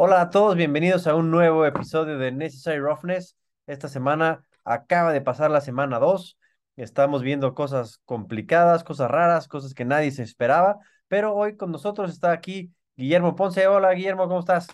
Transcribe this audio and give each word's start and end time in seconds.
Hola 0.00 0.20
a 0.20 0.30
todos, 0.30 0.54
bienvenidos 0.54 1.08
a 1.08 1.16
un 1.16 1.30
nuevo 1.30 1.66
episodio 1.66 2.18
de 2.18 2.30
Necessary 2.30 2.78
Roughness. 2.78 3.36
Esta 3.66 3.88
semana 3.88 4.44
acaba 4.64 5.12
de 5.12 5.20
pasar 5.20 5.50
la 5.50 5.60
semana 5.60 5.98
2. 5.98 6.38
Estamos 6.76 7.22
viendo 7.22 7.52
cosas 7.52 8.00
complicadas, 8.04 8.84
cosas 8.84 9.10
raras, 9.10 9.48
cosas 9.48 9.74
que 9.74 9.84
nadie 9.84 10.12
se 10.12 10.22
esperaba, 10.22 10.78
pero 11.08 11.34
hoy 11.34 11.56
con 11.56 11.72
nosotros 11.72 12.12
está 12.12 12.30
aquí 12.30 12.72
Guillermo 12.96 13.34
Ponce. 13.34 13.66
Hola 13.66 13.92
Guillermo, 13.92 14.28
¿cómo 14.28 14.38
estás? 14.38 14.68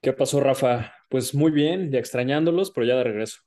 ¿Qué 0.00 0.12
pasó, 0.12 0.40
Rafa? 0.40 0.92
Pues 1.08 1.34
muy 1.34 1.50
bien, 1.50 1.90
ya 1.90 1.98
extrañándolos, 1.98 2.70
pero 2.70 2.86
ya 2.86 2.94
de 2.94 3.02
regreso. 3.04 3.40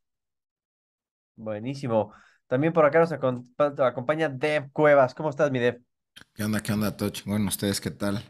Buenísimo. 1.38 2.14
También 2.50 2.74
por 2.74 2.84
acá 2.84 3.00
nos 3.00 3.12
acompaña 3.12 4.28
Dev 4.28 4.72
Cuevas. 4.74 5.14
¿Cómo 5.14 5.30
estás, 5.30 5.52
mi 5.52 5.60
Dev? 5.60 5.84
¿Qué 6.34 6.44
onda? 6.44 6.60
¿Qué 6.62 6.74
onda? 6.74 6.98
Todo 6.98 7.10
chingón. 7.10 7.48
¿Ustedes 7.48 7.80
qué 7.80 7.92
tal? 7.92 8.24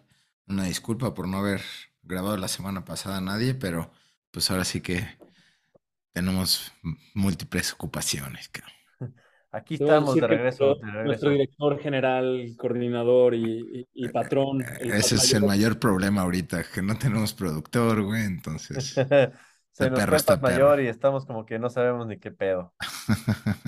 Una 0.46 0.66
disculpa 0.66 1.14
por 1.14 1.26
no 1.26 1.38
haber 1.38 1.62
grabado 2.04 2.36
la 2.36 2.50
semana 2.50 2.84
pasada 2.84 3.18
a 3.18 3.22
nadie, 3.22 3.56
pero 3.56 3.92
pues 4.32 4.52
ahora 4.52 4.66
sí 4.66 4.82
que 4.82 5.08
tenemos 6.12 6.74
múltiples 7.14 7.72
ocupaciones. 7.72 8.52
Aquí 9.52 9.76
estamos 9.76 10.14
de 10.16 10.28
regreso, 10.28 10.76
Nuestro 11.06 11.30
director 11.30 11.80
general, 11.80 12.56
coordinador 12.58 13.34
y, 13.36 13.88
patrón. 14.12 14.66
Ese 14.82 15.16
es 15.16 15.34
el 15.34 15.46
mayor 15.46 15.80
problema 15.80 16.24
ahorita, 16.24 16.66
que 16.74 16.82
no 16.82 16.98
tenemos 16.98 17.34
productor, 17.34 18.04
güey, 18.04 18.26
entonces. 18.26 18.96
Se 19.80 19.90
nos 19.90 20.26
fue 20.26 20.38
mayor 20.40 20.82
y 20.82 20.88
estamos 20.88 21.26
como 21.26 21.46
que 21.46 21.58
no 21.58 21.70
sabemos 21.70 22.06
ni 22.06 22.20
qué 22.20 22.32
pedo. 22.32 22.74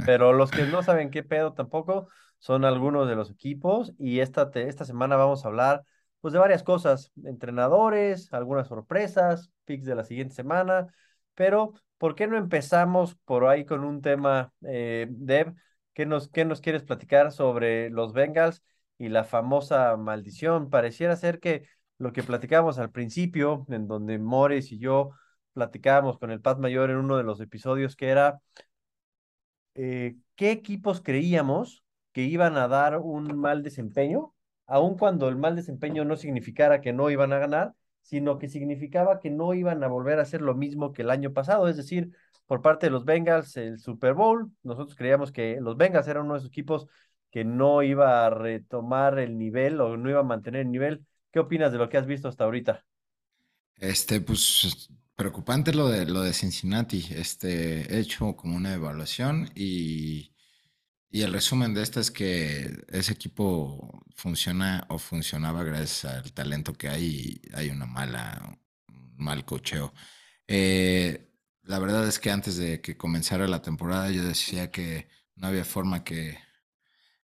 Pero 0.05 0.33
los 0.33 0.51
que 0.51 0.65
no 0.65 0.83
saben 0.83 1.09
qué 1.09 1.23
pedo 1.23 1.53
tampoco 1.53 2.09
son 2.37 2.65
algunos 2.65 3.07
de 3.07 3.15
los 3.15 3.31
equipos 3.31 3.93
y 3.97 4.19
esta, 4.19 4.51
esta 4.55 4.83
semana 4.83 5.15
vamos 5.15 5.45
a 5.45 5.47
hablar 5.47 5.83
pues 6.19 6.33
de 6.33 6.39
varias 6.39 6.63
cosas, 6.63 7.13
entrenadores, 7.23 8.33
algunas 8.33 8.67
sorpresas, 8.67 9.51
picks 9.63 9.85
de 9.85 9.95
la 9.95 10.03
siguiente 10.03 10.35
semana, 10.35 10.87
pero 11.33 11.73
¿por 11.97 12.13
qué 12.13 12.27
no 12.27 12.35
empezamos 12.35 13.15
por 13.23 13.45
ahí 13.45 13.63
con 13.63 13.85
un 13.85 14.01
tema, 14.01 14.51
eh, 14.67 15.07
Deb? 15.09 15.55
¿Qué 15.93 16.05
nos, 16.05 16.27
¿Qué 16.27 16.43
nos 16.43 16.59
quieres 16.59 16.83
platicar 16.83 17.31
sobre 17.31 17.89
los 17.89 18.11
Bengals 18.11 18.63
y 18.97 19.07
la 19.07 19.23
famosa 19.23 19.95
maldición? 19.95 20.69
Pareciera 20.69 21.15
ser 21.15 21.39
que 21.39 21.67
lo 21.97 22.11
que 22.11 22.21
platicábamos 22.21 22.79
al 22.79 22.91
principio, 22.91 23.65
en 23.69 23.87
donde 23.87 24.19
Morris 24.19 24.73
y 24.73 24.77
yo 24.77 25.11
platicábamos 25.53 26.17
con 26.19 26.31
el 26.31 26.41
Paz 26.41 26.57
Mayor 26.59 26.89
en 26.89 26.97
uno 26.97 27.17
de 27.17 27.23
los 27.23 27.39
episodios, 27.41 27.95
que 27.95 28.09
era 28.09 28.41
eh, 29.75 30.15
qué 30.35 30.51
equipos 30.51 31.01
creíamos 31.01 31.83
que 32.11 32.23
iban 32.23 32.57
a 32.57 32.67
dar 32.67 32.97
un 32.97 33.37
mal 33.37 33.63
desempeño, 33.63 34.33
aun 34.67 34.97
cuando 34.97 35.29
el 35.29 35.37
mal 35.37 35.55
desempeño 35.55 36.05
no 36.05 36.17
significara 36.17 36.81
que 36.81 36.93
no 36.93 37.09
iban 37.09 37.33
a 37.33 37.39
ganar, 37.39 37.73
sino 38.01 38.37
que 38.37 38.47
significaba 38.47 39.19
que 39.19 39.29
no 39.29 39.53
iban 39.53 39.83
a 39.83 39.87
volver 39.87 40.19
a 40.19 40.23
hacer 40.23 40.41
lo 40.41 40.55
mismo 40.55 40.91
que 40.93 41.03
el 41.03 41.09
año 41.09 41.33
pasado, 41.33 41.67
es 41.67 41.77
decir, 41.77 42.11
por 42.47 42.61
parte 42.61 42.87
de 42.87 42.91
los 42.91 43.05
Bengals 43.05 43.55
el 43.57 43.79
Super 43.79 44.13
Bowl, 44.13 44.51
nosotros 44.63 44.95
creíamos 44.95 45.31
que 45.31 45.59
los 45.61 45.77
Bengals 45.77 46.07
eran 46.07 46.25
uno 46.25 46.33
de 46.33 46.39
esos 46.39 46.49
equipos 46.49 46.87
que 47.31 47.45
no 47.45 47.81
iba 47.81 48.25
a 48.25 48.29
retomar 48.29 49.17
el 49.19 49.37
nivel 49.37 49.79
o 49.79 49.95
no 49.95 50.09
iba 50.09 50.19
a 50.19 50.23
mantener 50.23 50.61
el 50.61 50.71
nivel. 50.71 51.05
¿Qué 51.31 51.39
opinas 51.39 51.71
de 51.71 51.77
lo 51.77 51.87
que 51.87 51.97
has 51.97 52.05
visto 52.05 52.27
hasta 52.27 52.43
ahorita? 52.43 52.83
Este, 53.77 54.19
pues 54.19 54.89
preocupante 55.21 55.71
lo 55.71 55.87
de 55.87 56.05
lo 56.07 56.21
de 56.23 56.33
Cincinnati. 56.33 57.07
Este, 57.11 57.93
he 57.93 57.99
hecho 57.99 58.35
como 58.35 58.55
una 58.55 58.73
evaluación 58.73 59.51
y, 59.55 60.33
y 61.11 61.21
el 61.21 61.31
resumen 61.33 61.75
de 61.75 61.83
esta 61.83 61.99
es 61.99 62.09
que 62.09 62.85
ese 62.89 63.13
equipo 63.13 64.03
funciona 64.15 64.87
o 64.89 64.97
funcionaba 64.97 65.63
gracias 65.63 66.05
al 66.05 66.33
talento 66.33 66.73
que 66.73 66.89
hay 66.89 67.05
y 67.43 67.55
hay 67.55 67.69
una 67.69 67.85
mala, 67.85 68.57
mal 69.15 69.45
cocheo. 69.45 69.93
Eh, 70.47 71.29
la 71.63 71.77
verdad 71.77 72.07
es 72.07 72.17
que 72.17 72.31
antes 72.31 72.57
de 72.57 72.81
que 72.81 72.97
comenzara 72.97 73.47
la 73.47 73.61
temporada 73.61 74.09
yo 74.09 74.23
decía 74.23 74.71
que 74.71 75.07
no 75.35 75.47
había 75.47 75.65
forma 75.65 76.03
que, 76.03 76.39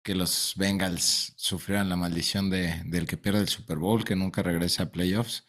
que 0.05 0.15
los 0.15 0.55
Bengals 0.57 1.35
sufrieran 1.37 1.89
la 1.89 1.97
maldición 1.97 2.51
de, 2.51 2.83
del 2.87 3.07
que 3.09 3.17
pierde 3.17 3.41
el 3.41 3.49
Super 3.49 3.79
Bowl, 3.79 4.05
que 4.05 4.17
nunca 4.17 4.43
regresa 4.45 4.85
a 4.85 4.93
playoffs. 4.93 5.45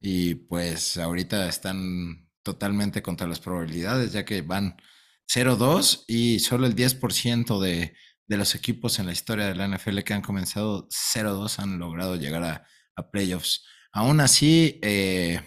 Y 0.00 0.34
pues 0.34 0.96
ahorita 0.96 1.48
están 1.48 2.28
totalmente 2.42 3.02
contra 3.02 3.26
las 3.26 3.40
probabilidades, 3.40 4.12
ya 4.12 4.24
que 4.24 4.42
van 4.42 4.76
0-2 5.28 6.04
y 6.08 6.40
solo 6.40 6.66
el 6.66 6.74
10% 6.74 7.60
de, 7.60 7.94
de 8.30 8.36
los 8.36 8.54
equipos 8.54 9.00
en 9.00 9.06
la 9.06 9.12
historia 9.12 9.46
de 9.46 9.56
la 9.56 9.66
NFL 9.66 9.98
que 10.00 10.14
han 10.14 10.22
comenzado 10.22 10.88
0-2 10.88 11.58
han 11.58 11.80
logrado 11.80 12.14
llegar 12.14 12.44
a, 12.44 13.10
playoffs. 13.10 13.64
Aún 13.92 14.20
así, 14.20 14.78
eh, 14.82 15.40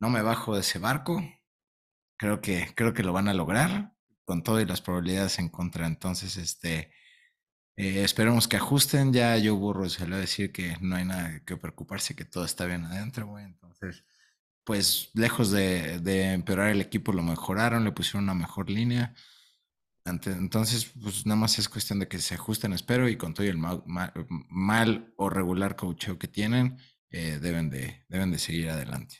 no 0.00 0.10
me 0.10 0.20
bajo 0.20 0.56
de 0.56 0.62
ese 0.62 0.80
barco. 0.80 1.22
Creo 2.18 2.40
que, 2.40 2.72
creo 2.74 2.92
que 2.92 3.04
lo 3.04 3.12
van 3.12 3.28
a 3.28 3.34
lograr 3.34 3.94
con 4.24 4.42
todas 4.42 4.66
las 4.68 4.82
probabilidades 4.82 5.38
en 5.38 5.48
contra. 5.48 5.86
Entonces, 5.86 6.36
este, 6.36 6.92
eh, 7.76 8.02
esperemos 8.04 8.48
que 8.48 8.56
ajusten. 8.56 9.12
Ya 9.12 9.36
yo 9.38 9.56
burro 9.56 9.88
se 9.88 10.04
le 10.04 10.12
va 10.12 10.16
a 10.18 10.20
decir 10.20 10.52
que 10.52 10.76
no 10.80 10.96
hay 10.96 11.04
nada 11.04 11.40
que 11.44 11.56
preocuparse, 11.56 12.14
que 12.14 12.24
todo 12.24 12.44
está 12.44 12.66
bien 12.66 12.84
adentro, 12.84 13.26
güey. 13.26 13.44
Entonces, 13.44 14.04
pues 14.64 15.10
lejos 15.14 15.50
de, 15.50 16.32
empeorar 16.32 16.68
el 16.70 16.80
equipo, 16.80 17.12
lo 17.12 17.22
mejoraron, 17.22 17.84
le 17.84 17.92
pusieron 17.92 18.24
una 18.24 18.34
mejor 18.34 18.70
línea. 18.70 19.14
entonces, 20.04 20.92
pues 21.02 21.26
nada 21.26 21.40
más 21.40 21.58
es 21.58 21.68
cuestión 21.68 21.98
de 22.00 22.08
que 22.08 22.18
se 22.18 22.34
ajusten, 22.34 22.72
espero, 22.72 23.08
y 23.08 23.16
con 23.16 23.34
todo 23.34 23.46
el 23.46 23.58
mal, 23.58 25.12
o 25.16 25.30
regular 25.30 25.76
coacheo 25.76 26.18
que 26.18 26.28
tienen, 26.28 26.78
eh, 27.10 27.38
deben, 27.40 27.70
de, 27.70 28.04
deben 28.08 28.30
de 28.32 28.38
seguir 28.38 28.70
adelante. 28.70 29.16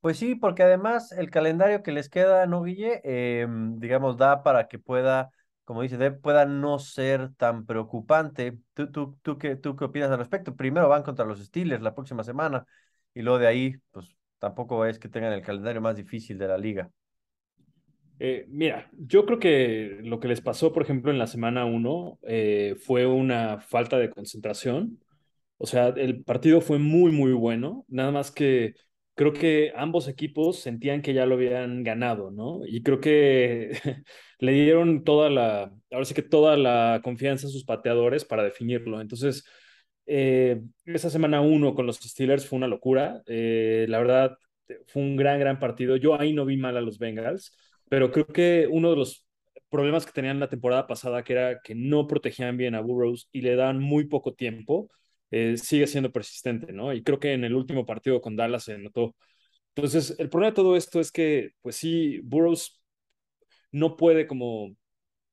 Pues 0.00 0.18
sí, 0.18 0.34
porque 0.34 0.64
además 0.64 1.12
el 1.12 1.30
calendario 1.30 1.82
que 1.82 1.92
les 1.92 2.08
queda, 2.08 2.46
¿no, 2.46 2.62
Guille? 2.64 3.00
Em, 3.04 3.78
digamos, 3.78 4.16
da 4.16 4.42
para 4.42 4.66
que 4.68 4.78
pueda 4.78 5.30
como 5.64 5.82
dice 5.82 6.10
pueda 6.12 6.44
no 6.46 6.78
ser 6.78 7.32
tan 7.36 7.66
preocupante. 7.66 8.58
¿Tú, 8.74 8.90
tú, 8.90 9.18
tú, 9.22 9.38
qué, 9.38 9.56
¿Tú 9.56 9.76
qué 9.76 9.84
opinas 9.84 10.10
al 10.10 10.18
respecto? 10.18 10.56
Primero 10.56 10.88
van 10.88 11.02
contra 11.02 11.24
los 11.24 11.40
Steelers 11.40 11.82
la 11.82 11.94
próxima 11.94 12.24
semana 12.24 12.66
y 13.14 13.22
luego 13.22 13.38
de 13.38 13.46
ahí, 13.46 13.76
pues 13.90 14.16
tampoco 14.38 14.84
es 14.86 14.98
que 14.98 15.08
tengan 15.08 15.32
el 15.32 15.42
calendario 15.42 15.80
más 15.80 15.96
difícil 15.96 16.38
de 16.38 16.48
la 16.48 16.58
liga. 16.58 16.90
Eh, 18.18 18.46
mira, 18.48 18.88
yo 18.92 19.26
creo 19.26 19.38
que 19.38 19.98
lo 20.04 20.20
que 20.20 20.28
les 20.28 20.40
pasó, 20.40 20.72
por 20.72 20.82
ejemplo, 20.84 21.10
en 21.10 21.18
la 21.18 21.26
semana 21.26 21.64
1 21.64 22.18
eh, 22.22 22.76
fue 22.78 23.06
una 23.06 23.60
falta 23.60 23.98
de 23.98 24.10
concentración. 24.10 25.00
O 25.58 25.66
sea, 25.66 25.88
el 25.88 26.22
partido 26.24 26.60
fue 26.60 26.78
muy, 26.78 27.12
muy 27.12 27.32
bueno, 27.32 27.84
nada 27.88 28.12
más 28.12 28.30
que 28.30 28.74
creo 29.14 29.32
que 29.32 29.72
ambos 29.76 30.08
equipos 30.08 30.58
sentían 30.60 31.02
que 31.02 31.14
ya 31.14 31.26
lo 31.26 31.34
habían 31.34 31.82
ganado, 31.84 32.30
¿no? 32.30 32.60
Y 32.66 32.82
creo 32.82 33.00
que 33.00 33.70
le 34.38 34.52
dieron 34.52 35.04
toda 35.04 35.30
la, 35.30 35.72
ahora 35.90 36.04
sí 36.04 36.14
que 36.14 36.22
toda 36.22 36.56
la 36.56 37.00
confianza 37.04 37.46
a 37.46 37.50
sus 37.50 37.64
pateadores 37.64 38.24
para 38.24 38.42
definirlo. 38.44 39.00
Entonces, 39.00 39.44
eh, 40.06 40.62
esa 40.84 41.10
semana 41.10 41.40
uno 41.40 41.74
con 41.74 41.86
los 41.86 41.96
Steelers 41.96 42.46
fue 42.46 42.56
una 42.58 42.68
locura. 42.68 43.22
Eh, 43.26 43.86
la 43.88 43.98
verdad, 43.98 44.38
fue 44.86 45.02
un 45.02 45.16
gran, 45.16 45.38
gran 45.40 45.58
partido. 45.58 45.96
Yo 45.96 46.18
ahí 46.18 46.32
no 46.32 46.44
vi 46.44 46.56
mal 46.56 46.76
a 46.76 46.80
los 46.80 46.98
Bengals, 46.98 47.56
pero 47.88 48.10
creo 48.10 48.26
que 48.26 48.68
uno 48.70 48.90
de 48.90 48.96
los 48.96 49.26
problemas 49.68 50.06
que 50.06 50.12
tenían 50.12 50.40
la 50.40 50.48
temporada 50.48 50.86
pasada, 50.86 51.24
que 51.24 51.32
era 51.32 51.60
que 51.62 51.74
no 51.74 52.06
protegían 52.06 52.56
bien 52.56 52.74
a 52.74 52.80
Burrows 52.80 53.28
y 53.32 53.42
le 53.42 53.56
dan 53.56 53.78
muy 53.80 54.04
poco 54.06 54.34
tiempo, 54.34 54.90
eh, 55.32 55.56
sigue 55.56 55.86
siendo 55.86 56.12
persistente, 56.12 56.72
¿no? 56.72 56.92
Y 56.92 57.02
creo 57.02 57.18
que 57.18 57.32
en 57.32 57.44
el 57.44 57.54
último 57.54 57.86
partido 57.86 58.20
con 58.20 58.36
Dallas 58.36 58.64
se 58.64 58.78
notó. 58.78 59.16
Entonces, 59.74 60.14
el 60.18 60.28
problema 60.30 60.50
de 60.52 60.56
todo 60.56 60.76
esto 60.76 61.00
es 61.00 61.12
que, 61.12 61.52
pues 61.62 61.76
sí, 61.76 62.20
Burroughs 62.24 62.82
no 63.72 63.96
puede 63.96 64.26
como 64.26 64.76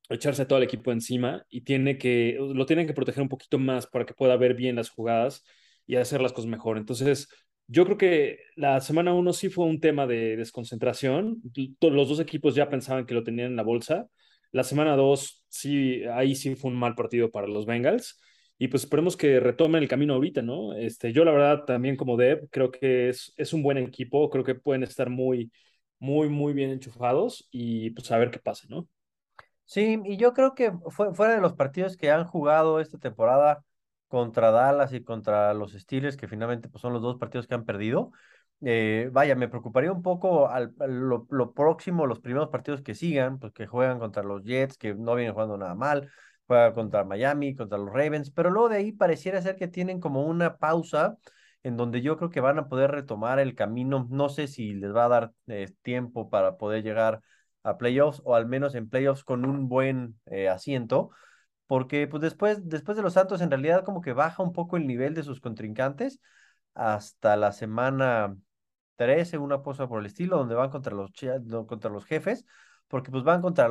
echarse 0.09 0.43
a 0.43 0.47
todo 0.47 0.59
el 0.59 0.65
equipo 0.65 0.91
encima 0.91 1.45
y 1.49 1.61
tiene 1.61 1.97
que, 1.97 2.37
lo 2.39 2.65
tienen 2.65 2.87
que 2.87 2.93
proteger 2.93 3.23
un 3.23 3.29
poquito 3.29 3.59
más 3.59 3.87
para 3.87 4.05
que 4.05 4.13
pueda 4.13 4.37
ver 4.37 4.55
bien 4.55 4.75
las 4.77 4.89
jugadas 4.89 5.43
y 5.87 5.97
hacer 5.97 6.21
las 6.21 6.33
cosas 6.33 6.49
mejor. 6.49 6.77
Entonces, 6.77 7.29
yo 7.67 7.85
creo 7.85 7.97
que 7.97 8.39
la 8.55 8.81
semana 8.81 9.13
uno 9.13 9.33
sí 9.33 9.49
fue 9.49 9.65
un 9.65 9.79
tema 9.81 10.07
de 10.07 10.37
desconcentración. 10.37 11.41
Los 11.81 12.09
dos 12.09 12.19
equipos 12.19 12.55
ya 12.55 12.69
pensaban 12.69 13.05
que 13.05 13.13
lo 13.13 13.23
tenían 13.23 13.51
en 13.51 13.55
la 13.57 13.63
bolsa. 13.63 14.07
La 14.51 14.63
semana 14.63 14.95
dos, 14.95 15.45
sí, 15.49 16.03
ahí 16.13 16.35
sí 16.35 16.55
fue 16.55 16.71
un 16.71 16.77
mal 16.79 16.95
partido 16.95 17.31
para 17.31 17.47
los 17.47 17.65
Bengals 17.65 18.19
y 18.59 18.67
pues 18.67 18.83
esperemos 18.83 19.15
que 19.15 19.39
retomen 19.39 19.81
el 19.81 19.89
camino 19.89 20.13
ahorita, 20.13 20.41
¿no? 20.41 20.73
Este, 20.73 21.13
yo 21.13 21.23
la 21.23 21.31
verdad 21.31 21.63
también 21.65 21.95
como 21.95 22.17
Dev 22.17 22.49
creo 22.51 22.71
que 22.71 23.07
es, 23.09 23.33
es 23.37 23.53
un 23.53 23.63
buen 23.63 23.77
equipo, 23.77 24.29
creo 24.29 24.43
que 24.43 24.53
pueden 24.53 24.83
estar 24.83 25.09
muy, 25.09 25.51
muy, 25.97 26.27
muy 26.29 26.51
bien 26.53 26.69
enchufados 26.69 27.47
y 27.51 27.91
pues 27.91 28.11
a 28.11 28.17
ver 28.17 28.31
qué 28.31 28.39
pasa, 28.39 28.67
¿no? 28.69 28.87
Sí, 29.65 30.01
y 30.03 30.17
yo 30.17 30.33
creo 30.33 30.55
que 30.55 30.73
fue, 30.89 31.13
fuera 31.13 31.35
de 31.35 31.41
los 31.41 31.53
partidos 31.53 31.95
que 31.95 32.11
han 32.11 32.25
jugado 32.25 32.81
esta 32.81 32.97
temporada 32.97 33.63
contra 34.09 34.51
Dallas 34.51 34.91
y 34.93 35.03
contra 35.03 35.53
los 35.53 35.71
Steelers, 35.73 36.17
que 36.17 36.27
finalmente 36.27 36.67
pues, 36.67 36.81
son 36.81 36.91
los 36.91 37.01
dos 37.01 37.17
partidos 37.17 37.47
que 37.47 37.55
han 37.55 37.65
perdido, 37.65 38.11
eh, 38.61 39.09
vaya, 39.13 39.35
me 39.35 39.47
preocuparía 39.47 39.91
un 39.91 40.01
poco 40.01 40.49
al, 40.49 40.73
lo, 40.79 41.27
lo, 41.29 41.53
próximo, 41.53 42.07
los 42.07 42.19
primeros 42.19 42.49
partidos 42.49 42.81
que 42.81 42.93
sigan, 42.93 43.39
pues 43.39 43.53
que 43.53 43.67
juegan 43.67 43.99
contra 43.99 44.23
los 44.23 44.43
Jets, 44.43 44.77
que 44.77 44.95
no 44.95 45.15
vienen 45.15 45.33
jugando 45.33 45.57
nada 45.57 45.75
mal, 45.75 46.11
juega 46.49 46.73
contra 46.73 47.03
Miami, 47.03 47.55
contra 47.55 47.77
los 47.77 47.93
Ravens, 47.93 48.31
pero 48.31 48.49
luego 48.49 48.69
de 48.69 48.77
ahí 48.77 48.91
pareciera 48.91 49.41
ser 49.41 49.55
que 49.55 49.67
tienen 49.67 49.99
como 49.99 50.23
una 50.25 50.57
pausa 50.57 51.17
en 51.61 51.77
donde 51.77 52.01
yo 52.01 52.17
creo 52.17 52.31
que 52.31 52.41
van 52.41 52.57
a 52.57 52.67
poder 52.69 52.89
retomar 52.91 53.39
el 53.39 53.53
camino. 53.55 54.07
No 54.09 54.29
sé 54.29 54.47
si 54.47 54.73
les 54.73 54.93
va 54.95 55.05
a 55.05 55.09
dar 55.09 55.33
eh, 55.47 55.71
tiempo 55.83 56.29
para 56.31 56.57
poder 56.57 56.83
llegar 56.83 57.21
a 57.63 57.77
playoffs 57.77 58.21
o 58.25 58.33
al 58.35 58.47
menos 58.47 58.73
en 58.73 58.89
playoffs 58.89 59.23
con 59.23 59.45
un 59.45 59.69
buen 59.69 60.19
eh, 60.25 60.49
asiento, 60.49 61.11
porque 61.67 62.07
pues 62.07 62.21
después, 62.21 62.67
después 62.67 62.97
de 62.97 63.03
los 63.03 63.13
Santos 63.13 63.41
en 63.41 63.51
realidad 63.51 63.83
como 63.85 64.01
que 64.01 64.13
baja 64.13 64.41
un 64.41 64.53
poco 64.53 64.77
el 64.77 64.87
nivel 64.87 65.13
de 65.13 65.23
sus 65.23 65.41
contrincantes 65.41 66.19
hasta 66.73 67.35
la 67.37 67.51
semana 67.51 68.35
13, 68.95 69.37
una 69.37 69.61
cosa 69.61 69.87
por 69.87 69.99
el 69.99 70.07
estilo, 70.07 70.37
donde 70.37 70.55
van 70.55 70.71
contra 70.71 70.95
los, 70.95 71.11
contra 71.67 71.91
los 71.91 72.05
jefes, 72.05 72.45
porque 72.89 73.11
pues 73.11 73.23
van 73.23 73.41
contra, 73.41 73.69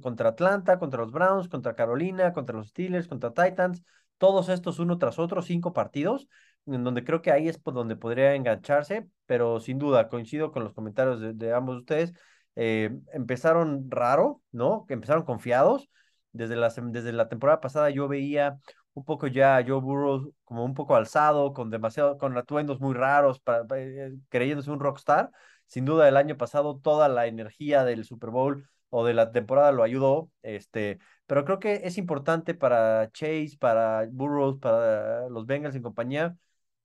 contra 0.00 0.30
Atlanta, 0.30 0.78
contra 0.78 1.00
los 1.00 1.12
Browns, 1.12 1.48
contra 1.48 1.74
Carolina, 1.74 2.32
contra 2.32 2.56
los 2.56 2.68
Steelers, 2.68 3.08
contra 3.08 3.32
Titans, 3.32 3.82
todos 4.16 4.48
estos 4.48 4.78
uno 4.78 4.96
tras 4.96 5.18
otro, 5.18 5.42
cinco 5.42 5.72
partidos, 5.72 6.28
en 6.66 6.84
donde 6.84 7.04
creo 7.04 7.20
que 7.20 7.32
ahí 7.32 7.48
es 7.48 7.60
donde 7.64 7.96
podría 7.96 8.34
engancharse, 8.34 9.08
pero 9.26 9.60
sin 9.60 9.78
duda 9.78 10.08
coincido 10.08 10.52
con 10.52 10.62
los 10.64 10.72
comentarios 10.72 11.20
de, 11.36 11.52
ambos 11.52 11.76
de 11.76 11.80
ustedes. 11.80 12.12
Eh, 12.56 12.90
empezaron 13.12 13.90
raro, 13.90 14.42
¿no? 14.52 14.86
Empezaron 14.88 15.24
confiados. 15.24 15.90
Desde 16.32 16.54
la, 16.54 16.68
desde 16.68 17.12
la 17.12 17.28
temporada 17.28 17.60
pasada 17.60 17.90
yo 17.90 18.06
veía 18.06 18.60
un 18.92 19.04
poco 19.04 19.26
ya 19.26 19.56
a 19.56 19.64
Joe 19.66 19.80
Burrow 19.80 20.32
como 20.44 20.64
un 20.64 20.74
poco 20.74 20.94
alzado, 20.94 21.52
con 21.52 21.70
demasiado, 21.70 22.18
con 22.18 22.36
atuendos 22.36 22.80
muy 22.80 22.94
raros, 22.94 23.40
para, 23.40 23.64
eh, 23.76 24.12
creyéndose 24.28 24.70
un 24.70 24.80
rockstar. 24.80 25.30
Sin 25.70 25.84
duda, 25.84 26.08
el 26.08 26.16
año 26.16 26.36
pasado 26.36 26.80
toda 26.80 27.08
la 27.08 27.26
energía 27.28 27.84
del 27.84 28.04
Super 28.04 28.30
Bowl 28.30 28.68
o 28.88 29.04
de 29.04 29.14
la 29.14 29.30
temporada 29.30 29.70
lo 29.70 29.84
ayudó, 29.84 30.28
este, 30.42 30.98
pero 31.26 31.44
creo 31.44 31.60
que 31.60 31.82
es 31.84 31.96
importante 31.96 32.54
para 32.54 33.08
Chase, 33.12 33.56
para 33.56 34.04
Burrows, 34.10 34.58
para 34.58 35.28
los 35.28 35.46
Bengals 35.46 35.76
en 35.76 35.82
compañía, 35.82 36.36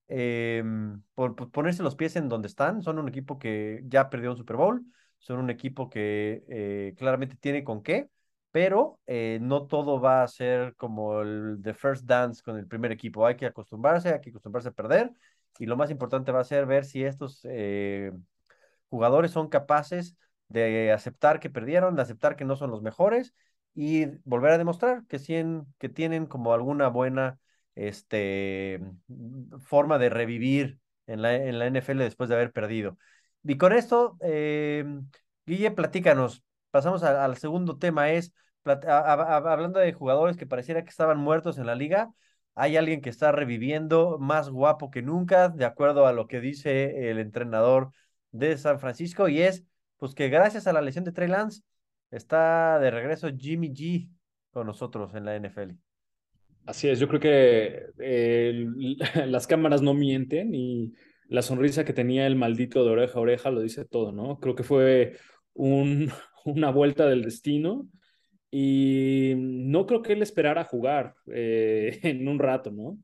eh, 0.07 0.63
por, 1.15 1.35
ponerse 1.51 1.81
los 1.81 1.95
pies 1.95 2.15
en 2.15 2.29
donde 2.29 2.47
están. 2.47 2.83
Son 2.83 2.99
un 2.99 3.07
equipo 3.07 3.39
que 3.39 3.81
ya 3.87 4.09
perdió 4.11 4.31
un 4.31 4.37
Super 4.37 4.55
Bowl, 4.57 4.85
son 5.17 5.39
un 5.39 5.49
equipo 5.49 5.89
que 5.89 6.43
eh, 6.47 6.93
claramente 6.95 7.35
tiene 7.37 7.63
con 7.63 7.81
qué, 7.81 8.09
pero 8.51 8.99
eh, 9.07 9.39
no 9.41 9.65
todo 9.65 9.99
va 9.99 10.21
a 10.21 10.27
ser 10.27 10.75
como 10.75 11.21
el 11.21 11.59
The 11.63 11.73
First 11.73 12.05
Dance 12.05 12.43
con 12.43 12.57
el 12.57 12.67
primer 12.67 12.91
equipo. 12.91 13.25
Hay 13.25 13.35
que 13.35 13.47
acostumbrarse, 13.47 14.13
hay 14.13 14.21
que 14.21 14.29
acostumbrarse 14.29 14.69
a 14.69 14.73
perder, 14.73 15.11
y 15.57 15.65
lo 15.65 15.75
más 15.75 15.89
importante 15.89 16.31
va 16.31 16.41
a 16.41 16.43
ser 16.43 16.67
ver 16.67 16.85
si 16.85 17.03
estos 17.03 17.41
eh, 17.49 18.11
jugadores 18.95 19.31
son 19.31 19.49
capaces 19.49 20.15
de 20.47 20.91
aceptar 20.93 21.41
que 21.41 21.49
perdieron, 21.49 21.95
de 21.97 22.01
aceptar 22.01 22.37
que 22.37 22.45
no 22.45 22.55
son 22.55 22.71
los 22.71 22.81
mejores 22.81 23.33
y 23.73 24.05
volver 24.23 24.53
a 24.53 24.57
demostrar 24.57 25.03
que, 25.07 25.19
que 25.77 25.89
tienen 25.89 26.27
como 26.27 26.53
alguna 26.53 26.87
buena 26.87 27.37
este, 27.75 28.79
forma 29.65 29.97
de 29.97 30.09
revivir 30.09 30.79
en 31.07 31.21
la, 31.21 31.35
en 31.35 31.59
la 31.59 31.67
NFL 31.67 31.97
después 31.97 32.29
de 32.29 32.35
haber 32.35 32.53
perdido. 32.53 32.97
Y 33.43 33.57
con 33.57 33.73
esto, 33.73 34.17
eh, 34.21 34.85
Guille, 35.45 35.71
platícanos. 35.71 36.41
Pasamos 36.71 37.03
al 37.03 37.35
segundo 37.35 37.77
tema, 37.77 38.11
es 38.11 38.33
hablando 38.63 39.79
de 39.79 39.91
jugadores 39.91 40.37
que 40.37 40.47
pareciera 40.47 40.83
que 40.83 40.89
estaban 40.89 41.17
muertos 41.17 41.57
en 41.57 41.65
la 41.65 41.75
liga, 41.75 42.13
hay 42.55 42.77
alguien 42.77 43.01
que 43.01 43.09
está 43.09 43.33
reviviendo 43.33 44.17
más 44.17 44.49
guapo 44.49 44.89
que 44.89 45.01
nunca, 45.01 45.49
de 45.49 45.65
acuerdo 45.65 46.07
a 46.07 46.13
lo 46.13 46.27
que 46.27 46.39
dice 46.39 47.09
el 47.11 47.19
entrenador 47.19 47.91
de 48.37 48.57
San 48.57 48.79
Francisco, 48.79 49.27
y 49.27 49.41
es 49.41 49.65
pues 49.97 50.13
que 50.13 50.29
gracias 50.29 50.67
a 50.67 50.73
la 50.73 50.81
lesión 50.81 51.03
de 51.03 51.11
Trey 51.11 51.27
Lance 51.27 51.61
está 52.11 52.79
de 52.79 52.91
regreso 52.91 53.29
Jimmy 53.35 53.69
G 53.69 54.09
con 54.51 54.67
nosotros 54.67 55.13
en 55.15 55.25
la 55.25 55.35
NFL. 55.35 55.71
Así 56.65 56.89
es, 56.89 56.99
yo 56.99 57.07
creo 57.07 57.19
que 57.19 57.87
las 59.27 59.47
cámaras 59.47 59.81
no 59.81 59.93
mienten 59.93 60.53
y 60.53 60.93
la 61.27 61.41
sonrisa 61.41 61.85
que 61.85 61.93
tenía 61.93 62.27
el 62.27 62.35
maldito 62.35 62.83
de 62.83 62.91
oreja 62.91 63.19
a 63.19 63.21
oreja 63.21 63.51
lo 63.51 63.61
dice 63.61 63.85
todo, 63.85 64.11
¿no? 64.11 64.39
Creo 64.39 64.55
que 64.55 64.63
fue 64.63 65.17
un, 65.53 66.11
una 66.45 66.71
vuelta 66.71 67.07
del 67.07 67.23
destino 67.23 67.87
y 68.51 69.33
no 69.35 69.85
creo 69.85 70.01
que 70.01 70.13
él 70.13 70.21
esperara 70.21 70.63
jugar 70.63 71.15
eh, 71.27 71.99
en 72.03 72.27
un 72.27 72.39
rato, 72.39 72.71
¿no? 72.71 72.97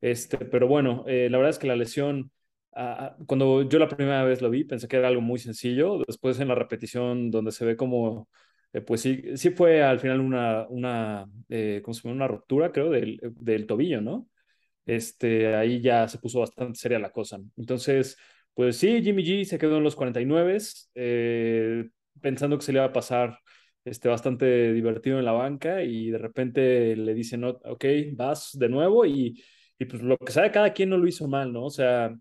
Este, 0.00 0.38
pero 0.38 0.68
bueno, 0.68 1.04
eh, 1.08 1.28
la 1.30 1.38
verdad 1.38 1.50
es 1.50 1.58
que 1.58 1.66
la 1.66 1.76
lesión, 1.76 2.30
ah, 2.78 3.16
cuando 3.26 3.62
yo 3.68 3.78
la 3.78 3.88
primera 3.88 4.24
vez 4.24 4.42
lo 4.42 4.50
vi, 4.50 4.64
pensé 4.64 4.88
que 4.88 4.96
era 4.96 5.08
algo 5.08 5.20
muy 5.20 5.38
sencillo. 5.38 5.98
Después 6.06 6.40
en 6.40 6.48
la 6.48 6.54
repetición, 6.54 7.30
donde 7.30 7.52
se 7.52 7.64
ve 7.64 7.76
como, 7.76 8.28
eh, 8.72 8.80
pues 8.80 9.00
sí, 9.02 9.22
sí 9.36 9.50
fue 9.50 9.82
al 9.82 10.00
final 10.00 10.20
una, 10.20 10.66
una, 10.68 11.26
¿cómo 11.82 11.94
se 11.94 12.02
llama? 12.02 12.14
Una 12.16 12.28
ruptura, 12.28 12.72
creo, 12.72 12.90
del, 12.90 13.20
del 13.40 13.66
tobillo, 13.66 14.00
¿no? 14.00 14.28
Este, 14.86 15.54
ahí 15.54 15.80
ya 15.82 16.08
se 16.08 16.18
puso 16.18 16.40
bastante 16.40 16.78
seria 16.78 16.98
la 16.98 17.10
cosa. 17.12 17.38
Entonces, 17.56 18.16
pues 18.54 18.76
sí, 18.78 19.02
Jimmy 19.02 19.22
G 19.24 19.44
se 19.44 19.58
quedó 19.58 19.78
en 19.78 19.84
los 19.84 19.96
49, 19.96 20.58
pensando 22.20 22.58
que 22.58 22.64
se 22.64 22.72
le 22.72 22.78
iba 22.78 22.86
a 22.86 22.92
pasar 22.92 23.38
este, 23.84 24.08
bastante 24.08 24.72
divertido 24.72 25.18
en 25.18 25.24
la 25.24 25.32
banca 25.32 25.82
y 25.82 26.10
de 26.10 26.18
repente 26.18 26.96
le 26.96 27.14
dicen, 27.14 27.44
ok, 27.44 27.84
vas 28.14 28.50
de 28.58 28.68
nuevo 28.68 29.06
y, 29.06 29.42
y 29.78 29.84
pues 29.84 30.02
lo 30.02 30.16
que 30.18 30.32
sabe 30.32 30.50
cada 30.50 30.72
quien 30.72 30.90
no 30.90 30.96
lo 30.98 31.06
hizo 31.08 31.28
mal, 31.28 31.52
¿no? 31.52 31.64
O 31.64 31.70
sea, 31.70 32.14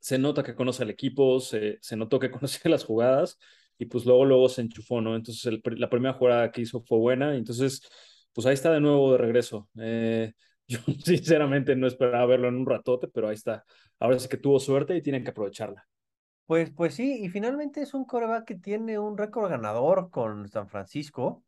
se 0.00 0.18
nota 0.18 0.42
que 0.42 0.54
conoce 0.54 0.82
al 0.82 0.90
equipo, 0.90 1.40
se, 1.40 1.78
se 1.80 1.96
notó 1.96 2.18
que 2.18 2.30
conoce 2.30 2.68
las 2.68 2.84
jugadas 2.84 3.38
y 3.78 3.86
pues 3.86 4.04
luego, 4.04 4.24
luego 4.24 4.48
se 4.48 4.62
enchufó, 4.62 5.00
¿no? 5.00 5.14
Entonces 5.16 5.60
la 5.64 5.88
primera 5.90 6.14
jugada 6.14 6.50
que 6.50 6.62
hizo 6.62 6.82
fue 6.82 6.98
buena, 6.98 7.34
entonces 7.36 7.82
pues 8.32 8.46
ahí 8.46 8.54
está 8.54 8.72
de 8.72 8.80
nuevo 8.80 9.12
de 9.12 9.18
regreso. 9.18 9.68
Eh, 9.78 10.32
yo 10.68 10.78
sinceramente 11.04 11.74
no 11.76 11.86
esperaba 11.86 12.26
verlo 12.26 12.48
en 12.48 12.56
un 12.56 12.66
ratote, 12.66 13.08
pero 13.08 13.28
ahí 13.28 13.34
está. 13.34 13.64
Ahora 13.98 14.18
sí 14.18 14.28
que 14.28 14.36
tuvo 14.36 14.60
suerte 14.60 14.96
y 14.96 15.02
tienen 15.02 15.24
que 15.24 15.30
aprovecharla. 15.30 15.86
Pues, 16.46 16.70
pues 16.70 16.94
sí, 16.94 17.24
y 17.24 17.28
finalmente 17.28 17.80
es 17.80 17.94
un 17.94 18.04
coreback 18.04 18.44
que 18.44 18.54
tiene 18.56 18.98
un 18.98 19.16
récord 19.16 19.48
ganador 19.50 20.10
con 20.10 20.48
San 20.48 20.68
Francisco. 20.68 21.44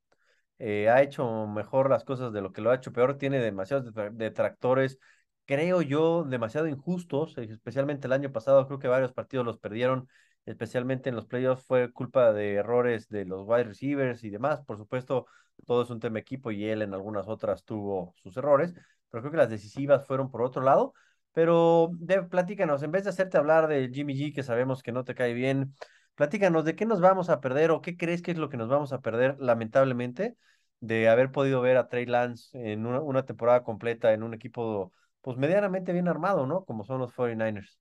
Eh, 0.58 0.88
ha 0.88 1.02
hecho 1.02 1.46
mejor 1.48 1.90
las 1.90 2.04
cosas 2.04 2.32
de 2.32 2.40
lo 2.40 2.52
que 2.52 2.60
lo 2.60 2.70
ha 2.70 2.76
hecho 2.76 2.92
peor. 2.92 3.18
Tiene 3.18 3.40
demasiados 3.40 3.92
detractores, 4.12 4.98
creo 5.46 5.82
yo, 5.82 6.24
demasiado 6.24 6.68
injustos, 6.68 7.36
especialmente 7.38 8.06
el 8.06 8.12
año 8.12 8.32
pasado. 8.32 8.66
Creo 8.66 8.78
que 8.78 8.88
varios 8.88 9.12
partidos 9.12 9.46
los 9.46 9.58
perdieron, 9.58 10.08
especialmente 10.46 11.08
en 11.08 11.16
los 11.16 11.26
playoffs. 11.26 11.64
Fue 11.64 11.92
culpa 11.92 12.32
de 12.32 12.54
errores 12.54 13.08
de 13.08 13.24
los 13.24 13.46
wide 13.46 13.64
receivers 13.64 14.24
y 14.24 14.30
demás. 14.30 14.62
Por 14.62 14.78
supuesto, 14.78 15.26
todo 15.66 15.82
es 15.82 15.90
un 15.90 16.00
tema 16.00 16.18
equipo 16.18 16.50
y 16.50 16.64
él 16.66 16.82
en 16.82 16.94
algunas 16.94 17.28
otras 17.28 17.64
tuvo 17.64 18.14
sus 18.22 18.36
errores, 18.36 18.74
pero 19.10 19.22
creo 19.22 19.30
que 19.30 19.38
las 19.38 19.50
decisivas 19.50 20.06
fueron 20.06 20.30
por 20.30 20.42
otro 20.42 20.62
lado. 20.62 20.94
Pero 21.32 21.90
de, 21.94 22.22
platícanos, 22.24 22.82
en 22.82 22.92
vez 22.92 23.04
de 23.04 23.10
hacerte 23.10 23.38
hablar 23.38 23.68
de 23.68 23.90
Jimmy 23.92 24.14
G, 24.14 24.34
que 24.34 24.42
sabemos 24.42 24.82
que 24.82 24.92
no 24.92 25.04
te 25.04 25.14
cae 25.14 25.32
bien, 25.32 25.74
platícanos 26.14 26.64
de 26.64 26.76
qué 26.76 26.84
nos 26.84 27.00
vamos 27.00 27.30
a 27.30 27.40
perder 27.40 27.70
o 27.70 27.80
qué 27.80 27.96
crees 27.96 28.22
que 28.22 28.32
es 28.32 28.38
lo 28.38 28.48
que 28.48 28.56
nos 28.58 28.68
vamos 28.68 28.92
a 28.92 29.00
perder, 29.00 29.36
lamentablemente, 29.40 30.36
de 30.80 31.08
haber 31.08 31.30
podido 31.32 31.60
ver 31.60 31.76
a 31.76 31.88
Trey 31.88 32.06
Lance 32.06 32.50
en 32.72 32.86
una, 32.86 33.24
temporada 33.24 33.62
completa 33.62 34.12
en 34.12 34.22
un 34.22 34.34
equipo, 34.34 34.92
pues 35.22 35.38
medianamente 35.38 35.92
bien 35.92 36.08
armado, 36.08 36.46
¿no? 36.46 36.64
Como 36.64 36.84
son 36.84 37.00
los 37.00 37.12
49ers. 37.12 37.78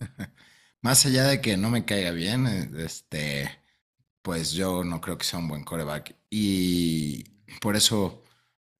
Más 0.82 1.06
allá 1.06 1.24
de 1.24 1.40
que 1.40 1.56
no 1.56 1.70
me 1.70 1.84
caiga 1.84 2.10
bien, 2.10 2.46
eh, 2.46 2.70
este, 2.84 3.50
pues 4.22 4.52
yo 4.52 4.84
no 4.84 5.00
creo 5.00 5.18
que 5.18 5.24
sea 5.24 5.38
un 5.38 5.48
buen 5.48 5.64
coreback. 5.64 6.16
Y 6.30 7.24
por 7.60 7.76
eso 7.76 8.22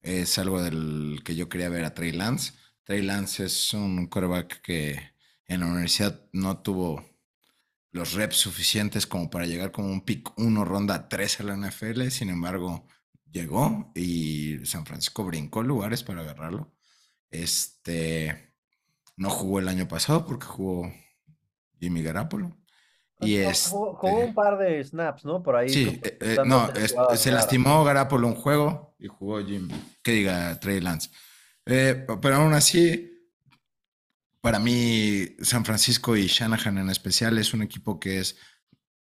es 0.01 0.37
algo 0.39 0.61
del 0.61 1.21
que 1.25 1.35
yo 1.35 1.49
quería 1.49 1.69
ver 1.69 1.85
a 1.85 1.93
Trey 1.93 2.11
Lance 2.11 2.53
Trey 2.85 3.01
Lance 3.01 3.45
es 3.45 3.73
un 3.73 4.05
quarterback 4.07 4.61
que 4.61 4.99
en 5.47 5.61
la 5.61 5.65
universidad 5.67 6.21
no 6.33 6.59
tuvo 6.61 7.03
los 7.91 8.13
reps 8.13 8.37
suficientes 8.37 9.07
como 9.07 9.29
para 9.31 9.47
llegar 9.47 9.71
como 9.71 9.87
un 9.89 10.01
pick 10.05 10.37
1 10.37 10.65
ronda 10.65 11.09
3 11.09 11.39
a 11.41 11.43
la 11.45 11.53
NFL, 11.55 12.09
sin 12.09 12.29
embargo 12.29 12.87
llegó 13.31 13.91
y 13.95 14.63
San 14.65 14.85
Francisco 14.85 15.25
brincó 15.25 15.63
lugares 15.63 16.03
para 16.03 16.21
agarrarlo. 16.21 16.74
Este 17.31 18.53
no 19.17 19.29
jugó 19.29 19.59
el 19.59 19.67
año 19.67 19.87
pasado 19.87 20.25
porque 20.25 20.45
jugó 20.45 20.91
Jimmy 21.79 22.03
Garapolo. 22.03 22.55
Y 23.21 23.37
es 23.37 23.69
jugó, 23.69 23.97
un 24.01 24.33
par 24.33 24.57
de 24.57 24.83
snaps, 24.83 25.23
¿no? 25.23 25.41
Por 25.41 25.55
ahí. 25.55 25.69
Sí, 25.69 25.99
eh, 26.03 26.17
eh, 26.19 26.37
no, 26.45 26.69
se 27.15 27.31
lastimó 27.31 27.83
Garapolo 27.83 28.27
un 28.27 28.35
juego 28.35 28.95
y 28.99 29.07
jugó 29.07 29.43
Jimmy, 29.43 29.73
que 30.03 30.11
diga 30.11 30.59
Trey 30.59 30.81
Lance. 30.81 31.09
Eh, 31.65 32.05
pero 32.21 32.35
aún 32.35 32.53
así, 32.53 33.09
para 34.41 34.59
mí, 34.59 35.27
San 35.41 35.63
Francisco 35.63 36.17
y 36.17 36.27
Shanahan 36.27 36.77
en 36.77 36.89
especial 36.89 37.37
es 37.37 37.53
un 37.53 37.61
equipo 37.61 37.99
que 37.99 38.19
es 38.19 38.35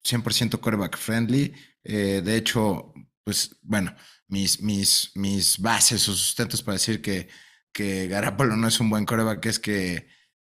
100% 0.05 0.59
quarterback 0.61 0.99
friendly. 0.99 1.55
De 1.85 2.37
hecho, 2.37 2.93
pues 3.25 3.57
bueno, 3.63 3.95
mis, 4.27 4.61
mis, 4.61 5.13
mis 5.15 5.59
bases 5.59 6.09
o 6.09 6.13
sustentos 6.13 6.63
para 6.63 6.75
decir 6.75 7.01
que, 7.01 7.29
que 7.73 8.09
Garapolo 8.09 8.57
no 8.57 8.69
es 8.69 8.81
un 8.81 8.91
buen 8.91 9.07
quarterback 9.07 9.47
es 9.47 9.59
que 9.59 10.07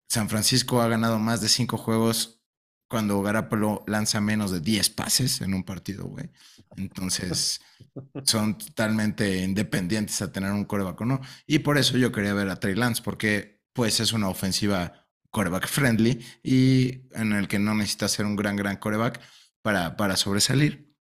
San 0.10 0.29
Francisco 0.29 0.82
ha 0.82 0.88
ganado 0.88 1.20
más 1.20 1.41
de 1.41 1.50
cinco 1.50 1.77
juegos 1.77 2.43
cuando 2.88 3.22
Garapolo 3.22 3.84
lanza 3.88 4.22
menos 4.22 4.51
de 4.51 4.60
10 4.60 4.91
pases 4.91 5.41
en 5.41 5.53
un 5.53 5.63
partido, 5.63 6.05
güey. 6.05 6.29
Entonces, 6.75 7.62
son 8.24 8.58
totalmente 8.58 9.39
independientes 9.41 10.22
a 10.22 10.32
tener 10.32 10.51
un 10.51 10.65
coreback 10.65 11.01
o 11.01 11.05
no. 11.05 11.22
Y 11.48 11.60
por 11.60 11.77
eso 11.77 11.98
yo 11.98 12.12
quería 12.12 12.34
ver 12.34 12.50
a 12.50 12.60
Trey 12.60 12.75
Lance, 12.75 13.01
porque 13.03 13.63
pues 13.74 14.00
es 14.00 14.13
una 14.13 14.29
ofensiva 14.29 15.08
coreback 15.32 15.67
friendly 15.67 16.24
y 16.43 17.08
en 17.13 17.34
el 17.34 17.48
que 17.48 17.58
no 17.58 17.74
necesita 17.74 18.08
ser 18.08 18.27
un 18.27 18.36
gran, 18.36 18.55
gran 18.55 18.77
coreback 18.77 19.20
para, 19.63 19.98
para 19.98 20.15
sobresalir. 20.15 20.96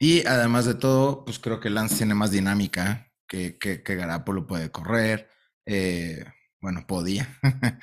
Y 0.00 0.26
además 0.26 0.64
de 0.64 0.74
todo, 0.74 1.24
pues 1.24 1.38
creo 1.38 1.60
que 1.60 1.70
Lance 1.70 1.98
tiene 1.98 2.14
más 2.14 2.32
dinámica 2.32 3.07
que, 3.28 3.58
que, 3.58 3.82
que 3.82 3.94
Garapolo 3.94 4.46
puede 4.46 4.70
correr. 4.70 5.28
Eh, 5.66 6.24
bueno, 6.60 6.86
podía. 6.86 7.28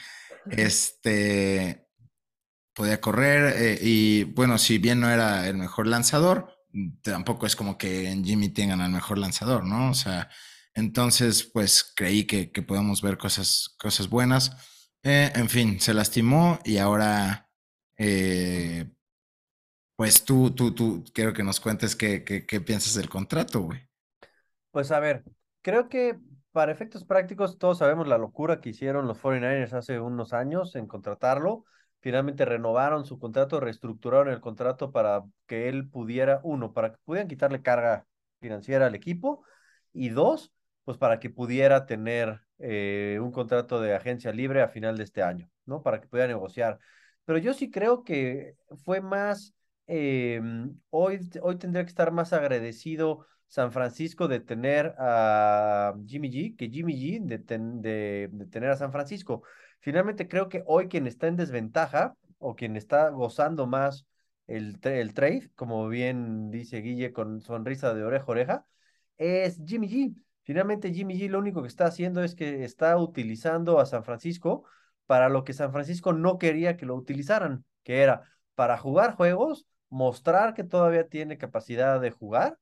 este 0.51 1.85
podía 2.75 2.99
correr 2.99 3.53
eh, 3.57 3.79
y 3.81 4.25
bueno, 4.25 4.57
si 4.57 4.77
bien 4.77 4.99
no 4.99 5.09
era 5.09 5.47
el 5.47 5.55
mejor 5.55 5.87
lanzador, 5.87 6.53
tampoco 7.01 7.45
es 7.47 7.55
como 7.55 7.77
que 7.77 8.09
en 8.09 8.25
Jimmy 8.25 8.49
tengan 8.49 8.81
al 8.81 8.91
mejor 8.91 9.17
lanzador, 9.17 9.63
¿no? 9.63 9.91
O 9.91 9.93
sea, 9.93 10.29
entonces 10.73 11.43
pues 11.43 11.83
creí 11.95 12.25
que, 12.25 12.51
que 12.51 12.61
podemos 12.61 13.01
ver 13.01 13.17
cosas, 13.17 13.75
cosas 13.79 14.09
buenas. 14.09 14.51
Eh, 15.03 15.31
en 15.35 15.49
fin, 15.49 15.79
se 15.79 15.93
lastimó 15.93 16.59
y 16.65 16.77
ahora 16.77 17.49
eh, 17.97 18.91
pues 19.95 20.25
tú, 20.25 20.51
tú, 20.51 20.73
tú, 20.73 21.05
quiero 21.13 21.33
que 21.33 21.43
nos 21.43 21.61
cuentes 21.61 21.95
qué, 21.95 22.25
qué, 22.25 22.45
qué 22.45 22.59
piensas 22.59 22.95
del 22.95 23.07
contrato, 23.07 23.61
güey. 23.61 23.79
Pues 24.71 24.91
a 24.91 24.99
ver, 24.99 25.23
creo 25.65 25.89
que 25.89 26.19
para 26.51 26.71
efectos 26.71 27.05
prácticos 27.05 27.57
todos 27.57 27.79
sabemos 27.79 28.07
la 28.07 28.19
locura 28.19 28.61
que 28.61 28.69
hicieron 28.69 29.07
los 29.07 29.17
49ers 29.19 29.73
hace 29.73 29.99
unos 29.99 30.31
años 30.31 30.75
en 30.75 30.85
contratarlo 30.85 31.65
finalmente 32.01 32.45
renovaron 32.45 33.03
su 33.03 33.17
contrato, 33.17 33.59
reestructuraron 33.59 34.31
el 34.31 34.41
contrato 34.41 34.91
para 34.91 35.23
que 35.47 35.69
él 35.69 35.89
pudiera, 35.89 36.39
uno, 36.43 36.71
para 36.71 36.91
que 36.91 36.99
pudieran 37.03 37.27
quitarle 37.27 37.63
carga 37.63 38.05
financiera 38.39 38.85
al 38.85 38.93
equipo 38.93 39.43
y 39.91 40.09
dos, 40.09 40.53
pues 40.83 40.99
para 40.99 41.19
que 41.19 41.31
pudiera 41.31 41.87
tener 41.87 42.41
eh, 42.59 43.17
un 43.19 43.31
contrato 43.31 43.81
de 43.81 43.95
agencia 43.95 44.31
libre 44.31 44.61
a 44.61 44.67
final 44.67 44.97
de 44.97 45.03
este 45.03 45.23
año, 45.23 45.49
¿no? 45.65 45.81
Para 45.81 45.99
que 45.99 46.07
pudiera 46.07 46.27
negociar. 46.27 46.77
Pero 47.25 47.39
yo 47.39 47.55
sí 47.55 47.71
creo 47.71 48.03
que 48.03 48.53
fue 48.83 49.01
más, 49.01 49.55
eh, 49.87 50.39
hoy, 50.91 51.27
hoy 51.41 51.57
tendría 51.57 51.85
que 51.85 51.89
estar 51.89 52.11
más 52.11 52.33
agradecido 52.33 53.25
San 53.47 53.71
Francisco 53.71 54.27
de 54.27 54.39
tener 54.39 54.95
a 54.97 55.95
Jimmy 56.05 56.29
G 56.29 56.55
que 56.55 56.69
Jimmy 56.69 56.93
G 56.95 57.21
de, 57.23 57.37
de, 57.37 58.29
de 58.31 58.45
tener 58.47 58.69
a 58.69 58.77
San 58.77 58.91
Francisco. 58.91 59.43
Finalmente 59.79 60.27
creo 60.27 60.49
que 60.49 60.63
hoy 60.65 60.87
quien 60.87 61.07
está 61.07 61.27
en 61.27 61.35
desventaja 61.35 62.15
o 62.37 62.55
quien 62.55 62.75
está 62.75 63.09
gozando 63.09 63.67
más 63.67 64.05
el, 64.47 64.77
el 64.83 65.13
trade, 65.13 65.49
como 65.55 65.87
bien 65.87 66.51
dice 66.51 66.81
Guille 66.81 67.13
con 67.13 67.41
sonrisa 67.41 67.93
de 67.93 68.03
oreja 68.03 68.25
a 68.27 68.31
oreja, 68.31 68.65
es 69.17 69.61
Jimmy 69.65 69.87
G. 69.89 70.15
Finalmente 70.43 70.93
Jimmy 70.93 71.19
G 71.19 71.29
lo 71.29 71.39
único 71.39 71.61
que 71.61 71.67
está 71.67 71.85
haciendo 71.85 72.23
es 72.23 72.35
que 72.35 72.63
está 72.63 72.97
utilizando 72.97 73.79
a 73.79 73.85
San 73.85 74.03
Francisco 74.03 74.65
para 75.05 75.29
lo 75.29 75.43
que 75.43 75.53
San 75.53 75.71
Francisco 75.71 76.13
no 76.13 76.37
quería 76.37 76.77
que 76.77 76.85
lo 76.85 76.95
utilizaran, 76.95 77.63
que 77.83 78.01
era 78.01 78.23
para 78.55 78.77
jugar 78.77 79.15
juegos, 79.15 79.65
mostrar 79.89 80.53
que 80.53 80.63
todavía 80.63 81.07
tiene 81.07 81.37
capacidad 81.37 81.99
de 82.01 82.11
jugar 82.11 82.57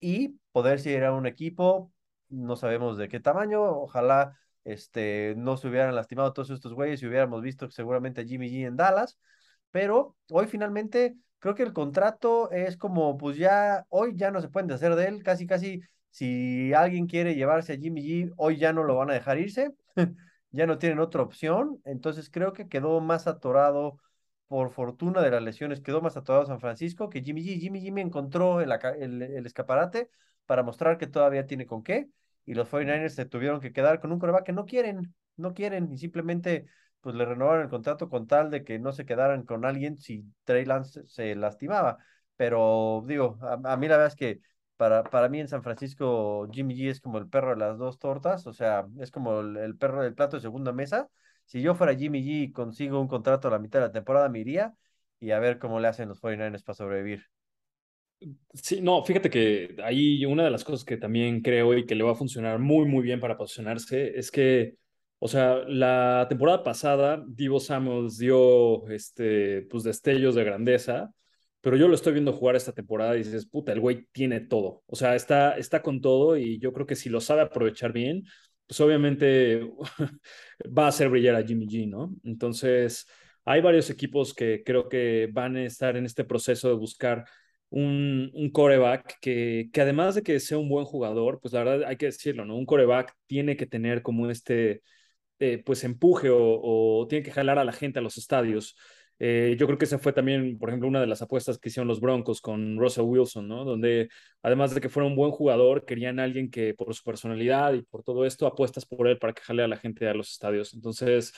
y 0.00 0.38
poder 0.52 0.84
ir 0.86 1.04
a 1.04 1.12
un 1.12 1.26
equipo, 1.26 1.92
no 2.28 2.56
sabemos 2.56 2.98
de 2.98 3.08
qué 3.08 3.20
tamaño, 3.20 3.62
ojalá 3.62 4.38
este, 4.64 5.34
no 5.36 5.56
se 5.56 5.68
hubieran 5.68 5.94
lastimado 5.94 6.32
todos 6.32 6.50
estos 6.50 6.74
güeyes 6.74 7.02
y 7.02 7.06
hubiéramos 7.06 7.42
visto 7.42 7.70
seguramente 7.70 8.20
a 8.20 8.24
Jimmy 8.24 8.50
G 8.50 8.66
en 8.66 8.76
Dallas, 8.76 9.18
pero 9.70 10.16
hoy 10.30 10.46
finalmente 10.46 11.16
creo 11.38 11.54
que 11.54 11.62
el 11.62 11.72
contrato 11.72 12.50
es 12.50 12.76
como, 12.76 13.16
pues 13.16 13.36
ya, 13.36 13.84
hoy 13.88 14.14
ya 14.16 14.30
no 14.30 14.40
se 14.40 14.48
pueden 14.48 14.66
deshacer 14.66 14.96
de 14.96 15.06
él, 15.06 15.22
casi, 15.22 15.46
casi, 15.46 15.82
si 16.10 16.72
alguien 16.72 17.06
quiere 17.06 17.34
llevarse 17.34 17.74
a 17.74 17.76
Jimmy 17.76 18.02
G, 18.02 18.32
hoy 18.36 18.56
ya 18.56 18.72
no 18.72 18.82
lo 18.84 18.96
van 18.96 19.10
a 19.10 19.14
dejar 19.14 19.38
irse, 19.38 19.74
ya 20.50 20.66
no 20.66 20.78
tienen 20.78 20.98
otra 20.98 21.22
opción, 21.22 21.80
entonces 21.84 22.30
creo 22.30 22.52
que 22.52 22.68
quedó 22.68 23.00
más 23.00 23.26
atorado, 23.26 24.00
por 24.48 24.70
fortuna 24.70 25.22
de 25.22 25.30
las 25.30 25.42
lesiones, 25.42 25.80
quedó 25.80 26.00
más 26.00 26.16
atorado 26.16 26.46
San 26.46 26.60
Francisco 26.60 27.08
que 27.10 27.22
Jimmy 27.22 27.42
G. 27.42 27.58
Jimmy 27.60 27.90
me 27.90 28.00
encontró 28.00 28.60
el, 28.60 28.72
el, 29.00 29.22
el 29.22 29.46
escaparate 29.46 30.10
para 30.46 30.62
mostrar 30.62 30.98
que 30.98 31.06
todavía 31.06 31.46
tiene 31.46 31.66
con 31.66 31.82
qué, 31.82 32.08
y 32.44 32.54
los 32.54 32.68
49ers 32.70 33.10
se 33.10 33.26
tuvieron 33.26 33.60
que 33.60 33.72
quedar 33.72 34.00
con 34.00 34.12
un 34.12 34.18
coreback 34.18 34.46
que 34.46 34.52
no 34.52 34.64
quieren, 34.66 35.14
no 35.36 35.52
quieren, 35.54 35.92
y 35.92 35.98
simplemente 35.98 36.66
pues 37.00 37.14
le 37.14 37.24
renovaron 37.24 37.62
el 37.62 37.68
contrato 37.68 38.08
con 38.08 38.26
tal 38.26 38.50
de 38.50 38.64
que 38.64 38.78
no 38.78 38.92
se 38.92 39.04
quedaran 39.06 39.44
con 39.44 39.64
alguien 39.64 39.96
si 39.96 40.24
Trey 40.44 40.64
Lance 40.64 41.06
se 41.06 41.36
lastimaba. 41.36 41.98
Pero 42.36 43.04
digo, 43.06 43.38
a, 43.42 43.76
mí 43.76 43.86
la 43.88 43.96
verdad 43.96 44.08
es 44.08 44.16
que 44.16 44.40
para, 44.76 45.04
para 45.04 45.28
mí 45.28 45.40
en 45.40 45.48
San 45.48 45.62
Francisco 45.62 46.48
Jimmy 46.50 46.74
G 46.74 46.90
es 46.90 47.00
como 47.00 47.18
el 47.18 47.28
perro 47.28 47.50
de 47.50 47.56
las 47.58 47.78
dos 47.78 47.98
tortas, 47.98 48.46
o 48.46 48.52
sea, 48.52 48.86
es 48.98 49.10
como 49.10 49.40
el, 49.40 49.76
perro 49.76 50.02
del 50.02 50.14
plato 50.14 50.36
de 50.36 50.42
segunda 50.42 50.72
mesa. 50.72 51.08
Si 51.46 51.62
yo 51.62 51.74
fuera 51.74 51.94
Jimmy 51.94 52.22
G 52.22 52.42
y 52.44 52.52
consigo 52.52 53.00
un 53.00 53.08
contrato 53.08 53.48
a 53.48 53.52
la 53.52 53.58
mitad 53.58 53.78
de 53.80 53.86
la 53.86 53.92
temporada, 53.92 54.28
me 54.28 54.40
iría 54.40 54.74
y 55.20 55.30
a 55.30 55.38
ver 55.38 55.58
cómo 55.58 55.80
le 55.80 55.88
hacen 55.88 56.08
los 56.08 56.20
49ers 56.20 56.64
para 56.64 56.74
sobrevivir. 56.74 57.24
Sí, 58.54 58.80
no, 58.80 59.04
fíjate 59.04 59.30
que 59.30 59.76
ahí 59.84 60.24
una 60.24 60.44
de 60.44 60.50
las 60.50 60.64
cosas 60.64 60.84
que 60.84 60.96
también 60.96 61.42
creo 61.42 61.76
y 61.76 61.86
que 61.86 61.94
le 61.94 62.02
va 62.02 62.12
a 62.12 62.14
funcionar 62.14 62.58
muy, 62.58 62.86
muy 62.86 63.02
bien 63.02 63.20
para 63.20 63.36
posicionarse 63.36 64.18
es 64.18 64.30
que, 64.30 64.76
o 65.18 65.28
sea, 65.28 65.58
la 65.68 66.26
temporada 66.28 66.62
pasada 66.64 67.22
Divo 67.28 67.60
Samuels 67.60 68.18
dio 68.18 68.88
este, 68.88 69.62
pues 69.70 69.84
destellos 69.84 70.34
de 70.34 70.44
grandeza, 70.44 71.12
pero 71.60 71.76
yo 71.76 71.88
lo 71.88 71.94
estoy 71.94 72.14
viendo 72.14 72.32
jugar 72.32 72.56
esta 72.56 72.72
temporada 72.72 73.14
y 73.14 73.18
dices, 73.18 73.46
puta, 73.46 73.72
el 73.72 73.80
güey 73.80 74.06
tiene 74.12 74.40
todo. 74.40 74.82
O 74.86 74.96
sea, 74.96 75.14
está, 75.14 75.56
está 75.56 75.82
con 75.82 76.00
todo 76.00 76.36
y 76.36 76.58
yo 76.58 76.72
creo 76.72 76.86
que 76.86 76.96
si 76.96 77.10
lo 77.10 77.20
sabe 77.20 77.42
aprovechar 77.42 77.92
bien, 77.92 78.24
pues 78.66 78.80
obviamente 78.80 79.60
va 80.66 80.86
a 80.86 80.88
hacer 80.88 81.08
brillar 81.08 81.36
a 81.36 81.44
Jimmy 81.44 81.66
G, 81.66 81.88
¿no? 81.88 82.14
Entonces, 82.24 83.06
hay 83.44 83.60
varios 83.60 83.90
equipos 83.90 84.34
que 84.34 84.62
creo 84.64 84.88
que 84.88 85.28
van 85.32 85.56
a 85.56 85.64
estar 85.64 85.96
en 85.96 86.04
este 86.06 86.24
proceso 86.24 86.68
de 86.68 86.74
buscar 86.74 87.24
un, 87.70 88.30
un 88.34 88.50
coreback 88.50 89.18
que, 89.20 89.70
que 89.72 89.80
además 89.80 90.14
de 90.14 90.22
que 90.22 90.40
sea 90.40 90.58
un 90.58 90.68
buen 90.68 90.84
jugador, 90.84 91.40
pues 91.40 91.54
la 91.54 91.64
verdad 91.64 91.88
hay 91.88 91.96
que 91.96 92.06
decirlo, 92.06 92.44
¿no? 92.44 92.56
Un 92.56 92.66
coreback 92.66 93.14
tiene 93.26 93.56
que 93.56 93.66
tener 93.66 94.02
como 94.02 94.30
este, 94.30 94.82
eh, 95.38 95.62
pues 95.64 95.84
empuje 95.84 96.28
o, 96.32 97.06
tiene 97.08 97.24
que 97.24 97.32
jalar 97.32 97.58
a 97.58 97.64
la 97.64 97.72
gente 97.72 97.98
a 97.98 98.02
los 98.02 98.16
estadios. 98.18 98.76
Eh, 99.18 99.56
yo 99.58 99.66
creo 99.66 99.78
que 99.78 99.86
esa 99.86 99.98
fue 99.98 100.12
también, 100.12 100.58
por 100.58 100.68
ejemplo, 100.68 100.88
una 100.88 101.00
de 101.00 101.06
las 101.06 101.22
apuestas 101.22 101.58
que 101.58 101.68
hicieron 101.70 101.88
los 101.88 102.00
Broncos 102.00 102.40
con 102.40 102.78
Russell 102.78 103.04
Wilson, 103.04 103.48
¿no? 103.48 103.64
Donde 103.64 104.08
además 104.42 104.74
de 104.74 104.80
que 104.80 104.88
fuera 104.90 105.06
un 105.08 105.16
buen 105.16 105.30
jugador, 105.30 105.84
querían 105.86 106.18
a 106.20 106.24
alguien 106.24 106.50
que 106.50 106.74
por 106.74 106.94
su 106.94 107.02
personalidad 107.02 107.72
y 107.74 107.82
por 107.82 108.02
todo 108.02 108.26
esto 108.26 108.46
apuestas 108.46 108.84
por 108.86 109.08
él 109.08 109.18
para 109.18 109.32
que 109.32 109.42
jale 109.42 109.62
a 109.62 109.68
la 109.68 109.76
gente 109.78 110.08
a 110.08 110.14
los 110.14 110.32
estadios. 110.32 110.74
Entonces, 110.74 111.32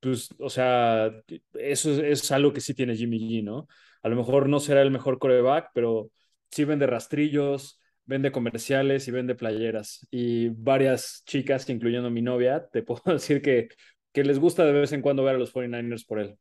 pues, 0.00 0.28
o 0.38 0.48
sea, 0.50 1.10
eso 1.54 1.90
es, 1.92 2.22
es 2.22 2.32
algo 2.32 2.52
que 2.52 2.60
sí 2.60 2.74
tiene 2.74 2.96
Jimmy 2.96 3.18
G, 3.18 3.42
¿no? 3.44 3.66
A 4.02 4.08
lo 4.08 4.16
mejor 4.16 4.48
no 4.48 4.60
será 4.60 4.82
el 4.82 4.90
mejor 4.90 5.18
coreback, 5.18 5.70
pero 5.74 6.10
sí 6.50 6.64
vende 6.64 6.86
rastrillos, 6.86 7.80
vende 8.04 8.30
comerciales 8.32 9.08
y 9.08 9.10
vende 9.10 9.34
playeras. 9.34 10.06
Y 10.10 10.48
varias 10.50 11.22
chicas, 11.26 11.68
incluyendo 11.68 12.10
mi 12.10 12.22
novia, 12.22 12.66
te 12.72 12.82
puedo 12.82 13.02
decir 13.12 13.42
que, 13.42 13.68
que 14.12 14.24
les 14.24 14.38
gusta 14.38 14.64
de 14.64 14.72
vez 14.72 14.92
en 14.92 15.02
cuando 15.02 15.24
ver 15.24 15.34
a 15.36 15.38
los 15.38 15.52
49ers 15.52 16.06
por 16.06 16.20
él. 16.20 16.38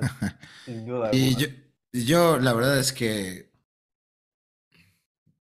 Sin 0.64 0.86
duda. 0.86 1.10
Y 1.12 1.36
yo, 1.36 1.46
yo, 1.92 2.38
la 2.38 2.52
verdad 2.52 2.78
es 2.78 2.92
que 2.92 3.52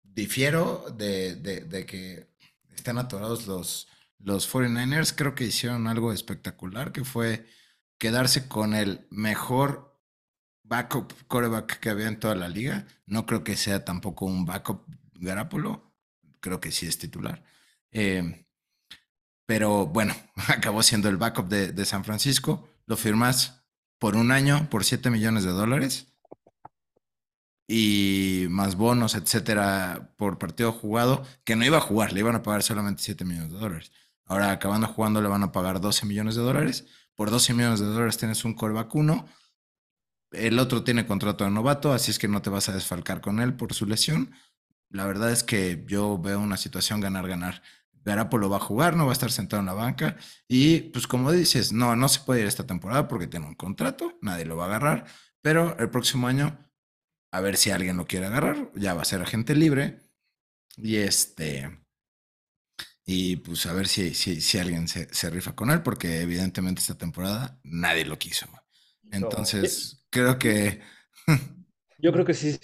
difiero 0.02 0.86
de, 0.96 1.36
de, 1.36 1.86
que 1.86 2.28
estén 2.74 2.98
atorados 2.98 3.46
los, 3.46 3.88
los 4.18 4.52
49ers. 4.52 5.14
Creo 5.16 5.34
que 5.34 5.44
hicieron 5.44 5.86
algo 5.86 6.12
espectacular, 6.12 6.92
que 6.92 7.04
fue 7.04 7.46
quedarse 7.98 8.48
con 8.48 8.74
el 8.74 9.06
mejor 9.10 10.00
backup 10.62 11.12
coreback 11.26 11.78
que 11.78 11.90
había 11.90 12.08
en 12.08 12.20
toda 12.20 12.34
la 12.34 12.48
liga. 12.48 12.86
No 13.06 13.26
creo 13.26 13.44
que 13.44 13.56
sea 13.56 13.84
tampoco 13.84 14.26
un 14.26 14.44
backup 14.44 14.86
Garapolo. 15.14 15.94
Creo 16.40 16.60
que 16.60 16.70
sí 16.70 16.86
es 16.86 16.98
titular. 16.98 17.44
Eh, 17.90 18.46
pero 19.46 19.86
bueno, 19.86 20.14
acabó 20.48 20.82
siendo 20.82 21.08
el 21.08 21.16
backup 21.16 21.48
de, 21.48 21.84
San 21.84 22.04
Francisco. 22.04 22.68
Lo 22.86 22.96
firmas 22.96 23.63
por 24.04 24.16
un 24.16 24.32
año 24.32 24.68
por 24.68 24.84
7 24.84 25.08
millones 25.08 25.44
de 25.44 25.50
dólares. 25.52 26.08
Y 27.66 28.44
más 28.50 28.76
bonos, 28.76 29.14
etcétera, 29.14 30.12
por 30.18 30.36
partido 30.36 30.72
jugado, 30.72 31.24
que 31.42 31.56
no 31.56 31.64
iba 31.64 31.78
a 31.78 31.80
jugar, 31.80 32.12
le 32.12 32.20
iban 32.20 32.34
a 32.34 32.42
pagar 32.42 32.62
solamente 32.62 33.02
7 33.02 33.24
millones 33.24 33.52
de 33.52 33.58
dólares. 33.58 33.92
Ahora, 34.26 34.50
acabando 34.50 34.88
jugando, 34.88 35.22
le 35.22 35.28
van 35.28 35.42
a 35.42 35.52
pagar 35.52 35.80
12 35.80 36.04
millones 36.04 36.34
de 36.34 36.42
dólares. 36.42 36.84
Por 37.14 37.30
12 37.30 37.54
millones 37.54 37.80
de 37.80 37.86
dólares 37.86 38.18
tienes 38.18 38.44
un 38.44 38.52
coreback 38.52 38.94
1 38.94 39.26
el 40.32 40.58
otro 40.58 40.84
tiene 40.84 41.06
contrato 41.06 41.44
de 41.44 41.50
novato, 41.50 41.94
así 41.94 42.10
es 42.10 42.18
que 42.18 42.28
no 42.28 42.42
te 42.42 42.50
vas 42.50 42.68
a 42.68 42.72
desfalcar 42.72 43.22
con 43.22 43.40
él 43.40 43.54
por 43.54 43.72
su 43.72 43.86
lesión. 43.86 44.32
La 44.90 45.06
verdad 45.06 45.32
es 45.32 45.44
que 45.44 45.82
yo 45.88 46.18
veo 46.18 46.40
una 46.40 46.58
situación 46.58 47.00
ganar-ganar 47.00 47.62
Garapolo 48.04 48.50
va 48.50 48.58
a 48.58 48.60
jugar, 48.60 48.96
no 48.96 49.06
va 49.06 49.12
a 49.12 49.14
estar 49.14 49.32
sentado 49.32 49.60
en 49.60 49.66
la 49.66 49.72
banca. 49.72 50.16
Y 50.46 50.80
pues 50.90 51.06
como 51.06 51.32
dices, 51.32 51.72
no, 51.72 51.96
no 51.96 52.08
se 52.08 52.20
puede 52.20 52.42
ir 52.42 52.46
esta 52.46 52.66
temporada 52.66 53.08
porque 53.08 53.26
tiene 53.26 53.46
un 53.46 53.54
contrato, 53.54 54.18
nadie 54.20 54.44
lo 54.44 54.56
va 54.56 54.64
a 54.64 54.68
agarrar. 54.68 55.06
Pero 55.40 55.76
el 55.78 55.90
próximo 55.90 56.26
año, 56.26 56.58
a 57.32 57.40
ver 57.40 57.56
si 57.56 57.70
alguien 57.70 57.96
lo 57.96 58.06
quiere 58.06 58.26
agarrar, 58.26 58.70
ya 58.74 58.94
va 58.94 59.02
a 59.02 59.06
ser 59.06 59.22
agente 59.22 59.54
libre. 59.54 60.00
Y 60.76 60.96
este. 60.96 61.80
Y 63.06 63.36
pues 63.36 63.66
a 63.66 63.72
ver 63.72 63.86
si, 63.86 64.14
si, 64.14 64.40
si 64.40 64.58
alguien 64.58 64.88
se, 64.88 65.12
se, 65.12 65.30
rifa 65.30 65.54
con 65.54 65.70
él, 65.70 65.82
porque 65.82 66.22
evidentemente 66.22 66.80
esta 66.80 66.96
temporada 66.96 67.60
nadie 67.62 68.06
lo 68.06 68.18
quiso. 68.18 68.46
Entonces, 69.10 70.06
creo 70.10 70.38
que. 70.38 70.82
Yo 72.04 72.12
creo 72.12 72.26
que 72.26 72.34
sí 72.34 72.58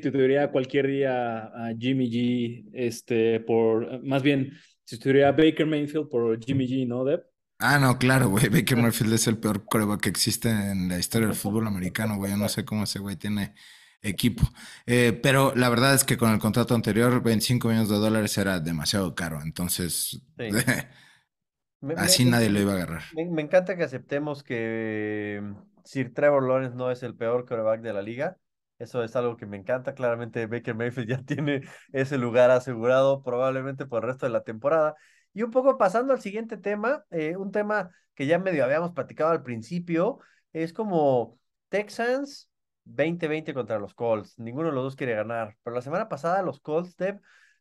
titularía 0.00 0.50
cualquier 0.50 0.86
día 0.86 1.44
a 1.44 1.74
Jimmy 1.78 2.10
G, 2.10 2.70
este, 2.72 3.38
por, 3.40 4.02
más 4.02 4.22
bien, 4.22 4.54
si 4.82 4.96
a 5.20 5.32
Baker 5.32 5.66
Mayfield 5.66 6.08
por 6.08 6.42
Jimmy 6.42 6.66
G, 6.66 6.88
¿no, 6.88 7.04
Deb? 7.04 7.22
Ah, 7.58 7.78
no, 7.78 7.98
claro, 7.98 8.30
güey. 8.30 8.48
Baker 8.48 8.78
Mayfield 8.78 9.12
es 9.12 9.26
el 9.26 9.36
peor 9.36 9.66
coreback 9.66 10.00
que 10.00 10.08
existe 10.08 10.48
en 10.48 10.88
la 10.88 10.98
historia 10.98 11.28
del 11.28 11.36
fútbol 11.36 11.66
americano, 11.66 12.16
güey. 12.16 12.30
Yo 12.30 12.38
no 12.38 12.48
sé 12.48 12.64
cómo 12.64 12.84
ese 12.84 12.98
güey 12.98 13.16
tiene 13.16 13.52
equipo. 14.00 14.42
Eh, 14.86 15.12
pero 15.22 15.52
la 15.54 15.68
verdad 15.68 15.92
es 15.92 16.04
que 16.04 16.16
con 16.16 16.32
el 16.32 16.38
contrato 16.38 16.74
anterior, 16.74 17.22
25 17.22 17.68
millones 17.68 17.90
de 17.90 17.96
dólares 17.96 18.38
era 18.38 18.58
demasiado 18.58 19.14
caro. 19.14 19.42
Entonces, 19.42 20.22
así 21.98 22.24
nadie 22.24 22.48
lo 22.48 22.58
iba 22.58 22.72
a 22.72 22.76
agarrar. 22.76 23.02
Me, 23.14 23.42
encanta 23.42 23.76
que 23.76 23.84
aceptemos 23.84 24.42
que 24.42 25.42
mm, 25.42 25.56
Sir 25.84 26.14
Trevor 26.14 26.48
Lawrence 26.48 26.74
no 26.74 26.90
es 26.90 27.02
el 27.02 27.14
peor 27.14 27.44
quarterback 27.44 27.82
de 27.82 27.92
la 27.92 28.00
liga. 28.00 28.38
Eso 28.78 29.02
es 29.02 29.16
algo 29.16 29.36
que 29.36 29.46
me 29.46 29.56
encanta. 29.56 29.94
Claramente 29.94 30.46
Baker 30.46 30.74
Mayfield 30.74 31.08
ya 31.08 31.22
tiene 31.24 31.62
ese 31.92 32.18
lugar 32.18 32.50
asegurado 32.50 33.22
probablemente 33.22 33.86
por 33.86 34.02
el 34.02 34.10
resto 34.10 34.26
de 34.26 34.32
la 34.32 34.42
temporada. 34.42 34.94
Y 35.32 35.42
un 35.42 35.50
poco 35.50 35.78
pasando 35.78 36.12
al 36.12 36.20
siguiente 36.20 36.56
tema, 36.56 37.04
eh, 37.10 37.36
un 37.36 37.52
tema 37.52 37.90
que 38.14 38.26
ya 38.26 38.38
medio 38.38 38.64
habíamos 38.64 38.92
platicado 38.92 39.30
al 39.30 39.42
principio, 39.42 40.18
es 40.52 40.72
como 40.72 41.38
Texans 41.68 42.50
20-20 42.84 43.52
contra 43.52 43.78
los 43.78 43.94
Colts. 43.94 44.38
Ninguno 44.38 44.68
de 44.68 44.74
los 44.74 44.84
dos 44.84 44.96
quiere 44.96 45.14
ganar. 45.14 45.56
Pero 45.62 45.76
la 45.76 45.82
semana 45.82 46.08
pasada 46.08 46.42
los 46.42 46.60
Colts 46.60 46.96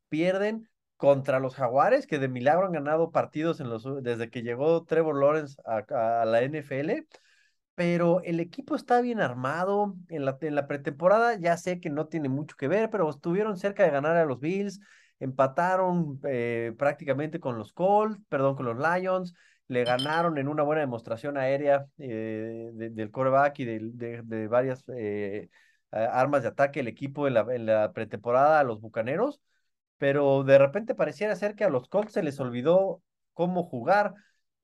pierden 0.09 0.69
contra 0.97 1.39
los 1.39 1.55
Jaguares, 1.55 2.07
que 2.07 2.19
de 2.19 2.29
milagro 2.29 2.67
han 2.67 2.71
ganado 2.71 3.11
partidos 3.11 3.59
en 3.59 3.69
los, 3.69 3.85
desde 4.01 4.29
que 4.29 4.43
llegó 4.43 4.85
Trevor 4.85 5.19
Lawrence 5.19 5.57
a, 5.65 6.21
a 6.21 6.25
la 6.25 6.41
NFL. 6.41 7.05
Pero 7.75 8.21
el 8.23 8.39
equipo 8.39 8.75
está 8.75 9.01
bien 9.01 9.19
armado. 9.21 9.95
En 10.09 10.25
la, 10.25 10.37
en 10.41 10.55
la 10.55 10.67
pretemporada 10.67 11.37
ya 11.37 11.57
sé 11.57 11.79
que 11.79 11.89
no 11.89 12.07
tiene 12.07 12.29
mucho 12.29 12.55
que 12.55 12.67
ver, 12.67 12.89
pero 12.89 13.09
estuvieron 13.09 13.57
cerca 13.57 13.83
de 13.83 13.91
ganar 13.91 14.15
a 14.17 14.25
los 14.25 14.39
Bills. 14.39 14.79
Empataron 15.19 16.19
eh, 16.23 16.73
prácticamente 16.77 17.39
con 17.39 17.57
los 17.57 17.73
Colts, 17.73 18.19
perdón, 18.29 18.55
con 18.55 18.65
los 18.65 18.77
Lions 18.77 19.33
le 19.67 19.83
ganaron 19.83 20.37
en 20.37 20.47
una 20.47 20.63
buena 20.63 20.81
demostración 20.81 21.37
aérea 21.37 21.87
eh, 21.97 22.69
del 22.73 23.11
coreback 23.11 23.59
y 23.59 23.65
de, 23.65 24.47
varias 24.47 24.83
eh, 24.95 25.49
armas 25.91 26.43
de 26.43 26.49
ataque 26.49 26.81
el 26.81 26.87
equipo 26.87 27.27
en 27.27 27.33
la, 27.33 27.45
en 27.49 27.65
la, 27.65 27.91
pretemporada 27.93 28.59
a 28.59 28.63
los 28.63 28.79
Bucaneros, 28.81 29.41
pero 29.97 30.43
de 30.43 30.57
repente 30.57 30.95
pareciera 30.95 31.35
ser 31.35 31.55
que 31.55 31.63
a 31.63 31.69
los 31.69 31.87
Colts 31.89 32.13
se 32.13 32.23
les 32.23 32.39
olvidó 32.39 33.01
cómo 33.33 33.63
jugar. 33.63 34.13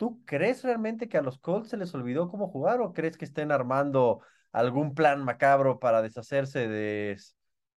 ¿Tú 0.01 0.19
crees 0.25 0.63
realmente 0.63 1.07
que 1.07 1.19
a 1.19 1.21
los 1.21 1.37
Colts 1.37 1.69
se 1.69 1.77
les 1.77 1.93
olvidó 1.93 2.27
cómo 2.27 2.47
jugar 2.47 2.81
o 2.81 2.91
crees 2.91 3.17
que 3.17 3.25
estén 3.25 3.51
armando 3.51 4.21
algún 4.51 4.95
plan 4.95 5.23
macabro 5.23 5.79
para 5.79 6.01
deshacerse 6.01 6.67
de, 6.67 7.21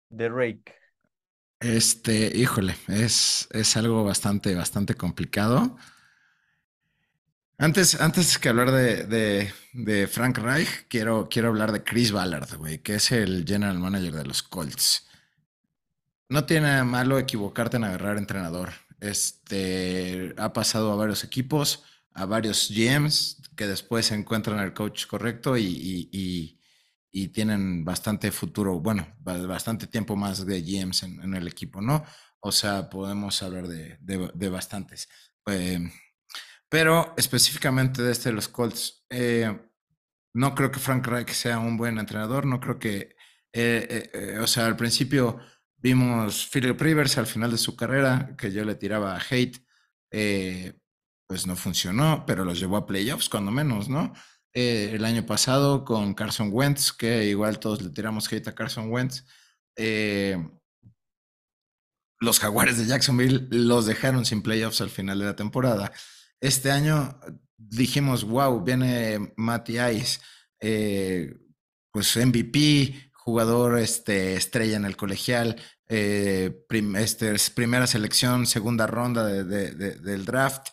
de 0.08 0.28
Rake? 0.28 0.72
Este, 1.58 2.30
híjole, 2.32 2.76
es, 2.86 3.48
es 3.50 3.76
algo 3.76 4.04
bastante, 4.04 4.54
bastante 4.54 4.94
complicado. 4.94 5.76
Antes, 7.58 8.00
antes 8.00 8.38
que 8.38 8.50
hablar 8.50 8.70
de, 8.70 9.52
de, 9.72 10.06
Frank 10.06 10.38
Reich, 10.38 10.86
quiero, 10.86 11.26
quiero 11.28 11.48
hablar 11.48 11.72
de 11.72 11.82
Chris 11.82 12.12
Ballard, 12.12 12.56
güey, 12.56 12.78
que 12.78 12.94
es 12.94 13.10
el 13.10 13.44
general 13.44 13.80
manager 13.80 14.14
de 14.14 14.26
los 14.26 14.44
Colts. 14.44 15.08
No 16.28 16.44
tiene 16.44 16.84
malo 16.84 17.18
equivocarte 17.18 17.78
en 17.78 17.82
agarrar 17.82 18.16
entrenador. 18.16 18.70
Este 19.00 20.32
ha 20.38 20.52
pasado 20.52 20.92
a 20.92 20.94
varios 20.94 21.24
equipos, 21.24 21.82
a 22.14 22.26
varios 22.26 22.70
GMs 22.70 23.42
que 23.56 23.66
después 23.66 24.10
encuentran 24.12 24.58
el 24.60 24.72
coach 24.72 25.06
correcto 25.06 25.56
y, 25.56 26.08
y, 26.12 26.58
tienen 27.28 27.84
bastante 27.84 28.30
futuro, 28.30 28.80
bueno, 28.80 29.06
bastante 29.18 29.86
tiempo 29.86 30.16
más 30.16 30.46
de 30.46 30.62
GMs 30.62 31.02
en, 31.02 31.34
el 31.34 31.46
equipo, 31.46 31.80
¿no? 31.80 32.04
O 32.40 32.50
sea, 32.50 32.88
podemos 32.88 33.42
hablar 33.42 33.68
de, 33.68 33.98
de, 34.00 34.48
bastantes. 34.48 35.08
Eh, 35.46 35.78
pero 36.68 37.14
específicamente 37.18 38.02
de 38.02 38.12
este 38.12 38.30
de 38.30 38.34
los 38.34 38.48
Colts, 38.48 39.04
eh, 39.10 39.54
no 40.34 40.54
creo 40.54 40.70
que 40.70 40.80
Frank 40.80 41.06
Reich 41.06 41.30
sea 41.32 41.58
un 41.58 41.76
buen 41.76 41.98
entrenador, 41.98 42.46
no 42.46 42.60
creo 42.60 42.78
que, 42.78 43.14
eh, 43.52 44.10
eh, 44.14 44.38
o 44.38 44.46
sea, 44.46 44.66
al 44.66 44.76
principio 44.76 45.38
vimos 45.76 46.48
Philip 46.50 46.80
Rivers 46.80 47.18
al 47.18 47.26
final 47.26 47.50
de 47.50 47.58
su 47.58 47.76
carrera, 47.76 48.34
que 48.38 48.50
yo 48.50 48.64
le 48.64 48.74
tiraba 48.74 49.18
hate, 49.18 49.58
pues 51.26 51.46
no 51.46 51.56
funcionó, 51.56 52.24
pero 52.26 52.44
los 52.44 52.58
llevó 52.58 52.76
a 52.76 52.86
playoffs 52.86 53.28
cuando 53.28 53.50
menos, 53.50 53.88
¿no? 53.88 54.12
el 54.54 55.02
año 55.06 55.24
pasado 55.24 55.82
con 55.82 56.12
Carson 56.12 56.50
Wentz, 56.52 56.92
que 56.92 57.24
igual 57.24 57.58
todos 57.58 57.80
le 57.80 57.88
tiramos 57.88 58.30
hate 58.30 58.48
a 58.48 58.54
Carson 58.54 58.90
Wentz, 58.90 59.24
los 62.22 62.38
jaguares 62.38 62.78
de 62.78 62.86
Jacksonville 62.86 63.48
los 63.50 63.84
dejaron 63.84 64.24
sin 64.24 64.42
playoffs 64.42 64.80
al 64.80 64.90
final 64.90 65.18
de 65.18 65.24
la 65.24 65.36
temporada. 65.36 65.92
Este 66.40 66.70
año 66.70 67.18
dijimos, 67.58 68.24
wow, 68.24 68.62
viene 68.62 69.32
Matty 69.36 69.80
Ice, 69.80 70.20
eh, 70.60 71.34
pues 71.90 72.16
MVP, 72.16 73.10
jugador 73.12 73.78
este, 73.78 74.36
estrella 74.36 74.76
en 74.76 74.84
el 74.84 74.96
colegial, 74.96 75.56
eh, 75.88 76.64
este, 76.96 77.34
primera 77.54 77.86
selección, 77.88 78.46
segunda 78.46 78.86
ronda 78.86 79.26
del 79.26 80.24
draft. 80.24 80.68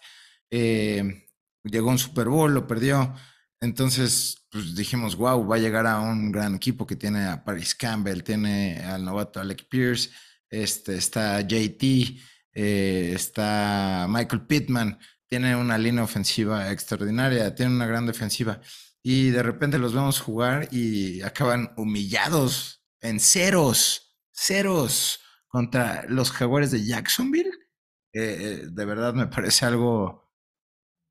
Eh, 0.51 1.27
llegó 1.63 1.89
un 1.89 1.99
Super 1.99 2.29
Bowl, 2.29 2.53
lo 2.53 2.67
perdió. 2.67 3.13
Entonces, 3.61 4.47
pues 4.51 4.75
dijimos, 4.75 5.15
wow, 5.15 5.45
va 5.45 5.57
a 5.57 5.59
llegar 5.59 5.85
a 5.87 5.99
un 5.99 6.31
gran 6.31 6.55
equipo 6.55 6.87
que 6.87 6.95
tiene 6.95 7.25
a 7.25 7.43
Paris 7.43 7.75
Campbell, 7.75 8.23
tiene 8.23 8.79
al 8.83 9.03
novato 9.03 9.39
Alec 9.39 9.67
Pierce, 9.69 10.09
este, 10.49 10.95
está 10.97 11.41
JT, 11.41 12.17
está 12.53 14.07
Michael 14.09 14.45
Pittman 14.47 14.97
tiene 15.29 15.55
una 15.55 15.77
línea 15.77 16.03
ofensiva 16.03 16.71
extraordinaria, 16.71 17.53
tiene 17.53 17.73
una 17.75 17.85
gran 17.85 18.05
defensiva. 18.07 18.59
Y 19.03 19.29
de 19.29 19.43
repente 19.43 19.77
los 19.77 19.93
vemos 19.93 20.19
jugar 20.19 20.67
y 20.71 21.21
acaban 21.21 21.71
humillados 21.77 22.83
en 22.99 23.19
ceros, 23.19 24.17
ceros 24.33 25.21
contra 25.47 26.03
los 26.09 26.31
jaguares 26.31 26.71
de 26.71 26.83
Jacksonville. 26.83 27.51
Eh, 28.11 28.37
eh, 28.39 28.67
de 28.71 28.85
verdad 28.85 29.13
me 29.13 29.27
parece 29.27 29.65
algo 29.67 30.28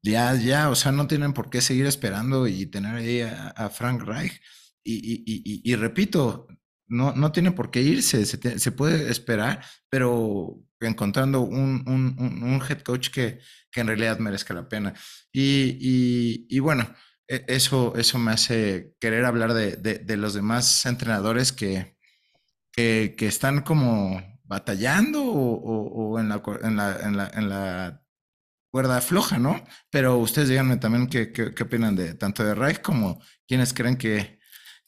ya, 0.09 0.35
ya, 0.35 0.71
o 0.71 0.75
sea, 0.75 0.93
no 0.93 1.07
tienen 1.07 1.33
por 1.33 1.51
qué 1.51 1.61
seguir 1.61 1.87
esperando 1.87 2.47
y 2.47 2.67
tener 2.67 2.95
ahí 2.97 3.21
a, 3.21 3.69
Frank 3.71 4.03
Reich. 4.03 4.41
Y, 4.85 5.75
repito, 5.77 6.49
no, 6.87 7.13
no 7.15 7.33
tiene 7.33 7.53
por 7.53 7.71
qué 7.71 7.83
irse, 7.83 8.25
se, 8.25 8.73
puede 8.73 9.11
esperar, 9.11 9.65
pero 9.91 10.65
encontrando 10.81 11.43
un, 11.43 11.85
un 11.87 12.63
head 12.69 12.81
coach 12.81 13.11
que, 13.11 13.41
que 13.71 13.81
en 13.81 13.87
realidad 13.87 14.19
merezca 14.19 14.55
la 14.55 14.69
pena. 14.69 14.95
Y, 15.33 16.59
bueno, 16.61 16.93
e, 17.27 17.45
eso, 17.49 17.95
eso 17.97 18.19
me 18.19 18.33
hace 18.33 18.95
querer 19.01 19.25
hablar 19.25 19.55
de, 19.55 20.17
los 20.17 20.35
demás 20.35 20.85
entrenadores 20.87 21.53
que, 21.53 21.97
que, 22.73 23.15
están 23.21 23.63
como 23.63 24.23
batallando 24.45 25.23
o, 25.25 26.19
en, 26.19 26.29
la, 26.29 26.39
en, 27.35 27.49
la, 27.49 28.03
cuerda 28.71 29.01
floja, 29.01 29.39
¿no? 29.39 29.63
Pero 29.91 30.19
ustedes 30.19 30.49
díganme 30.49 30.77
también 30.77 31.09
qué, 31.09 31.33
qué, 31.33 31.63
opinan 31.63 31.97
de 31.97 32.15
tanto 32.15 32.45
de 32.45 32.55
Reich 32.55 32.81
como 32.81 33.21
quienes 33.47 33.73
creen 33.73 33.97
que, 33.97 34.39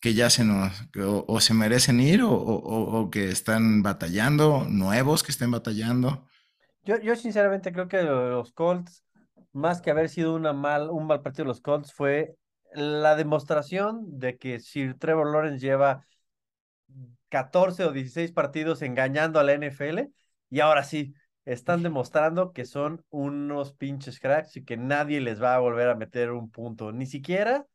que 0.00 0.14
ya 0.14 0.30
se 0.30 0.44
nos, 0.44 0.72
o, 0.98 1.40
se 1.40 1.54
merecen 1.54 2.00
ir 2.00 2.22
o, 2.22 2.32
o, 2.32 3.10
que 3.10 3.30
están 3.30 3.82
batallando, 3.82 4.66
nuevos 4.68 5.22
que 5.22 5.32
estén 5.32 5.50
batallando. 5.50 6.26
Yo, 6.82 6.98
yo 7.00 7.16
sinceramente 7.16 7.72
creo 7.72 7.88
que 7.88 8.02
los 8.02 8.52
Colts, 8.52 9.04
más 9.52 9.80
que 9.80 9.90
haber 9.90 10.08
sido 10.08 10.34
una 10.34 10.52
mal, 10.52 10.90
un 10.90 11.06
mal 11.06 11.22
partido 11.22 11.44
de 11.44 11.48
los 11.48 11.60
Colts, 11.60 11.92
fue 11.92 12.36
la 12.72 13.16
demostración 13.16 14.18
de 14.18 14.38
que 14.38 14.60
Sir 14.60 14.98
Trevor 14.98 15.32
Lawrence 15.32 15.58
lleva 15.58 16.06
14 17.28 17.84
o 17.84 17.92
16 17.92 18.32
partidos 18.32 18.82
engañando 18.82 19.40
a 19.40 19.44
la 19.44 19.54
NFL 19.54 20.10
y 20.50 20.60
ahora 20.60 20.82
sí, 20.82 21.14
están 21.44 21.82
demostrando 21.82 22.52
que 22.52 22.64
son 22.64 23.04
unos 23.10 23.72
pinches 23.72 24.20
cracks 24.20 24.56
y 24.56 24.64
que 24.64 24.76
nadie 24.76 25.20
les 25.20 25.42
va 25.42 25.54
a 25.54 25.60
volver 25.60 25.88
a 25.88 25.94
meter 25.96 26.32
un 26.32 26.50
punto, 26.50 26.92
ni 26.92 27.06
siquiera, 27.06 27.66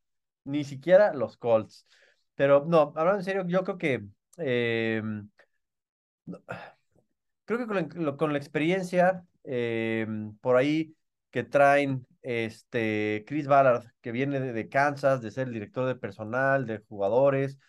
ni 0.44 0.64
siquiera 0.64 1.14
los 1.14 1.38
Colts. 1.38 1.88
Pero 2.36 2.66
no, 2.66 2.94
hablando 2.96 3.20
en 3.20 3.26
serio, 3.26 3.46
yo 3.48 3.64
creo 3.64 3.78
que 3.78 4.06
eh, 4.38 5.02
creo 7.46 7.60
que 7.60 8.16
con 8.18 8.34
la, 8.34 8.38
experiencia 8.38 9.24
em, 9.44 10.36
por 10.38 10.58
ahí 10.58 10.96
que 11.32 11.44
traen 11.44 12.06
este 12.22 13.24
Chris 13.28 13.48
Ballard, 13.48 13.86
que 14.02 14.12
viene 14.12 14.40
de, 14.40 14.70
Kansas, 14.70 15.22
de 15.22 15.32
ser 15.32 15.48
el 15.48 15.54
director 15.54 15.86
de 15.88 15.96
personal, 15.96 16.66
de 16.66 16.80
jugadores. 16.80 17.60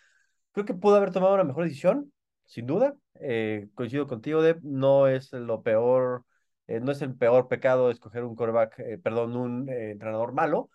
Creo 0.53 0.65
que 0.67 0.75
pudo 0.75 0.97
haber 0.97 1.13
tomado 1.13 1.35
una 1.35 1.45
mejor 1.45 1.65
decisión, 1.65 2.13
sin 2.47 2.67
duda. 2.67 2.97
Eh, 3.21 3.69
coincido 3.75 4.07
contigo, 4.07 4.43
Deb, 4.43 4.61
no 4.63 5.09
es 5.09 5.33
lo 5.33 5.63
peor, 5.63 6.25
eh, 6.67 6.81
no 6.81 6.93
es 6.93 7.03
el 7.03 7.15
peor 7.17 7.49
pecado 7.49 7.91
escoger 7.91 8.25
un 8.25 8.37
quarterback, 8.37 8.79
eh, 8.81 8.99
perdón, 8.99 9.37
un 9.37 9.69
entrenador 9.69 10.33
malo, 10.33 10.71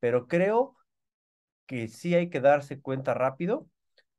pero 0.00 0.26
creo 0.28 0.76
que 1.66 1.88
sí 1.88 2.14
hay 2.14 2.30
que 2.30 2.40
darse 2.40 2.80
cuenta 2.80 3.14
rápido 3.14 3.68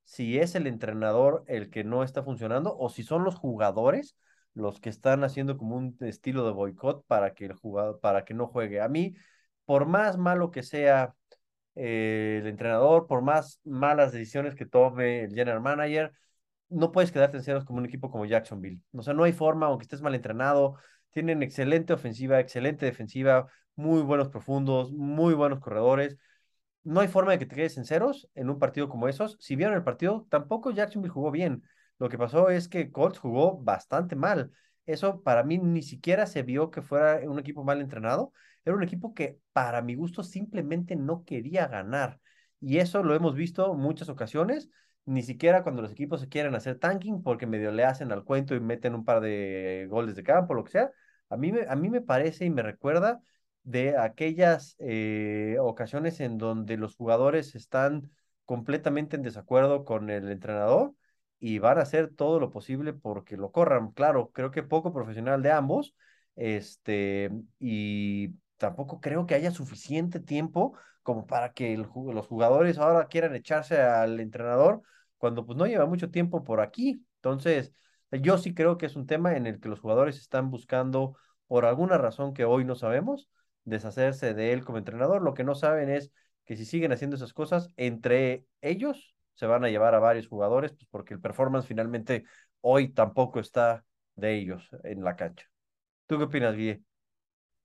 si 0.03 0.39
es 0.39 0.55
el 0.55 0.67
entrenador 0.67 1.43
el 1.47 1.69
que 1.69 1.83
no 1.83 2.03
está 2.03 2.23
funcionando 2.23 2.75
o 2.77 2.89
si 2.89 3.03
son 3.03 3.23
los 3.23 3.35
jugadores 3.35 4.15
los 4.57 4.79
que 4.79 4.89
están 4.89 5.23
haciendo 5.23 5.57
como 5.57 5.77
un 5.77 5.95
estilo 6.01 6.45
de 6.45 6.51
boicot 6.51 7.05
para 7.05 7.33
que 7.33 7.45
el 7.45 7.53
jugador, 7.53 7.99
para 7.99 8.25
que 8.25 8.33
no 8.33 8.47
juegue. 8.47 8.81
A 8.81 8.87
mí, 8.89 9.15
por 9.65 9.85
más 9.85 10.17
malo 10.17 10.51
que 10.51 10.63
sea 10.63 11.13
eh, 11.75 12.39
el 12.41 12.47
entrenador, 12.47 13.07
por 13.07 13.21
más 13.21 13.59
malas 13.63 14.11
decisiones 14.11 14.55
que 14.55 14.65
tome 14.65 15.23
el 15.25 15.33
general 15.33 15.61
manager, 15.61 16.11
no 16.69 16.91
puedes 16.91 17.11
quedarte 17.11 17.37
en 17.37 17.43
ceros 17.43 17.65
como 17.65 17.79
un 17.79 17.85
equipo 17.85 18.09
como 18.11 18.25
Jacksonville. 18.25 18.81
O 18.93 19.01
sea, 19.01 19.13
no 19.13 19.23
hay 19.23 19.33
forma, 19.33 19.67
aunque 19.67 19.83
estés 19.83 20.01
mal 20.01 20.15
entrenado, 20.15 20.75
tienen 21.11 21.43
excelente 21.43 21.93
ofensiva, 21.93 22.39
excelente 22.39 22.85
defensiva, 22.85 23.47
muy 23.75 24.01
buenos 24.01 24.29
profundos, 24.29 24.91
muy 24.91 25.33
buenos 25.33 25.59
corredores 25.59 26.17
no 26.87 27.01
hay 27.01 27.09
forma 27.09 27.33
de 27.33 27.39
que 27.39 27.45
te 27.45 27.55
quedes 27.55 27.77
en 27.77 27.85
ceros 27.85 28.29
en 28.33 28.49
un 28.49 28.59
partido 28.59 28.87
como 28.87 29.09
esos. 29.09 29.35
Si 29.41 29.55
vieron 29.57 29.75
el 29.75 29.83
partido, 29.83 30.25
tampoco 30.29 30.71
Jacksonville 30.71 31.11
jugó 31.13 31.31
bien. 31.31 31.63
Lo 31.99 32.07
que 32.07 32.17
pasó 32.17 32.49
es 32.49 32.69
que 32.69 32.91
Colts 32.91 33.19
jugó 33.19 33.57
bastante 33.57 34.15
mal. 34.15 34.51
Eso 34.85 35.21
para 35.21 35.43
mí 35.43 35.57
ni 35.57 35.81
siquiera 35.81 36.25
se 36.27 36.43
vio 36.43 36.71
que 36.71 36.81
fuera 36.81 37.19
un 37.29 37.39
equipo 37.39 37.65
mal 37.65 37.81
entrenado. 37.81 38.31
Era 38.63 38.75
un 38.75 38.83
equipo 38.83 39.13
que 39.13 39.37
para 39.51 39.81
mi 39.81 39.95
gusto 39.95 40.23
simplemente 40.23 40.95
no 40.95 41.25
quería 41.25 41.67
ganar. 41.67 42.21
Y 42.61 42.77
eso 42.77 43.03
lo 43.03 43.13
hemos 43.15 43.35
visto 43.35 43.73
muchas 43.73 44.07
ocasiones. 44.07 44.69
Ni 45.07 45.23
siquiera 45.23 45.63
cuando 45.63 45.81
los 45.81 45.91
equipos 45.91 46.19
se 46.19 46.27
quieren 46.27 46.53
hacer 46.53 46.79
tanking 46.79 47.23
porque 47.23 47.47
medio 47.47 47.71
le 47.71 47.85
hacen 47.85 48.11
al 48.11 48.25
cuento 48.25 48.55
y 48.55 48.59
meten 48.59 48.93
un 48.93 49.05
par 49.05 49.21
de 49.21 49.87
goles 49.89 50.15
de 50.17 50.23
campo, 50.23 50.53
lo 50.53 50.65
que 50.65 50.71
sea. 50.71 50.91
A 51.29 51.37
mí 51.37 51.51
me, 51.53 51.65
a 51.69 51.75
mí 51.77 51.89
me 51.89 52.01
parece 52.01 52.43
y 52.45 52.49
me 52.49 52.61
recuerda 52.61 53.21
de 53.63 53.97
aquellas 53.97 54.75
eh, 54.79 55.55
ocasiones 55.61 56.19
en 56.19 56.37
donde 56.37 56.75
los 56.75 56.95
jugadores 56.97 57.55
están 57.55 58.11
completamente 58.43 59.15
en 59.15 59.21
desacuerdo 59.23 59.85
con 59.85 60.09
el 60.09 60.29
entrenador 60.29 60.93
y 61.39 61.59
van 61.59 61.77
a 61.79 61.83
hacer 61.83 62.13
todo 62.13 62.39
lo 62.41 62.49
posible 62.49 62.91
porque 62.93 63.37
lo 63.37 63.51
corran. 63.51 63.91
Claro, 63.91 64.31
creo 64.33 64.51
que 64.51 64.61
poco 64.63 64.93
profesional 64.93 65.41
de 65.41 65.51
ambos, 65.51 65.95
este, 66.35 67.31
y 67.59 68.33
tampoco 68.57 68.99
creo 68.99 69.25
que 69.25 69.35
haya 69.35 69.51
suficiente 69.51 70.19
tiempo 70.19 70.77
como 71.03 71.25
para 71.27 71.53
que 71.53 71.77
los 71.77 71.87
jugadores 72.27 72.77
ahora 72.77 73.07
quieran 73.07 73.35
echarse 73.35 73.79
al 73.81 74.19
entrenador 74.19 74.81
cuando 75.17 75.45
pues 75.45 75.57
no 75.57 75.65
lleva 75.65 75.85
mucho 75.85 76.09
tiempo 76.11 76.43
por 76.43 76.61
aquí. 76.61 77.05
Entonces, 77.17 77.73
yo 78.11 78.37
sí 78.37 78.53
creo 78.53 78.77
que 78.77 78.85
es 78.85 78.95
un 78.95 79.07
tema 79.07 79.35
en 79.35 79.47
el 79.47 79.59
que 79.59 79.69
los 79.69 79.79
jugadores 79.79 80.17
están 80.17 80.49
buscando, 80.51 81.17
por 81.47 81.65
alguna 81.65 81.97
razón 81.97 82.33
que 82.33 82.45
hoy 82.45 82.65
no 82.65 82.75
sabemos, 82.75 83.29
deshacerse 83.63 84.33
de 84.33 84.53
él 84.53 84.63
como 84.63 84.77
entrenador. 84.77 85.21
Lo 85.21 85.33
que 85.33 85.43
no 85.43 85.55
saben 85.55 85.89
es 85.89 86.11
que 86.45 86.55
si 86.55 86.65
siguen 86.65 86.91
haciendo 86.91 87.15
esas 87.15 87.33
cosas, 87.33 87.71
entre 87.77 88.45
ellos 88.61 89.15
se 89.33 89.45
van 89.45 89.63
a 89.63 89.69
llevar 89.69 89.93
a 89.95 89.99
varios 89.99 90.27
jugadores, 90.27 90.71
pues 90.73 90.87
porque 90.89 91.13
el 91.13 91.21
performance 91.21 91.67
finalmente 91.67 92.23
hoy 92.61 92.89
tampoco 92.89 93.39
está 93.39 93.85
de 94.15 94.35
ellos 94.35 94.67
en 94.83 95.03
la 95.03 95.15
cancha. 95.15 95.45
¿Tú 96.07 96.17
qué 96.17 96.23
opinas, 96.23 96.55
Guille? 96.55 96.81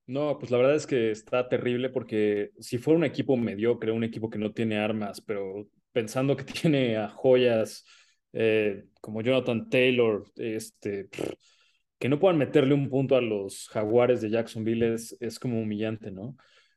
No, 0.07 0.37
pues 0.38 0.51
la 0.51 0.59
verdad 0.59 0.75
es 0.75 0.87
que 0.87 1.11
está 1.12 1.49
terrible 1.49 1.88
porque 1.88 2.51
si 2.59 2.79
fuera 2.79 2.99
un 2.99 3.05
equipo 3.05 3.37
mediocre, 3.37 3.93
un 3.93 4.05
equipo 4.05 4.29
que 4.29 4.38
no 4.38 4.53
tiene 4.53 4.79
armas, 4.79 5.21
pero 5.21 5.69
pensando 5.92 6.37
que 6.37 6.44
tiene 6.62 6.96
a 6.96 7.09
joyas 7.09 7.85
eh, 8.33 8.85
como 9.00 9.22
Jonathan 9.22 9.68
Taylor, 9.68 10.24
este, 10.37 11.09
que 11.98 12.09
no 12.09 12.18
puedan 12.18 12.38
meterle 12.38 12.74
un 12.74 12.88
punto 12.88 13.16
a 13.16 13.20
los 13.20 13.68
jaguares 13.68 14.20
de 14.20 14.31
Jacksonville 14.31 14.94
es, 14.94 15.38
como 15.38 15.61
humillante, 15.61 16.11
¿no? 16.11 16.37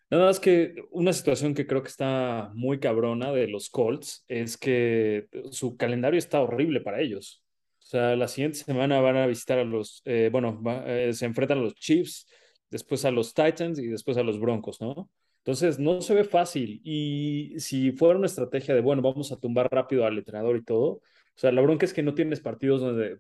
Nada 0.10 0.26
más 0.26 0.40
que 0.40 0.76
una 0.92 1.14
situación 1.14 1.56
que 1.56 1.66
creo 1.66 1.82
que 1.82 1.90
está 1.90 2.52
muy 2.54 2.80
cabrona 2.80 3.32
de 3.32 3.48
los 3.48 3.70
Colts 3.70 4.24
es 4.28 4.58
que 4.58 5.28
su 5.52 5.78
calendario 5.78 6.20
está 6.20 6.42
horrible 6.42 6.80
para 6.82 7.02
ellos. 7.02 7.44
O 7.80 7.88
sea, 7.88 8.16
la 8.16 8.28
siguiente 8.28 8.60
semana 8.60 9.02
van 9.02 9.18
a 9.18 9.28
visitar 9.28 9.58
a 9.58 9.64
los, 9.64 10.02
eh, 10.06 10.30
bueno, 10.32 10.62
eh, 10.86 11.12
se 11.14 11.26
enfrentan 11.26 11.58
a 11.60 11.62
los 11.62 11.76
Chiefs, 11.76 12.28
después 12.70 13.04
a 13.06 13.12
los 13.12 13.34
Titans 13.34 13.80
y 13.80 13.88
después 13.88 14.18
a 14.18 14.24
los 14.24 14.40
Broncos, 14.40 14.80
¿no? 14.82 15.10
Entonces, 15.46 15.78
no 15.80 16.02
se 16.02 16.16
ve 16.16 16.24
fácil. 16.24 16.82
Y 16.84 17.54
si 17.60 17.92
fuera 17.92 18.18
una 18.18 18.26
estrategia 18.26 18.74
de, 18.74 18.82
bueno, 18.82 19.04
vamos 19.04 19.32
a 19.32 19.40
tumbar 19.40 19.70
rápido 19.72 20.06
al 20.06 20.18
entrenador 20.18 20.58
y 20.58 20.64
todo, 20.64 20.86
o 20.88 21.02
sea, 21.36 21.52
la 21.52 21.62
bronca 21.62 21.86
es 21.86 21.94
que 21.94 22.02
no 22.02 22.16
tienes 22.16 22.40
partidos 22.42 22.82
donde 22.82 23.20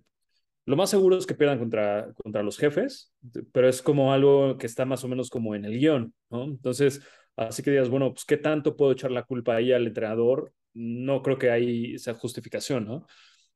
lo 0.65 0.75
más 0.75 0.89
seguro 0.89 1.17
es 1.17 1.27
que 1.27 1.35
pierdan 1.35 1.59
contra, 1.59 2.11
contra 2.15 2.41
los 2.41 2.57
jefes, 2.57 3.13
pero 3.51 3.69
es 3.69 3.81
como 3.83 4.11
algo 4.11 4.57
que 4.57 4.65
está 4.65 4.85
más 4.85 5.03
o 5.03 5.07
menos 5.07 5.29
como 5.29 5.53
en 5.53 5.65
el 5.65 5.77
guion, 5.77 6.13
¿no? 6.31 6.45
Entonces, 6.45 7.01
así 7.35 7.61
que 7.61 7.69
digas, 7.71 7.89
bueno, 7.89 8.11
pues 8.11 8.25
qué 8.25 8.38
tanto 8.38 8.75
puedo 8.75 8.91
echar 8.93 9.11
la 9.11 9.23
culpa 9.23 9.55
ahí 9.55 9.71
al 9.71 9.85
entrenador, 9.85 10.51
no 10.73 11.21
creo 11.21 11.38
que 11.38 11.51
hay 11.51 11.93
esa 11.95 12.15
justificación, 12.15 12.85
¿no? 12.85 13.05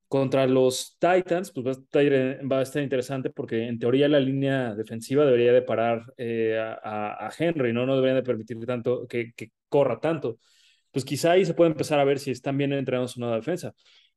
Contra 0.10 0.48
los 0.48 0.98
Titans, 1.00 1.52
pues 1.52 1.68
va 1.68 1.70
a 1.70 1.74
estar, 1.74 2.52
va 2.52 2.60
a 2.60 2.62
estar 2.64 2.82
interesante 2.82 3.30
porque 3.30 3.68
en 3.68 3.78
teoría 3.78 4.10
la 4.10 4.20
línea 4.20 4.74
defensiva 4.74 5.24
debería 5.24 5.54
de 5.54 5.62
parar 5.62 6.04
eh, 6.18 6.58
a, 6.60 7.30
Henry, 7.38 7.74
¿no? 7.74 7.86
No 7.86 7.96
deberían 7.96 8.18
de 8.18 8.24
permitir 8.24 8.58
tanto 8.66 9.06
que, 9.08 9.34
corra 9.70 10.00
tanto. 10.00 10.40
Pues 10.92 11.06
quizá 11.06 11.34
ahí 11.34 11.46
se 11.46 11.54
puede 11.54 11.72
empezar 11.72 12.00
a 12.00 12.06
ver 12.06 12.18
si 12.20 12.32
están 12.32 12.58
bien 12.58 12.74
entrenados 12.74 13.18
en 13.18 13.24
una 13.24 13.36
defensa. 13.36 13.74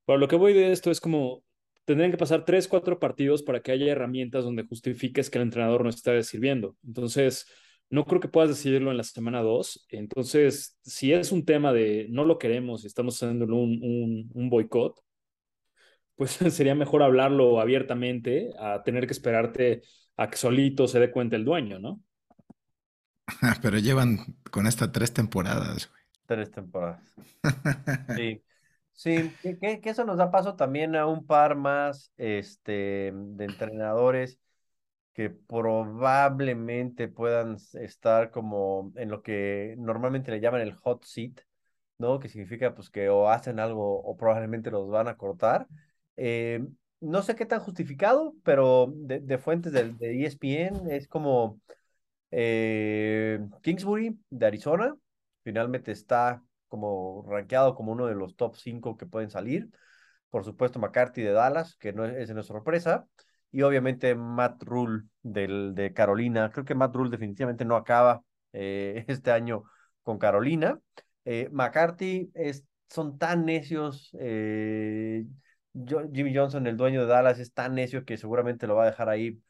Pero 0.07 0.19
lo 0.19 0.29
que 0.29 0.37
voy 0.37 0.55
de 0.55 0.73
esto 0.73 0.91
es 0.91 1.01
como 1.01 1.45
tendrían 1.85 2.11
que 2.11 2.17
pasar 2.17 2.45
tres, 2.47 2.69
cuatro 2.69 2.99
partidos 2.99 3.43
para 3.43 3.61
que 3.63 3.73
haya 3.73 3.93
herramientas 3.93 4.45
donde 4.45 4.65
justifiques 4.65 5.29
que 5.31 5.39
el 5.39 5.43
entrenador 5.45 5.83
no 5.85 5.91
está 5.91 6.23
sirviendo. 6.23 6.77
Entonces, 6.87 7.47
no 7.91 8.07
creo 8.07 8.21
que 8.21 8.29
puedas 8.29 8.49
decidirlo 8.51 8.91
en 8.91 8.97
la 8.97 9.05
semana 9.05 9.43
dos. 9.43 9.85
Entonces, 9.91 10.79
si 10.83 11.13
es 11.13 11.33
un 11.33 11.45
tema 11.45 11.73
de 11.73 12.07
no 12.11 12.25
lo 12.25 12.39
queremos 12.39 12.85
y 12.85 12.87
estamos 12.87 13.23
haciendo 13.23 13.45
un, 13.47 14.31
un 14.33 14.51
boicot, 14.51 14.99
pues 16.17 16.31
sería 16.55 16.75
mejor 16.75 17.03
hablarlo 17.03 17.61
abiertamente 17.61 18.51
a 18.59 18.83
tener 18.83 19.07
que 19.07 19.13
esperarte 19.13 19.83
a 20.17 20.29
que 20.29 20.37
solito 20.37 20.87
se 20.89 21.01
dé 21.01 21.11
cuenta 21.11 21.37
el 21.37 21.45
dueño, 21.45 21.79
¿no? 21.79 22.01
Pero 23.63 23.79
llevan 23.79 24.19
con 24.51 24.67
esta 24.67 24.93
tres 24.93 25.13
temporadas, 25.13 25.91
güey. 25.91 26.03
Tres 26.27 26.51
temporadas. 26.51 27.03
Sí. 28.17 28.43
Sí, 28.95 29.33
que, 29.43 29.81
eso 29.85 30.05
nos 30.05 30.19
da 30.19 30.31
paso 30.31 30.55
también 30.55 30.95
a 30.97 31.07
un 31.07 31.27
par 31.27 31.57
más 31.57 32.13
este, 32.19 33.13
de 33.13 33.45
entrenadores 33.45 34.39
que 35.15 35.31
probablemente 35.31 37.09
puedan 37.09 37.57
estar 37.75 38.31
como 38.31 38.93
en 38.97 39.11
lo 39.11 39.23
que 39.23 39.75
normalmente 39.79 40.31
le 40.31 40.41
llaman 40.41 40.63
el 40.63 40.75
hot 40.75 41.05
seat, 41.05 41.41
¿no? 41.99 42.19
Que 42.21 42.29
significa 42.29 42.75
pues 42.75 42.91
que 42.91 43.09
o 43.09 43.29
hacen 43.31 43.61
algo 43.61 44.01
o 44.03 44.17
probablemente 44.17 44.71
los 44.71 44.89
van 44.89 45.09
a 45.09 45.17
cortar. 45.17 45.69
Eh, 46.17 46.65
no 47.01 47.23
sé 47.23 47.35
qué 47.35 47.47
tan 47.47 47.61
justificado, 47.61 48.35
pero 48.45 48.93
de, 48.95 49.39
fuentes 49.39 49.73
de, 49.73 50.25
ESPN 50.25 50.89
es 50.95 51.09
como 51.09 51.61
eh, 52.31 53.41
Kingsbury 53.63 54.19
de 54.31 54.47
Arizona, 54.47 54.95
finalmente 55.43 55.91
está 55.91 56.43
como 56.69 57.25
rankeado 57.29 57.75
como 57.75 57.93
uno 57.93 58.07
de 58.07 58.15
los 58.15 58.37
top 58.37 58.57
5 58.57 58.97
que 58.97 59.07
pueden 59.07 59.31
salir. 59.31 59.69
Por 60.31 60.45
supuesto, 60.45 60.79
McCarthy 60.79 61.23
de 61.23 61.33
Dallas, 61.33 61.77
que 61.77 61.93
no 61.93 62.07
es, 62.07 62.31
es 62.31 62.47
sorpresa. 62.47 63.07
Y 63.51 63.63
obviamente 63.63 64.15
Matt 64.15 64.63
Rule 64.63 65.03
del, 65.23 65.75
de 65.75 65.93
Carolina. 65.93 66.51
Creo 66.51 66.65
que 66.65 66.75
Matt 66.75 66.95
Rule 66.95 67.11
definitivamente 67.11 67.67
no 67.67 67.77
acaba 67.77 68.23
eh, 68.53 69.05
este 69.09 69.31
año 69.31 69.65
con 70.03 70.19
Carolina. 70.19 70.81
McCarthy 71.51 72.31
es, 72.35 72.65
son 72.89 73.19
tan 73.19 73.45
necios. 73.45 74.11
Jimmy 75.75 76.35
Johnson, 76.35 76.67
el 76.67 76.77
dueño 76.77 77.01
de 77.03 77.07
Dallas, 77.07 77.39
es 77.39 77.53
tan 77.53 77.75
necio 77.75 78.05
que 78.05 78.19
seguramente 78.19 78.67
lo 78.67 78.77
va 78.77 78.85
a 78.85 78.91
dejar 78.91 79.09
ahí 79.09 79.41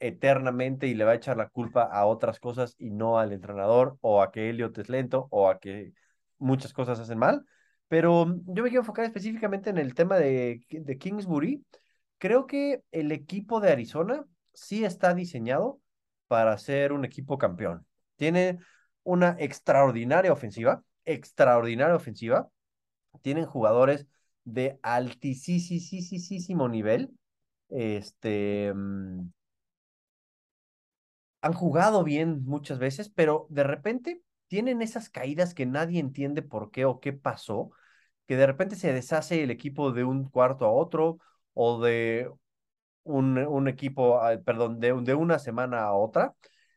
eternamente 0.00 0.86
y 0.86 0.94
le 0.94 1.04
va 1.04 1.12
a 1.12 1.16
echar 1.16 1.36
la 1.36 1.48
culpa 1.48 1.82
a 1.82 2.06
otras 2.06 2.40
cosas 2.40 2.74
y 2.78 2.90
no 2.90 3.18
al 3.18 3.32
entrenador 3.32 3.98
o 4.00 4.22
a 4.22 4.30
que 4.30 4.48
Elliot 4.48 4.76
es 4.78 4.88
lento 4.88 5.26
o 5.30 5.48
a 5.48 5.58
que 5.58 5.92
muchas 6.38 6.72
cosas 6.72 7.00
hacen 7.00 7.18
mal, 7.18 7.44
pero 7.88 8.26
yo 8.46 8.62
me 8.62 8.68
quiero 8.68 8.82
enfocar 8.82 9.04
específicamente 9.04 9.70
en 9.70 9.78
el 9.78 9.94
tema 9.94 10.18
de, 10.18 10.60
de 10.70 10.98
Kingsbury. 10.98 11.64
Creo 12.18 12.46
que 12.46 12.82
el 12.92 13.12
equipo 13.12 13.60
de 13.60 13.72
Arizona 13.72 14.24
sí 14.52 14.84
está 14.84 15.14
diseñado 15.14 15.80
para 16.28 16.56
ser 16.58 16.92
un 16.92 17.04
equipo 17.04 17.38
campeón. 17.38 17.86
Tiene 18.16 18.58
una 19.02 19.36
extraordinaria 19.38 20.32
ofensiva, 20.32 20.82
extraordinaria 21.04 21.96
ofensiva. 21.96 22.48
Tienen 23.22 23.46
jugadores 23.46 24.06
de 24.52 24.78
altísimo 24.82 26.68
nivel. 26.68 27.10
Este, 27.68 28.72
mm, 28.74 29.30
han 31.40 31.52
jugado 31.52 32.04
bien 32.04 32.44
muchas 32.44 32.78
veces, 32.78 33.10
pero 33.10 33.46
de 33.50 33.64
repente 33.64 34.22
tienen 34.48 34.82
esas 34.82 35.10
caídas 35.10 35.54
que 35.54 35.66
nadie 35.66 36.00
entiende 36.00 36.42
por 36.42 36.70
qué 36.70 36.84
o 36.84 37.00
qué 37.00 37.12
pasó, 37.12 37.70
que 38.26 38.36
de 38.36 38.46
repente 38.46 38.76
se 38.76 38.92
deshace 38.92 39.42
el 39.42 39.50
equipo 39.50 39.92
de 39.92 40.04
un 40.04 40.28
cuarto 40.28 40.66
a 40.66 40.72
otro 40.72 41.18
o 41.54 41.80
de 41.80 42.30
un, 43.04 43.68
equipo, 43.68 44.20
ah, 44.20 44.38
perdón, 44.44 44.80
de, 44.80 44.92
de 45.02 45.14
una 45.14 45.38
semana 45.38 45.82
a 45.84 45.94
otra. 45.94 46.34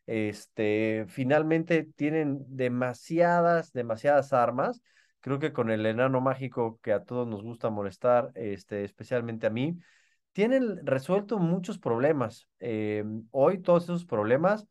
Este, 0.07 1.05
finalmente 1.07 1.83
tienen 1.95 2.39
demasiadas, 2.47 3.71
demasiadas 3.73 4.33
armas. 4.33 4.81
Creo 5.21 5.39
que 5.39 5.53
con 5.53 5.69
el 5.71 5.85
enano 5.85 6.21
mágico 6.21 6.79
que 6.81 6.93
a 6.93 7.03
todos 7.05 7.27
nos 7.27 7.43
gusta 7.43 7.69
molestar, 7.69 8.31
este, 8.35 8.83
especialmente 8.83 9.47
a 9.47 9.49
mí, 9.51 9.77
tienen 10.33 10.85
resuelto 10.85 11.39
muchos 11.39 11.77
problemas. 11.79 12.47
Eh, 12.59 13.03
hoy 13.31 13.59
todos 13.59 13.83
esos 13.83 14.05
problemas, 14.05 14.67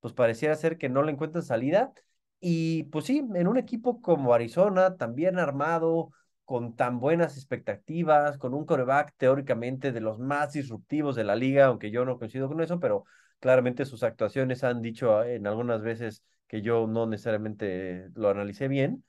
pues 0.00 0.14
pareciera 0.14 0.54
ser 0.56 0.78
que 0.78 0.88
no 0.88 1.02
le 1.02 1.12
encuentran 1.12 1.44
salida. 1.44 1.92
Y 2.40 2.84
pues 2.84 3.04
sí, 3.06 3.18
en 3.34 3.46
un 3.46 3.56
equipo 3.58 4.00
como 4.00 4.34
Arizona, 4.34 4.96
también 4.96 5.38
armado, 5.38 6.10
con 6.44 6.74
tan 6.76 6.98
buenas 6.98 7.36
expectativas, 7.36 8.36
con 8.38 8.52
un 8.54 8.66
coreback 8.66 9.14
teóricamente 9.16 9.92
de 9.92 10.00
los 10.00 10.18
más 10.18 10.52
disruptivos 10.52 11.14
de 11.16 11.24
la 11.24 11.36
liga, 11.36 11.66
aunque 11.66 11.90
yo 11.90 12.04
no 12.04 12.18
coincido 12.18 12.48
con 12.48 12.60
eso, 12.60 12.80
pero 12.80 13.04
claramente 13.38 13.84
sus 13.84 14.02
actuaciones 14.02 14.64
han 14.64 14.82
dicho 14.82 15.22
en 15.24 15.46
algunas 15.46 15.82
veces 15.82 16.22
que 16.48 16.60
yo 16.60 16.86
no 16.86 17.06
necesariamente 17.06 18.08
lo 18.14 18.28
analicé 18.28 18.68
bien, 18.68 19.04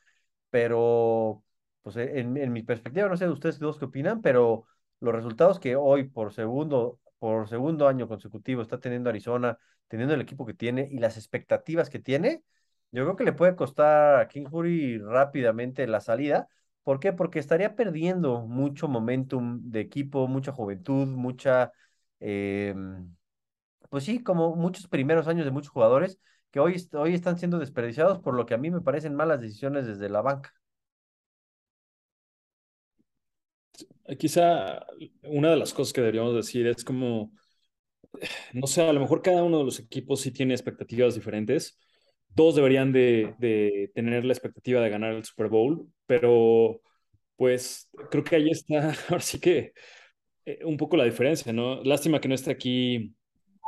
pero 0.54 1.44
pues 1.82 1.96
en, 1.98 2.38
en 2.38 2.54
mi 2.54 2.62
perspectiva, 2.62 3.10
no 3.10 3.18
sé 3.18 3.26
de 3.26 3.32
ustedes 3.32 3.58
dos 3.60 3.80
qué 3.80 3.86
opinan, 3.86 4.22
pero 4.22 4.68
los 5.00 5.16
resultados 5.16 5.60
que 5.60 5.76
hoy 5.76 6.04
por 6.04 6.32
segundo, 6.32 7.00
por 7.18 7.50
segundo 7.50 7.88
año 7.88 8.08
consecutivo 8.08 8.62
está 8.62 8.80
teniendo 8.80 9.10
Arizona, 9.10 9.58
teniendo 9.88 10.13
el 10.13 10.22
equipo 10.22 10.46
que 10.46 10.54
tiene 10.54 10.88
y 10.92 11.00
las 11.00 11.18
expectativas 11.18 11.89
que 11.89 11.98
tiene, 12.00 12.44
yo 12.92 13.04
creo 13.04 13.16
que 13.16 13.24
le 13.24 13.34
puede 13.34 13.56
costar 13.56 14.20
a 14.22 14.28
Kingsbury 14.28 15.00
rápidamente 15.00 15.88
la 15.88 16.02
salida. 16.02 16.48
¿Por 16.84 17.00
qué? 17.00 17.13
Porque 17.13 17.39
estaría 17.39 17.76
perdiendo 17.76 18.42
mucho 18.42 18.88
momentum 18.88 19.60
de 19.72 19.80
equipo, 19.82 20.28
mucha 20.28 20.52
juventud, 20.52 21.08
mucha, 21.08 21.72
eh, 22.20 22.76
pues 23.89 24.04
sí, 24.06 24.24
como 24.24 24.56
muchos 24.56 24.88
primeros 24.88 25.28
años 25.28 25.46
de 25.46 25.52
muchos 25.52 25.72
jugadores 25.72 26.20
que 26.54 26.60
hoy, 26.60 26.76
hoy 26.94 27.16
están 27.16 27.39
siendo 27.39 27.58
desperdiciados 27.58 28.20
por 28.20 28.36
lo 28.36 28.46
que 28.46 28.54
a 28.54 28.60
mí 28.60 28.70
me 28.70 28.80
parecen 28.80 29.16
malas 29.16 29.42
decisiones 29.42 29.88
desde 29.88 30.08
la 30.08 30.22
banca. 30.22 30.54
Quizá 34.20 34.86
una 35.24 35.50
de 35.50 35.58
las 35.58 35.74
cosas 35.74 35.94
que 35.94 36.02
deberíamos 36.02 36.36
decir 36.36 36.68
es 36.68 36.84
como, 36.84 37.32
no 38.54 38.68
sé, 38.68 38.82
a 38.88 38.94
lo 38.94 39.00
mejor 39.00 39.22
cada 39.22 39.44
uno 39.44 39.60
de 39.60 39.66
los 39.66 39.80
equipos 39.80 40.22
sí 40.22 40.32
tiene 40.32 40.54
expectativas 40.54 41.16
diferentes. 41.16 41.80
Todos 42.36 42.56
deberían 42.56 42.92
de, 42.92 43.36
de 43.39 43.92
tener 43.96 44.26
la 44.26 44.34
expectativa 44.34 44.82
de 44.82 44.89
ganar 44.89 45.13
el 45.13 45.24
Super 45.26 45.50
Bowl, 45.50 45.88
pero 46.06 46.82
pues 47.36 47.89
creo 48.12 48.24
que 48.24 48.36
ahí 48.38 48.50
está, 48.50 48.94
ahora 49.10 49.22
sí 49.22 49.39
que 49.39 49.74
eh, 50.46 50.60
un 50.66 50.78
poco 50.78 50.98
la 50.98 51.06
diferencia, 51.06 51.54
¿no? 51.54 51.84
Lástima 51.84 52.22
que 52.22 52.28
no 52.30 52.36
esté 52.36 52.52
aquí 52.52 53.16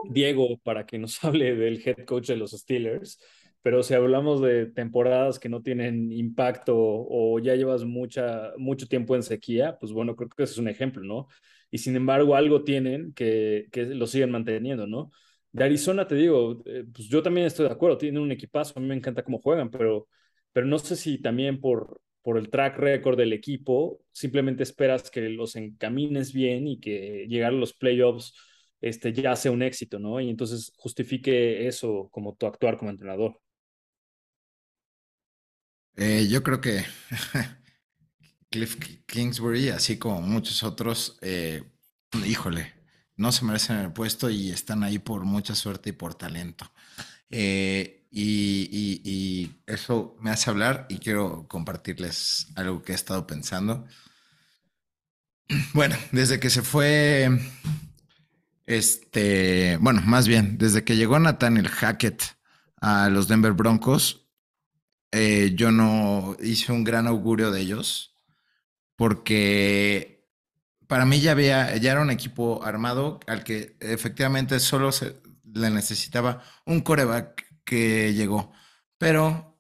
Diego 0.10 0.58
para 0.64 0.86
que 0.86 0.98
nos 0.98 1.24
hable 1.24 1.56
del 1.56 1.82
head 1.86 2.06
coach 2.06 2.28
de 2.28 2.38
los 2.38 2.52
Steelers, 2.52 3.20
pero 3.62 3.82
si 3.82 3.96
hablamos 3.96 4.42
de 4.42 4.68
temporadas 4.68 5.40
que 5.40 5.50
no 5.50 5.64
tienen 5.64 6.12
impacto 6.12 6.76
o 6.78 7.40
ya 7.40 7.56
llevas 7.56 7.84
mucha, 7.84 8.54
mucho 8.58 8.88
tiempo 8.88 9.16
en 9.16 9.24
sequía, 9.24 9.78
pues 9.80 9.92
bueno, 9.92 10.16
creo 10.16 10.30
que 10.30 10.44
ese 10.44 10.54
es 10.54 10.60
un 10.60 10.68
ejemplo, 10.68 11.04
¿no? 11.04 11.28
Y 11.72 11.80
sin 11.80 11.96
embargo, 11.96 12.36
algo 12.36 12.64
tienen 12.64 13.14
que, 13.14 13.68
que 13.72 13.86
lo 13.86 14.06
siguen 14.08 14.32
manteniendo, 14.32 14.86
¿no? 14.86 15.12
De 15.52 15.64
Arizona, 15.64 16.06
te 16.08 16.16
digo, 16.16 16.62
eh, 16.66 16.86
pues 16.94 17.08
yo 17.08 17.24
también 17.24 17.48
estoy 17.48 17.66
de 17.66 17.74
acuerdo, 17.74 17.98
tienen 17.98 18.22
un 18.22 18.32
equipazo, 18.32 18.74
a 18.78 18.82
mí 18.82 18.88
me 18.88 18.96
encanta 18.96 19.24
cómo 19.24 19.40
juegan, 19.40 19.72
pero, 19.72 20.08
pero 20.52 20.68
no 20.68 20.78
sé 20.78 20.96
si 20.96 21.18
también 21.20 21.60
por, 21.60 22.02
por 22.22 22.38
el 22.38 22.50
track 22.50 22.78
record 22.78 23.18
del 23.18 23.34
equipo, 23.34 24.02
simplemente 24.12 24.64
esperas 24.64 25.10
que 25.10 25.30
los 25.30 25.56
encamines 25.56 26.34
bien 26.34 26.68
y 26.68 26.80
que 26.80 27.26
llegar 27.30 27.54
a 27.54 27.56
los 27.56 27.74
playoffs 27.74 28.34
este, 28.86 29.12
ya 29.12 29.36
sea 29.36 29.52
un 29.52 29.64
éxito, 29.64 29.98
¿no? 29.98 30.22
Y 30.22 30.30
entonces 30.30 30.72
justifique 30.78 31.68
eso 31.68 32.08
como 32.12 32.36
tu 32.36 32.46
actuar 32.46 32.78
como 32.78 32.92
entrenador. 32.92 33.42
Eh, 35.96 36.28
yo 36.30 36.44
creo 36.44 36.62
que 36.62 36.84
Cliff 38.52 38.76
Kingsbury, 39.08 39.70
así 39.70 39.98
como 39.98 40.22
muchos 40.22 40.62
otros, 40.62 41.18
eh, 41.22 41.64
híjole, 42.26 42.74
no 43.16 43.32
se 43.32 43.44
merecen 43.44 43.78
el 43.78 43.92
puesto 43.92 44.30
y 44.30 44.52
están 44.52 44.84
ahí 44.84 45.00
por 45.00 45.26
mucha 45.26 45.56
suerte 45.56 45.90
y 45.90 45.94
por 45.94 46.14
talento. 46.14 46.72
Eh, 47.32 48.08
y, 48.12 48.70
y, 49.04 49.52
eso 49.66 50.16
me 50.22 50.30
hace 50.30 50.52
hablar 50.52 50.86
y 50.90 51.00
quiero 51.00 51.48
compartirles 51.48 52.48
algo 52.56 52.84
que 52.84 52.92
he 52.92 52.96
estado 52.96 53.26
pensando. 53.26 53.88
Bueno, 55.74 55.96
desde 56.12 56.40
que 56.40 56.50
se 56.50 56.64
fue, 56.64 57.30
este, 58.66 59.78
bueno, 59.78 60.02
más 60.06 60.28
bien, 60.28 60.58
desde 60.58 60.84
que 60.84 60.96
llegó 60.96 61.20
Nathaniel 61.20 61.70
Hackett 61.70 62.24
a 62.82 63.10
los 63.10 63.28
Denver 63.28 63.54
Broncos, 63.54 64.28
eh, 65.12 65.54
yo 65.56 65.72
no 65.72 66.36
hice 66.42 66.72
un 66.72 66.84
gran 66.84 67.08
augurio 67.08 67.52
de 67.52 67.62
ellos, 67.62 68.16
porque 68.96 70.28
para 70.88 71.06
mí 71.06 71.22
ya 71.22 71.32
había, 71.32 71.76
ya 71.78 71.92
era 71.92 72.02
un 72.02 72.12
equipo 72.12 72.64
armado 72.64 73.20
al 73.28 73.44
que 73.44 73.78
efectivamente 73.80 74.60
solo 74.60 74.92
se 74.92 75.22
le 75.44 75.70
necesitaba 75.70 76.42
un 76.66 76.82
coreback 76.82 77.46
que 77.64 78.14
llegó. 78.14 78.52
Pero 78.98 79.58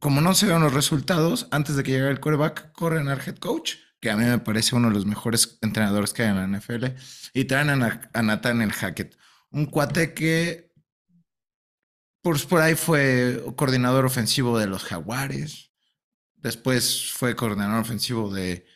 como 0.00 0.20
no 0.20 0.34
se 0.34 0.46
ven 0.46 0.60
los 0.60 0.74
resultados, 0.74 1.48
antes 1.50 1.76
de 1.76 1.82
que 1.82 1.92
llegara 1.92 2.10
el 2.10 2.20
coreback, 2.20 2.72
corren 2.72 3.08
al 3.08 3.20
head 3.20 3.36
coach, 3.36 3.74
que 4.00 4.10
a 4.10 4.16
mí 4.16 4.24
me 4.24 4.38
parece 4.38 4.76
uno 4.76 4.88
de 4.88 4.94
los 4.94 5.06
mejores 5.06 5.58
entrenadores 5.62 6.12
que 6.12 6.22
hay 6.22 6.30
en 6.30 6.36
la 6.36 6.58
NFL, 6.58 6.86
y 7.34 7.44
traen 7.44 7.82
a, 7.82 8.10
a 8.12 8.22
Nathaniel 8.22 8.72
Hackett, 8.72 9.16
un 9.50 9.66
cuate 9.66 10.14
que 10.14 10.68
por, 12.22 12.46
por 12.46 12.60
ahí 12.60 12.74
fue 12.74 13.42
coordinador 13.56 14.04
ofensivo 14.04 14.58
de 14.58 14.66
los 14.66 14.84
Jaguares. 14.84 15.72
Después 16.36 17.10
fue 17.12 17.36
coordinador 17.36 17.80
ofensivo 17.80 18.32
de, 18.32 18.66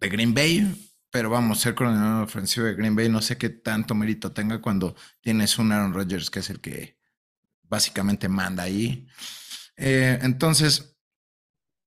de 0.00 0.08
Green 0.08 0.34
Bay. 0.34 0.90
Pero 1.10 1.30
vamos, 1.30 1.60
ser 1.60 1.74
coordinador 1.74 2.24
ofensivo 2.24 2.66
de 2.66 2.74
Green 2.74 2.96
Bay 2.96 3.08
no 3.08 3.22
sé 3.22 3.38
qué 3.38 3.48
tanto 3.48 3.94
mérito 3.94 4.32
tenga 4.32 4.60
cuando 4.60 4.96
tienes 5.20 5.58
un 5.58 5.70
Aaron 5.70 5.94
Rodgers 5.94 6.28
que 6.28 6.40
es 6.40 6.50
el 6.50 6.60
que 6.60 6.98
básicamente 7.62 8.28
manda 8.28 8.64
ahí. 8.64 9.06
Eh, 9.76 10.18
entonces, 10.22 10.96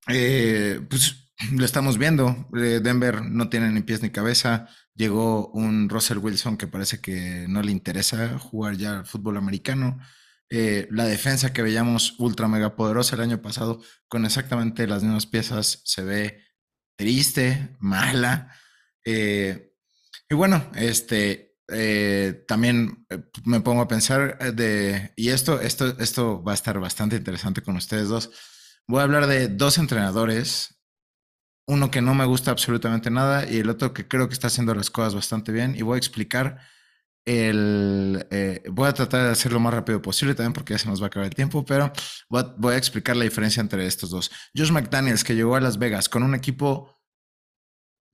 eh, 0.08 0.80
pues 0.90 1.27
lo 1.52 1.66
estamos 1.66 1.98
viendo. 1.98 2.50
Eh, 2.56 2.80
Denver 2.84 3.24
no 3.24 3.50
tiene 3.50 3.72
ni 3.72 3.82
pies 3.82 4.02
ni 4.02 4.10
cabeza. 4.10 4.68
Llegó 4.96 5.50
un 5.50 5.90
Russell 5.90 6.18
Wilson 6.18 6.58
que 6.58 6.68
parece 6.68 7.00
que 7.00 7.46
no 7.48 7.62
le 7.62 7.72
interesa 7.72 8.40
jugar 8.40 8.78
ya 8.78 9.04
fútbol 9.04 9.38
americano. 9.38 10.00
Eh, 10.50 10.88
la 10.92 11.06
defensa 11.06 11.52
que 11.52 11.62
veíamos 11.62 12.16
ultra 12.20 12.48
mega 12.48 12.76
poderosa 12.76 13.16
el 13.16 13.22
año 13.22 13.42
pasado 13.42 13.82
con 14.08 14.26
exactamente 14.26 14.88
las 14.88 15.04
mismas 15.04 15.26
piezas 15.26 15.82
se 15.84 16.04
ve 16.04 16.44
triste, 16.96 17.76
mala. 17.80 18.54
Eh, 19.06 19.74
y 20.30 20.36
bueno, 20.36 20.70
este 20.76 21.58
eh, 21.70 22.46
también 22.48 23.06
me 23.44 23.60
pongo 23.60 23.82
a 23.82 23.88
pensar 23.88 24.54
de, 24.54 25.12
y 25.18 25.30
esto, 25.30 25.60
esto, 25.60 25.98
esto 26.00 26.42
va 26.44 26.54
a 26.54 26.56
estar 26.56 26.80
bastante 26.80 27.18
interesante 27.18 27.62
con 27.62 27.76
ustedes 27.76 28.08
dos. 28.08 28.32
Voy 28.88 29.02
a 29.02 29.04
hablar 29.04 29.28
de 29.28 29.50
dos 29.50 29.78
entrenadores, 29.78 30.77
uno 31.68 31.92
que 31.92 32.02
no 32.02 32.16
me 32.16 32.26
gusta 32.26 32.52
absolutamente 32.52 33.12
nada 33.12 33.50
y 33.50 33.58
el 33.58 33.70
otro 33.70 33.94
que 33.94 34.08
creo 34.08 34.28
que 34.28 34.34
está 34.34 34.48
haciendo 34.48 34.74
las 34.74 34.90
cosas 34.90 35.14
bastante 35.14 35.52
bien 35.52 35.76
y 35.76 35.82
voy 35.82 35.96
a 35.96 35.98
explicar 35.98 36.60
el, 37.26 38.26
eh, 38.32 38.64
voy 38.70 38.88
a 38.88 38.94
tratar 38.94 39.26
de 39.26 39.32
hacerlo 39.32 39.56
lo 39.56 39.64
más 39.64 39.74
rápido 39.74 40.02
posible 40.02 40.34
también 40.34 40.54
porque 40.54 40.74
ya 40.74 40.80
se 40.80 40.88
nos 40.88 41.02
va 41.02 41.06
a 41.06 41.08
acabar 41.08 41.28
el 41.28 41.36
tiempo, 41.36 41.66
pero 41.66 41.92
voy 42.30 42.74
a, 42.74 42.78
explicar 42.78 43.18
la 43.18 43.26
diferencia 43.26 43.60
entre 43.60 43.86
estos 43.86 44.10
dos. 44.10 44.32
Josh 44.56 44.72
McDaniels, 44.72 45.26
que 45.26 45.36
llegó 45.36 45.58
a 45.58 45.60
Las 45.60 45.78
Vegas 45.78 46.08
con 46.08 46.24
un 46.24 46.36
equipo 46.36 46.98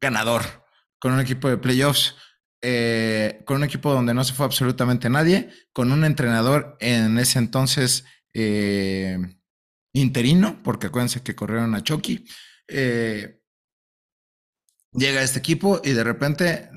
ganador, 0.01 0.65
con 0.99 1.13
un 1.13 1.19
equipo 1.19 1.47
de 1.47 1.57
playoffs, 1.57 2.15
eh, 2.63 3.43
con 3.45 3.57
un 3.57 3.65
equipo 3.65 3.93
donde 3.93 4.15
no 4.15 4.23
se 4.23 4.33
fue 4.33 4.47
absolutamente 4.47 5.11
nadie, 5.11 5.51
con 5.73 5.91
un 5.91 6.05
entrenador 6.05 6.75
en 6.79 7.19
ese 7.19 7.37
entonces 7.37 8.05
eh, 8.33 9.19
interino, 9.93 10.59
porque 10.63 10.87
acuérdense 10.87 11.21
que 11.21 11.35
corrieron 11.35 11.75
a 11.75 11.83
Chucky. 11.83 12.25
Llega 14.93 15.21
este 15.21 15.39
equipo 15.39 15.81
y 15.83 15.91
de 15.91 16.03
repente 16.03 16.69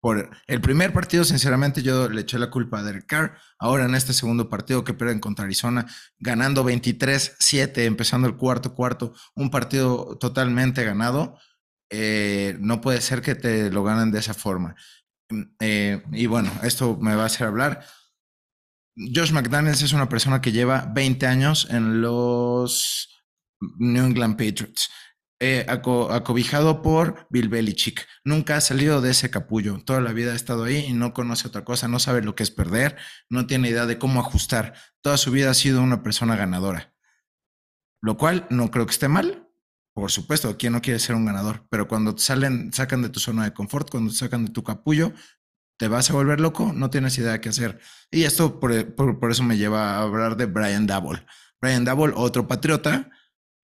por 0.00 0.30
el 0.46 0.60
primer 0.60 0.92
partido, 0.92 1.24
sinceramente, 1.24 1.82
yo 1.82 2.08
le 2.08 2.20
eché 2.20 2.38
la 2.38 2.50
culpa 2.50 2.78
a 2.78 2.82
Derek 2.84 3.06
Carr. 3.06 3.36
Ahora 3.58 3.84
en 3.84 3.96
este 3.96 4.12
segundo 4.12 4.48
partido 4.48 4.84
que 4.84 4.94
pierden 4.94 5.18
contra 5.18 5.44
Arizona, 5.44 5.86
ganando 6.20 6.64
23-7, 6.64 7.84
empezando 7.84 8.28
el 8.28 8.36
cuarto 8.36 8.74
cuarto, 8.74 9.12
un 9.34 9.50
partido 9.50 10.16
totalmente 10.18 10.84
ganado, 10.84 11.38
eh, 11.90 12.56
no 12.60 12.80
puede 12.80 13.00
ser 13.00 13.22
que 13.22 13.34
te 13.34 13.70
lo 13.70 13.82
ganen 13.82 14.12
de 14.12 14.20
esa 14.20 14.34
forma. 14.34 14.76
Mm, 15.30 15.42
eh, 15.60 16.02
y 16.12 16.26
bueno, 16.26 16.50
esto 16.62 16.96
me 17.00 17.16
va 17.16 17.24
a 17.24 17.26
hacer 17.26 17.48
hablar. 17.48 17.84
Josh 18.96 19.32
McDaniels 19.32 19.82
es 19.82 19.92
una 19.92 20.08
persona 20.08 20.40
que 20.40 20.52
lleva 20.52 20.90
20 20.94 21.26
años 21.26 21.66
en 21.70 22.00
los 22.02 23.08
New 23.78 24.04
England 24.06 24.36
Patriots. 24.36 24.90
Eh, 25.40 25.64
acobijado 25.68 26.82
por 26.82 27.28
Bill 27.30 27.48
Belichick. 27.48 28.04
Nunca 28.24 28.56
ha 28.56 28.60
salido 28.60 29.00
de 29.00 29.12
ese 29.12 29.30
capullo. 29.30 29.78
Toda 29.84 30.00
la 30.00 30.12
vida 30.12 30.32
ha 30.32 30.36
estado 30.36 30.64
ahí 30.64 30.86
y 30.88 30.92
no 30.94 31.14
conoce 31.14 31.46
otra 31.46 31.64
cosa, 31.64 31.86
no 31.86 32.00
sabe 32.00 32.22
lo 32.22 32.34
que 32.34 32.42
es 32.42 32.50
perder, 32.50 32.96
no 33.30 33.46
tiene 33.46 33.68
idea 33.68 33.86
de 33.86 33.98
cómo 33.98 34.18
ajustar. 34.18 34.74
Toda 35.00 35.16
su 35.16 35.30
vida 35.30 35.50
ha 35.50 35.54
sido 35.54 35.80
una 35.80 36.02
persona 36.02 36.34
ganadora. 36.34 36.92
Lo 38.00 38.16
cual 38.16 38.46
no 38.50 38.70
creo 38.72 38.86
que 38.86 38.92
esté 38.92 39.06
mal. 39.06 39.48
Por 39.94 40.10
supuesto, 40.10 40.56
¿quién 40.56 40.72
no 40.72 40.82
quiere 40.82 40.98
ser 40.98 41.14
un 41.14 41.24
ganador? 41.24 41.66
Pero 41.70 41.86
cuando 41.86 42.14
te 42.14 42.22
salen, 42.22 42.72
sacan 42.72 43.02
de 43.02 43.08
tu 43.08 43.20
zona 43.20 43.44
de 43.44 43.52
confort, 43.52 43.90
cuando 43.90 44.10
te 44.10 44.18
sacan 44.18 44.46
de 44.46 44.52
tu 44.52 44.64
capullo, 44.64 45.12
te 45.76 45.86
vas 45.86 46.10
a 46.10 46.14
volver 46.14 46.40
loco, 46.40 46.72
no 46.72 46.90
tienes 46.90 47.16
idea 47.18 47.32
de 47.32 47.40
qué 47.40 47.48
hacer. 47.48 47.80
Y 48.10 48.24
esto 48.24 48.58
por, 48.58 48.72
eso 48.72 49.42
me 49.44 49.56
lleva 49.56 49.94
a 49.94 50.02
hablar 50.02 50.36
de 50.36 50.46
Brian 50.46 50.86
Double. 50.86 51.24
Brian 51.60 51.84
Double, 51.84 52.12
otro 52.16 52.46
patriota, 52.46 53.10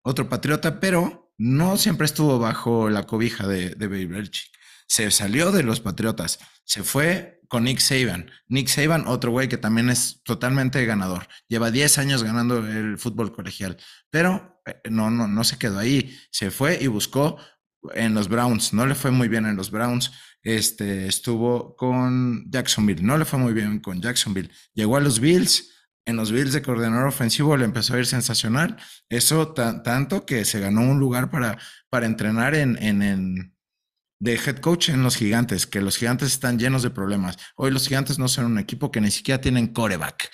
otro 0.04 0.30
patriota, 0.30 0.80
pero 0.80 1.23
no 1.38 1.78
siempre 1.78 2.06
estuvo 2.06 2.40
bajo 2.40 2.90
la 2.90 3.04
cobija 3.04 3.48
de, 3.48 3.72
de 3.72 3.88
Belichick. 3.88 4.52
Se 4.88 5.10
salió 5.12 5.52
de 5.52 5.64
los 5.64 5.80
patriotas, 5.80 6.40
se 6.66 6.84
fue 6.84 7.42
con 7.48 7.64
Nick 7.64 7.80
Saban. 7.80 8.32
Nick 8.48 8.68
Saban, 8.68 9.08
otro 9.08 9.32
güey 9.32 9.48
que 9.48 9.58
también 9.58 9.90
es 9.90 10.22
totalmente 10.24 10.86
ganador. 10.86 11.28
Lleva 11.48 11.72
10 11.72 11.98
años 12.00 12.24
ganando 12.24 12.58
el 12.68 12.98
fútbol 12.98 13.32
colegial, 13.32 13.78
pero 14.10 14.62
eh, 14.66 14.76
no, 14.90 15.10
no, 15.10 15.28
no 15.28 15.44
se 15.44 15.58
quedó 15.58 15.80
ahí. 15.80 16.18
Se 16.32 16.52
fue 16.52 16.78
y 16.82 16.88
buscó 16.88 17.38
en 17.94 18.14
los 18.14 18.28
Browns. 18.28 18.74
No 18.74 18.86
le 18.86 18.96
fue 18.96 19.12
muy 19.12 19.28
bien 19.28 19.46
en 19.46 19.56
los 19.56 19.72
Browns 19.72 20.12
este, 20.44 21.08
estuvo 21.08 21.76
con 21.76 22.50
Jacksonville. 22.52 23.02
No 23.02 23.18
le 23.18 23.26
fue 23.26 23.40
muy 23.40 23.54
bien 23.54 23.80
con 23.80 24.02
Jacksonville. 24.02 24.52
Llegó 24.74 24.98
a 24.98 25.02
los 25.02 25.20
Bills. 25.20 25.70
En 26.06 26.18
los 26.18 26.32
Bills 26.32 26.52
de 26.52 26.62
coordinador 26.62 27.08
ofensivo 27.08 27.56
le 27.56 27.66
empezó 27.66 27.96
a 27.96 28.00
ir 28.00 28.06
sensacional. 28.06 28.78
Eso 29.10 29.54
tanto 29.54 30.26
que 30.26 30.44
se 30.44 30.60
ganó 30.60 30.82
un 30.82 31.00
lugar 31.00 31.32
para, 31.32 31.58
para 31.90 32.06
entrenar 32.06 32.56
en, 32.56 32.82
en, 32.82 33.56
de 34.20 34.34
head 34.36 34.58
coach 34.58 34.90
en 34.90 35.04
los 35.04 35.16
gigantes, 35.16 35.66
que 35.66 35.82
los 35.82 35.98
gigantes 35.98 36.30
están 36.30 36.60
llenos 36.60 36.84
de 36.84 36.90
problemas. 36.90 37.38
Hoy 37.56 37.72
los 37.72 37.88
gigantes 37.88 38.20
no 38.20 38.28
son 38.28 38.46
un 38.46 38.60
equipo 38.60 38.92
que 38.92 39.02
ni 39.02 39.12
siquiera 39.12 39.40
tienen 39.42 39.68
coreback. 39.68 40.30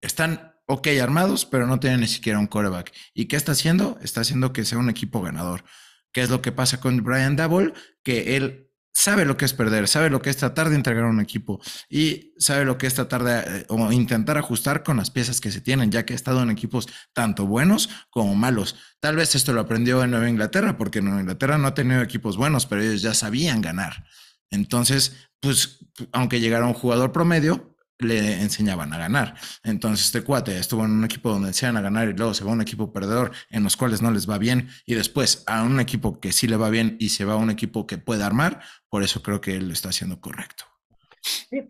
Están 0.00 0.54
ok 0.66 0.88
armados, 1.00 1.46
pero 1.46 1.66
no 1.66 1.80
tienen 1.80 2.00
ni 2.00 2.08
siquiera 2.08 2.38
un 2.38 2.46
coreback. 2.46 2.92
¿Y 3.14 3.26
qué 3.26 3.36
está 3.36 3.52
haciendo? 3.52 3.98
Está 4.02 4.22
haciendo 4.22 4.52
que 4.52 4.64
sea 4.64 4.78
un 4.78 4.90
equipo 4.90 5.20
ganador. 5.20 5.64
¿Qué 6.12 6.22
es 6.22 6.30
lo 6.30 6.42
que 6.42 6.52
pasa 6.52 6.80
con 6.80 7.02
Brian 7.02 7.36
Double? 7.36 7.72
Que 8.02 8.36
él 8.36 8.71
sabe 8.94 9.24
lo 9.24 9.36
que 9.36 9.44
es 9.44 9.54
perder, 9.54 9.88
sabe 9.88 10.10
lo 10.10 10.20
que 10.20 10.30
es 10.30 10.36
tratar 10.36 10.68
de 10.68 10.76
entregar 10.76 11.04
a 11.04 11.08
un 11.08 11.20
equipo 11.20 11.60
y 11.88 12.34
sabe 12.38 12.64
lo 12.64 12.78
que 12.78 12.86
es 12.86 12.94
tratar 12.94 13.24
de 13.24 13.60
eh, 13.60 13.66
o 13.68 13.90
intentar 13.92 14.38
ajustar 14.38 14.82
con 14.82 14.98
las 14.98 15.10
piezas 15.10 15.40
que 15.40 15.50
se 15.50 15.60
tienen, 15.60 15.90
ya 15.90 16.04
que 16.04 16.12
ha 16.12 16.16
estado 16.16 16.42
en 16.42 16.50
equipos 16.50 16.88
tanto 17.12 17.46
buenos 17.46 17.88
como 18.10 18.34
malos. 18.34 18.76
Tal 19.00 19.16
vez 19.16 19.34
esto 19.34 19.52
lo 19.52 19.60
aprendió 19.60 20.02
en 20.04 20.10
Nueva 20.10 20.28
Inglaterra, 20.28 20.76
porque 20.76 21.00
Nueva 21.00 21.20
Inglaterra 21.20 21.58
no 21.58 21.68
ha 21.68 21.74
tenido 21.74 22.02
equipos 22.02 22.36
buenos, 22.36 22.66
pero 22.66 22.82
ellos 22.82 23.02
ya 23.02 23.14
sabían 23.14 23.60
ganar. 23.60 24.04
Entonces, 24.50 25.16
pues, 25.40 25.78
aunque 26.12 26.40
llegara 26.40 26.66
un 26.66 26.74
jugador 26.74 27.12
promedio, 27.12 27.71
le 28.02 28.40
enseñaban 28.42 28.92
a 28.92 28.98
ganar. 28.98 29.34
Entonces, 29.62 30.06
este 30.06 30.22
cuate 30.22 30.58
estuvo 30.58 30.84
en 30.84 30.92
un 30.92 31.04
equipo 31.04 31.30
donde 31.30 31.48
enseñan 31.48 31.76
a 31.76 31.80
ganar 31.80 32.08
y 32.08 32.12
luego 32.12 32.34
se 32.34 32.44
va 32.44 32.50
a 32.50 32.54
un 32.54 32.60
equipo 32.60 32.92
perdedor 32.92 33.32
en 33.50 33.62
los 33.62 33.76
cuales 33.76 34.02
no 34.02 34.10
les 34.10 34.28
va 34.28 34.38
bien 34.38 34.68
y 34.86 34.94
después 34.94 35.44
a 35.46 35.62
un 35.62 35.80
equipo 35.80 36.20
que 36.20 36.32
sí 36.32 36.46
le 36.46 36.56
va 36.56 36.70
bien 36.70 36.96
y 36.98 37.10
se 37.10 37.24
va 37.24 37.34
a 37.34 37.36
un 37.36 37.50
equipo 37.50 37.86
que 37.86 37.98
puede 37.98 38.24
armar. 38.24 38.60
Por 38.88 39.02
eso 39.02 39.22
creo 39.22 39.40
que 39.40 39.56
él 39.56 39.68
lo 39.68 39.72
está 39.72 39.90
haciendo 39.90 40.20
correcto. 40.20 40.64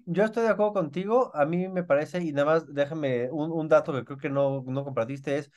Yo 0.07 0.25
estoy 0.25 0.45
de 0.45 0.51
acuerdo 0.51 0.73
contigo. 0.73 1.31
A 1.35 1.45
mí 1.45 1.69
me 1.69 1.85
parece, 1.85 2.23
y 2.23 2.33
nada 2.33 2.47
más 2.47 2.73
déjame 2.73 3.31
un, 3.31 3.69
dato 3.69 3.93
que 3.93 4.05
creo 4.05 4.19
que 4.19 4.31
no, 4.31 4.65
no 4.67 4.85
compartiste, 4.85 5.39
es 5.39 5.51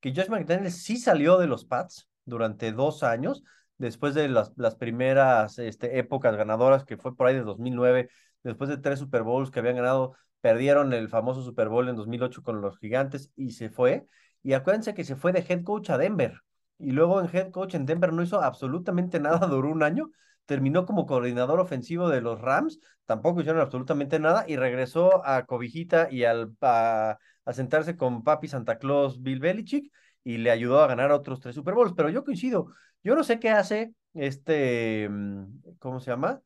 que 0.00 0.12
Josh 0.14 0.28
McDaniels 0.28 0.82
sí 0.82 0.96
salió 0.96 1.38
de 1.38 1.46
los 1.46 1.64
Pats 1.64 2.08
durante 2.24 2.72
dos 2.72 3.02
años, 3.02 3.42
después 3.78 4.14
de 4.14 4.28
las, 4.28 4.52
las 4.56 4.76
primeras 4.76 5.58
este, 5.58 5.98
épocas 5.98 6.36
ganadoras, 6.36 6.84
que 6.84 6.96
fue 6.96 7.16
por 7.16 7.26
ahí 7.26 7.34
de 7.34 7.42
2009 7.42 8.10
después 8.42 8.70
de 8.70 8.78
tres 8.78 8.98
Super 8.98 9.22
Bowls 9.22 9.50
que 9.50 9.60
habían 9.60 9.76
ganado, 9.76 10.14
perdieron 10.40 10.92
el 10.92 11.08
famoso 11.08 11.42
Super 11.42 11.68
Bowl 11.68 11.88
en 11.88 11.96
2008 11.96 12.42
con 12.42 12.60
los 12.60 12.78
Gigantes 12.78 13.30
y 13.36 13.52
se 13.52 13.70
fue. 13.70 14.06
Y 14.42 14.54
acuérdense 14.54 14.94
que 14.94 15.04
se 15.04 15.16
fue 15.16 15.32
de 15.32 15.44
head 15.48 15.62
coach 15.62 15.90
a 15.90 15.98
Denver. 15.98 16.40
Y 16.78 16.90
luego 16.92 17.20
en 17.20 17.28
head 17.34 17.50
coach 17.50 17.74
en 17.74 17.86
Denver 17.86 18.12
no 18.12 18.22
hizo 18.22 18.42
absolutamente 18.42 19.20
nada, 19.20 19.46
duró 19.46 19.70
un 19.70 19.82
año. 19.82 20.10
Terminó 20.46 20.84
como 20.86 21.06
coordinador 21.06 21.60
ofensivo 21.60 22.08
de 22.08 22.20
los 22.20 22.40
Rams, 22.40 22.80
tampoco 23.06 23.40
hicieron 23.40 23.62
absolutamente 23.62 24.18
nada 24.18 24.44
y 24.48 24.56
regresó 24.56 25.24
a 25.24 25.46
Cobijita 25.46 26.08
y 26.10 26.24
al, 26.24 26.56
a, 26.60 27.18
sentarse 27.52 27.96
con 27.96 28.24
papi 28.24 28.48
Santa 28.48 28.78
Claus 28.78 29.22
Bill 29.22 29.38
Belichick 29.38 29.92
y 30.24 30.38
le 30.38 30.50
ayudó 30.50 30.82
a 30.82 30.88
ganar 30.88 31.12
otros 31.12 31.38
tres 31.40 31.54
Super 31.54 31.74
Bowls. 31.74 31.92
Pero 31.96 32.08
yo 32.08 32.24
coincido, 32.24 32.74
yo 33.04 33.14
no 33.14 33.22
sé 33.22 33.38
qué 33.38 33.50
hace 33.50 33.94
este, 34.14 35.08
mm, 35.08 35.76
¿cómo 35.78 36.00
se 36.00 36.10
llama? 36.10 36.40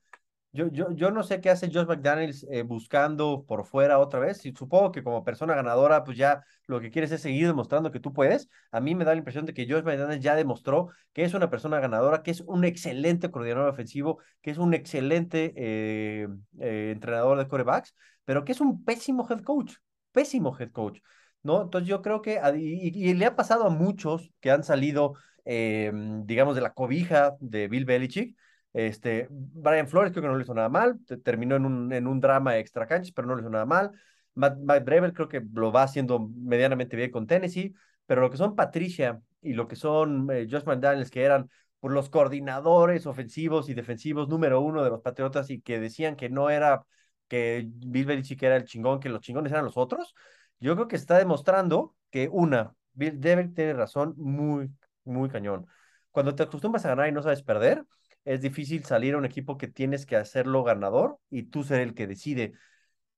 Yo, 0.56 0.68
yo, 0.72 0.90
yo 0.92 1.10
no 1.10 1.22
sé 1.22 1.40
qué 1.42 1.50
hace 1.50 1.70
Josh 1.70 1.86
McDaniels 1.86 2.46
eh, 2.50 2.62
buscando 2.62 3.44
por 3.46 3.66
fuera 3.66 3.98
otra 3.98 4.20
vez. 4.20 4.44
Y 4.46 4.52
supongo 4.54 4.90
que 4.90 5.02
como 5.04 5.22
persona 5.22 5.54
ganadora, 5.54 6.02
pues 6.02 6.16
ya 6.16 6.42
lo 6.66 6.80
que 6.80 6.90
quieres 6.90 7.12
es 7.12 7.20
seguir 7.20 7.46
demostrando 7.46 7.90
que 7.92 8.00
tú 8.00 8.12
puedes. 8.14 8.48
A 8.70 8.80
mí 8.80 8.94
me 8.94 9.04
da 9.04 9.12
la 9.12 9.18
impresión 9.18 9.44
de 9.44 9.52
que 9.52 9.66
Josh 9.68 9.82
McDaniels 9.84 10.22
ya 10.24 10.34
demostró 10.34 10.88
que 11.12 11.24
es 11.24 11.34
una 11.34 11.50
persona 11.50 11.78
ganadora, 11.78 12.22
que 12.22 12.30
es 12.30 12.40
un 12.40 12.64
excelente 12.64 13.30
coordinador 13.30 13.68
ofensivo, 13.68 14.18
que 14.40 14.50
es 14.50 14.56
un 14.58 14.72
excelente 14.72 15.52
eh, 15.56 16.26
eh, 16.58 16.90
entrenador 16.92 17.36
de 17.38 17.48
corebacks, 17.48 17.94
pero 18.24 18.44
que 18.44 18.52
es 18.52 18.60
un 18.62 18.82
pésimo 18.82 19.26
head 19.28 19.42
coach. 19.42 19.74
Pésimo 20.12 20.56
head 20.58 20.70
coach. 20.72 21.00
¿no? 21.42 21.62
Entonces 21.62 21.86
yo 21.86 22.00
creo 22.00 22.22
que, 22.22 22.40
y, 22.56 23.10
y 23.10 23.14
le 23.14 23.26
ha 23.26 23.36
pasado 23.36 23.66
a 23.66 23.70
muchos 23.70 24.32
que 24.40 24.50
han 24.50 24.64
salido, 24.64 25.14
digamos, 25.44 26.54
de 26.56 26.60
la 26.62 26.72
cobija 26.72 27.36
de 27.40 27.68
Bill 27.68 27.84
Belichick 27.84 28.36
este, 28.76 29.26
Brian 29.30 29.88
Flores 29.88 30.12
creo 30.12 30.22
que 30.22 30.28
no 30.28 30.36
le 30.36 30.42
hizo 30.42 30.52
nada 30.52 30.68
mal, 30.68 30.98
terminó 31.24 31.56
en 31.56 31.64
un, 31.64 31.92
en 31.94 32.06
un 32.06 32.20
drama 32.20 32.58
extra 32.58 32.86
canchas, 32.86 33.10
pero 33.10 33.26
no 33.26 33.34
le 33.34 33.40
hizo 33.40 33.48
nada 33.48 33.64
mal. 33.64 33.90
Matt, 34.34 34.58
Brever 34.84 35.14
creo 35.14 35.28
que 35.28 35.42
lo 35.54 35.72
va 35.72 35.84
haciendo 35.84 36.28
medianamente 36.36 36.94
bien 36.94 37.10
con 37.10 37.26
Tennessee, 37.26 37.74
pero 38.04 38.20
lo 38.20 38.30
que 38.30 38.36
son 38.36 38.54
Patricia 38.54 39.22
y 39.40 39.54
lo 39.54 39.66
que 39.66 39.76
son 39.76 40.28
eh, 40.30 40.46
Josh 40.50 40.64
McDaniels, 40.66 41.10
que 41.10 41.22
eran 41.24 41.48
por 41.80 41.90
los 41.90 42.10
coordinadores 42.10 43.06
ofensivos 43.06 43.70
y 43.70 43.74
defensivos 43.74 44.28
número 44.28 44.60
uno 44.60 44.84
de 44.84 44.90
los 44.90 45.00
Patriotas 45.00 45.48
y 45.48 45.62
que 45.62 45.80
decían 45.80 46.14
que 46.14 46.28
no 46.28 46.50
era 46.50 46.84
que 47.28 47.66
Bill 47.66 48.04
Belichick 48.04 48.42
era 48.42 48.56
el 48.56 48.64
chingón, 48.64 49.00
que 49.00 49.08
los 49.08 49.22
chingones 49.22 49.52
eran 49.52 49.64
los 49.64 49.78
otros, 49.78 50.14
yo 50.60 50.74
creo 50.74 50.86
que 50.86 50.96
está 50.96 51.16
demostrando 51.16 51.94
que 52.10 52.28
una, 52.30 52.74
Bill 52.92 53.18
Devil 53.20 53.54
tiene 53.54 53.72
razón 53.72 54.14
muy, 54.18 54.70
muy 55.04 55.30
cañón. 55.30 55.66
Cuando 56.10 56.34
te 56.34 56.42
acostumbras 56.42 56.84
a 56.84 56.90
ganar 56.90 57.08
y 57.08 57.12
no 57.12 57.22
sabes 57.22 57.42
perder, 57.42 57.82
es 58.26 58.42
difícil 58.42 58.84
salir 58.84 59.14
a 59.14 59.18
un 59.18 59.24
equipo 59.24 59.56
que 59.56 59.68
tienes 59.68 60.04
que 60.04 60.16
hacerlo 60.16 60.64
ganador 60.64 61.18
y 61.30 61.44
tú 61.44 61.62
ser 61.62 61.80
el 61.80 61.94
que 61.94 62.08
decide. 62.08 62.54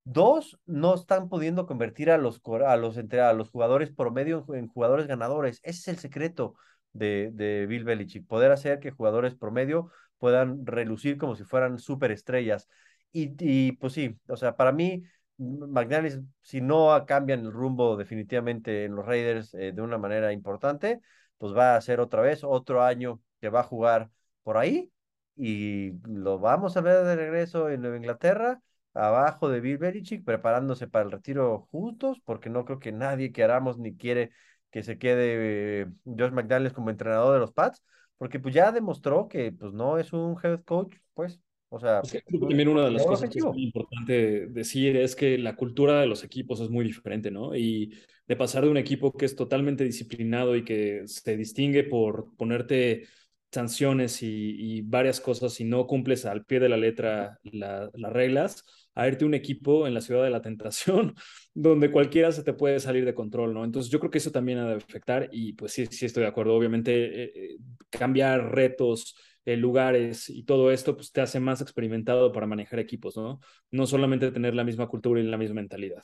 Dos, 0.04 0.58
no 0.66 0.94
están 0.94 1.28
pudiendo 1.28 1.66
convertir 1.66 2.10
a 2.10 2.18
los, 2.18 2.40
a 2.66 2.76
los, 2.76 2.98
a 2.98 3.32
los 3.32 3.50
jugadores 3.50 3.90
promedio 3.90 4.44
en 4.54 4.68
jugadores 4.68 5.06
ganadores. 5.06 5.60
Ese 5.64 5.80
es 5.80 5.88
el 5.88 5.98
secreto 5.98 6.54
de, 6.92 7.30
de 7.32 7.66
Bill 7.66 7.84
Belichick, 7.84 8.26
poder 8.26 8.52
hacer 8.52 8.80
que 8.80 8.90
jugadores 8.90 9.34
promedio 9.34 9.90
puedan 10.18 10.66
relucir 10.66 11.16
como 11.16 11.36
si 11.36 11.44
fueran 11.44 11.78
superestrellas. 11.78 12.68
Y, 13.10 13.34
y 13.38 13.72
pues 13.72 13.94
sí, 13.94 14.18
o 14.28 14.36
sea, 14.36 14.56
para 14.56 14.72
mí, 14.72 15.04
McDaniels, 15.38 16.20
si 16.42 16.60
no 16.60 17.04
cambian 17.06 17.40
el 17.40 17.52
rumbo 17.52 17.96
definitivamente 17.96 18.84
en 18.84 18.94
los 18.94 19.06
Raiders 19.06 19.54
eh, 19.54 19.72
de 19.72 19.82
una 19.82 19.96
manera 19.96 20.32
importante, 20.32 21.00
pues 21.38 21.54
va 21.56 21.76
a 21.76 21.80
ser 21.80 22.00
otra 22.00 22.20
vez 22.20 22.44
otro 22.44 22.82
año 22.82 23.20
que 23.40 23.48
va 23.48 23.60
a 23.60 23.62
jugar 23.62 24.10
por 24.42 24.58
ahí 24.58 24.90
y 25.38 25.92
lo 26.06 26.38
vamos 26.38 26.76
a 26.76 26.80
ver 26.80 27.04
de 27.04 27.16
regreso 27.16 27.70
en 27.70 27.80
Nueva 27.80 27.96
Inglaterra, 27.96 28.60
abajo 28.92 29.48
de 29.48 29.60
Bill 29.60 29.78
Belichick, 29.78 30.24
preparándose 30.24 30.88
para 30.88 31.04
el 31.04 31.12
retiro 31.12 31.68
juntos, 31.70 32.20
porque 32.24 32.50
no 32.50 32.64
creo 32.64 32.80
que 32.80 32.90
nadie 32.90 33.32
queramos 33.32 33.78
ni 33.78 33.96
quiere 33.96 34.32
que 34.70 34.82
se 34.82 34.98
quede 34.98 35.82
eh, 35.82 35.86
Josh 36.04 36.32
McDaniels 36.32 36.74
como 36.74 36.90
entrenador 36.90 37.34
de 37.34 37.40
los 37.40 37.52
Pats, 37.52 37.82
porque 38.18 38.40
pues 38.40 38.54
ya 38.54 38.72
demostró 38.72 39.28
que 39.28 39.52
pues 39.52 39.72
no 39.72 39.98
es 39.98 40.12
un 40.12 40.36
head 40.42 40.62
coach, 40.64 40.96
pues, 41.14 41.40
o 41.68 41.78
sea... 41.78 42.02
también 42.40 42.68
una 42.68 42.86
de 42.86 42.90
las 42.90 43.06
cosas 43.06 43.30
que 43.30 43.38
es 43.38 43.44
muy 43.44 43.62
importante 43.62 44.48
decir 44.48 44.96
es 44.96 45.14
que 45.14 45.38
la 45.38 45.54
cultura 45.54 46.00
de 46.00 46.06
los 46.06 46.24
equipos 46.24 46.60
es 46.60 46.68
muy 46.68 46.84
diferente, 46.84 47.30
¿no? 47.30 47.54
Y 47.54 47.94
de 48.26 48.36
pasar 48.36 48.64
de 48.64 48.70
un 48.70 48.76
equipo 48.76 49.12
que 49.12 49.24
es 49.24 49.36
totalmente 49.36 49.84
disciplinado 49.84 50.56
y 50.56 50.64
que 50.64 51.02
se 51.06 51.36
distingue 51.36 51.84
por 51.84 52.34
ponerte 52.36 53.06
sanciones 53.50 54.22
y, 54.22 54.82
varias 54.82 55.20
cosas 55.20 55.54
si 55.54 55.64
no 55.64 55.86
cumples 55.86 56.26
al 56.26 56.44
pie 56.44 56.60
de 56.60 56.68
la 56.68 56.76
letra 56.76 57.38
las 57.44 58.12
reglas, 58.12 58.64
a 58.94 59.06
irte 59.06 59.24
un 59.24 59.34
equipo 59.34 59.86
en 59.86 59.94
la 59.94 60.00
ciudad 60.00 60.24
de 60.24 60.30
la 60.30 60.42
tentación, 60.42 61.14
donde 61.54 61.90
cualquiera 61.90 62.32
se 62.32 62.42
te 62.42 62.52
puede 62.52 62.80
salir 62.80 63.04
de 63.04 63.14
control, 63.14 63.54
¿no? 63.54 63.64
Entonces 63.64 63.90
yo 63.90 64.00
creo 64.00 64.10
que 64.10 64.18
eso 64.18 64.32
también 64.32 64.58
ha 64.58 64.68
de 64.68 64.74
afectar 64.74 65.28
y 65.32 65.52
pues 65.54 65.72
sí, 65.72 65.86
sí 65.86 66.06
estoy 66.06 66.22
de 66.24 66.28
acuerdo. 66.28 66.54
Obviamente 66.54 67.24
eh, 67.24 67.32
eh, 67.34 67.56
cambiar 67.90 68.52
retos, 68.52 69.16
eh, 69.44 69.56
lugares 69.56 70.28
y 70.28 70.42
todo 70.42 70.70
esto, 70.70 70.94
pues 70.94 71.10
te 71.10 71.22
hace 71.22 71.40
más 71.40 71.62
experimentado 71.62 72.32
para 72.32 72.46
manejar 72.46 72.80
equipos, 72.80 73.16
¿no? 73.16 73.40
No 73.70 73.86
solamente 73.86 74.30
tener 74.30 74.54
la 74.54 74.64
misma 74.64 74.88
cultura 74.88 75.20
y 75.20 75.24
la 75.24 75.38
misma 75.38 75.54
mentalidad. 75.54 76.02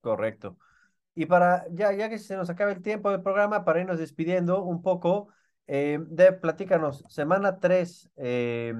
Correcto. 0.00 0.58
Y 1.14 1.26
para, 1.26 1.66
ya, 1.70 1.92
ya 1.92 2.08
que 2.08 2.18
se 2.18 2.36
nos 2.36 2.50
acabe 2.50 2.72
el 2.72 2.82
tiempo 2.82 3.12
del 3.12 3.22
programa, 3.22 3.64
para 3.64 3.80
irnos 3.80 4.00
despidiendo 4.00 4.64
un 4.64 4.82
poco, 4.82 5.28
eh, 5.66 5.98
de 6.00 6.32
platícanos, 6.32 7.04
semana 7.08 7.58
3, 7.58 8.10
eh, 8.16 8.74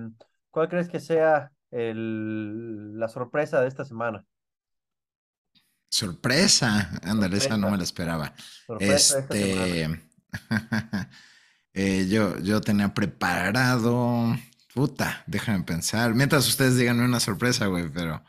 ¿cuál 0.51 0.69
crees 0.69 0.89
que 0.89 1.01
sea 1.01 1.51
el, 1.71 2.99
la 2.99 3.09
sorpresa 3.09 3.61
de 3.61 3.69
esta 3.69 3.85
semana? 3.85 4.25
Sorpresa, 5.89 6.91
ándale, 7.03 7.39
esa 7.39 7.57
no 7.57 7.71
me 7.71 7.77
la 7.77 7.85
esperaba. 7.85 8.35
este, 8.81 9.89
eh, 11.73 12.07
yo, 12.11 12.39
yo 12.41 12.61
tenía 12.61 12.93
preparado, 12.93 14.35
puta, 14.75 15.23
déjame 15.27 15.65
pensar. 15.65 16.15
Mientras 16.15 16.47
ustedes 16.49 16.77
digan 16.77 17.01
una 17.01 17.21
sorpresa, 17.21 17.67
güey, 17.67 17.89
pero. 17.89 18.23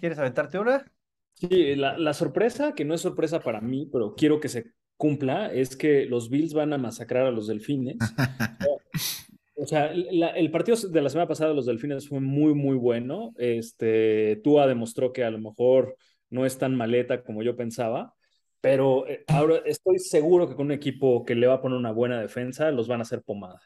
¿Quieres 0.00 0.18
aventarte 0.18 0.58
una? 0.58 0.84
Sí, 1.32 1.74
la, 1.76 1.96
la, 1.96 2.12
sorpresa, 2.12 2.72
que 2.74 2.84
no 2.84 2.94
es 2.94 3.00
sorpresa 3.00 3.40
para 3.40 3.60
mí, 3.60 3.88
pero 3.92 4.14
quiero 4.14 4.38
que 4.38 4.48
se 4.48 4.73
cumpla, 4.96 5.52
es 5.52 5.76
que 5.76 6.06
los 6.06 6.30
Bills 6.30 6.54
van 6.54 6.72
a 6.72 6.78
masacrar 6.78 7.26
a 7.26 7.30
los 7.30 7.46
Delfines. 7.46 7.98
o 9.56 9.66
sea, 9.66 9.92
el 9.92 10.50
partido 10.50 10.76
de 10.76 11.02
la 11.02 11.10
semana 11.10 11.28
pasada 11.28 11.50
de 11.50 11.56
los 11.56 11.66
Delfines 11.66 12.08
fue 12.08 12.20
muy, 12.20 12.54
muy 12.54 12.76
bueno. 12.76 13.32
Este, 13.36 14.40
Tua 14.42 14.66
demostró 14.66 15.12
que 15.12 15.24
a 15.24 15.30
lo 15.30 15.38
mejor 15.38 15.96
no 16.30 16.46
es 16.46 16.58
tan 16.58 16.74
maleta 16.74 17.22
como 17.22 17.42
yo 17.42 17.56
pensaba, 17.56 18.14
pero 18.60 19.06
eh, 19.06 19.24
ahora 19.28 19.60
estoy 19.64 19.98
seguro 19.98 20.48
que 20.48 20.54
con 20.54 20.66
un 20.66 20.72
equipo 20.72 21.24
que 21.24 21.34
le 21.34 21.46
va 21.46 21.54
a 21.54 21.60
poner 21.60 21.78
una 21.78 21.92
buena 21.92 22.20
defensa, 22.20 22.70
los 22.70 22.88
van 22.88 23.00
a 23.00 23.02
hacer 23.02 23.22
pomada. 23.22 23.60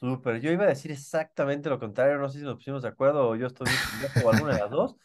Súper, 0.00 0.40
yo 0.40 0.50
iba 0.50 0.64
a 0.64 0.68
decir 0.68 0.90
exactamente 0.90 1.70
lo 1.70 1.78
contrario, 1.78 2.18
no 2.18 2.28
sé 2.28 2.40
si 2.40 2.44
nos 2.44 2.56
pusimos 2.56 2.82
de 2.82 2.88
acuerdo 2.88 3.28
o 3.28 3.36
yo 3.36 3.46
estoy 3.46 3.68
o 4.22 4.30
alguna 4.30 4.54
de 4.54 4.60
las 4.60 4.70
dos, 4.70 4.96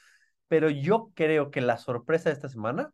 pero 0.47 0.69
yo 0.69 1.11
creo 1.13 1.51
que 1.51 1.61
la 1.61 1.77
sorpresa 1.77 2.29
de 2.29 2.33
esta 2.33 2.49
semana 2.49 2.91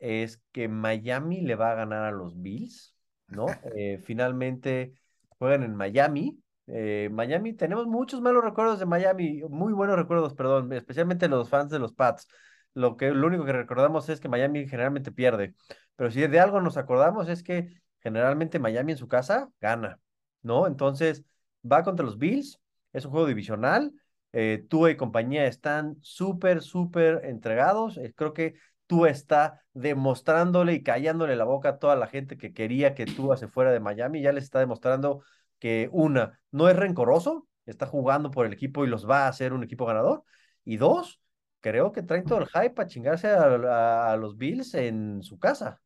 es 0.00 0.40
que 0.52 0.68
Miami 0.68 1.42
le 1.42 1.54
va 1.54 1.72
a 1.72 1.74
ganar 1.76 2.04
a 2.04 2.10
los 2.10 2.40
Bills, 2.40 2.96
¿no? 3.28 3.46
Eh, 3.76 3.98
finalmente 4.02 4.94
juegan 5.38 5.62
en 5.62 5.76
Miami. 5.76 6.42
Eh, 6.66 7.08
Miami, 7.12 7.54
tenemos 7.54 7.86
muchos 7.86 8.20
malos 8.20 8.44
recuerdos 8.44 8.78
de 8.78 8.86
Miami, 8.86 9.42
muy 9.48 9.72
buenos 9.72 9.96
recuerdos, 9.96 10.34
perdón, 10.34 10.72
especialmente 10.72 11.28
los 11.28 11.48
fans 11.48 11.70
de 11.70 11.78
los 11.78 11.92
Pats. 11.92 12.26
Lo, 12.74 12.96
que, 12.96 13.10
lo 13.10 13.26
único 13.26 13.44
que 13.44 13.52
recordamos 13.52 14.08
es 14.08 14.20
que 14.20 14.28
Miami 14.28 14.68
generalmente 14.68 15.10
pierde, 15.12 15.54
pero 15.96 16.10
si 16.10 16.20
de 16.20 16.40
algo 16.40 16.60
nos 16.60 16.76
acordamos 16.76 17.28
es 17.28 17.42
que 17.42 17.80
generalmente 18.00 18.60
Miami 18.60 18.92
en 18.92 18.98
su 18.98 19.08
casa 19.08 19.48
gana, 19.60 19.98
¿no? 20.42 20.66
Entonces 20.68 21.24
va 21.70 21.82
contra 21.82 22.06
los 22.06 22.18
Bills, 22.18 22.60
es 22.92 23.04
un 23.04 23.10
juego 23.10 23.26
divisional, 23.26 23.92
eh, 24.32 24.64
tú 24.68 24.86
y 24.86 24.96
compañía 24.96 25.46
están 25.46 25.96
súper, 26.02 26.62
súper 26.62 27.24
entregados. 27.24 27.98
Eh, 27.98 28.12
creo 28.14 28.32
que 28.32 28.54
tú 28.90 29.06
está 29.06 29.62
demostrándole 29.72 30.72
y 30.74 30.82
callándole 30.82 31.36
la 31.36 31.44
boca 31.44 31.68
a 31.70 31.78
toda 31.78 31.94
la 31.94 32.08
gente 32.08 32.36
que 32.36 32.52
quería 32.52 32.92
que 32.96 33.06
tú 33.06 33.30
se 33.36 33.46
fuera 33.46 33.70
de 33.70 33.78
Miami. 33.78 34.20
Ya 34.20 34.32
les 34.32 34.42
está 34.42 34.58
demostrando 34.58 35.22
que 35.60 35.88
una, 35.92 36.40
no 36.50 36.68
es 36.68 36.74
rencoroso, 36.74 37.46
está 37.66 37.86
jugando 37.86 38.32
por 38.32 38.46
el 38.46 38.52
equipo 38.52 38.84
y 38.84 38.88
los 38.88 39.08
va 39.08 39.26
a 39.26 39.28
hacer 39.28 39.52
un 39.52 39.62
equipo 39.62 39.86
ganador. 39.86 40.24
Y 40.64 40.76
dos, 40.76 41.20
creo 41.60 41.92
que 41.92 42.02
traen 42.02 42.24
todo 42.24 42.40
el 42.40 42.48
hype 42.48 42.70
para 42.70 42.88
chingarse 42.88 43.28
a, 43.28 44.12
a 44.12 44.16
los 44.16 44.36
Bills 44.36 44.74
en 44.74 45.22
su 45.22 45.38
casa. 45.38 45.80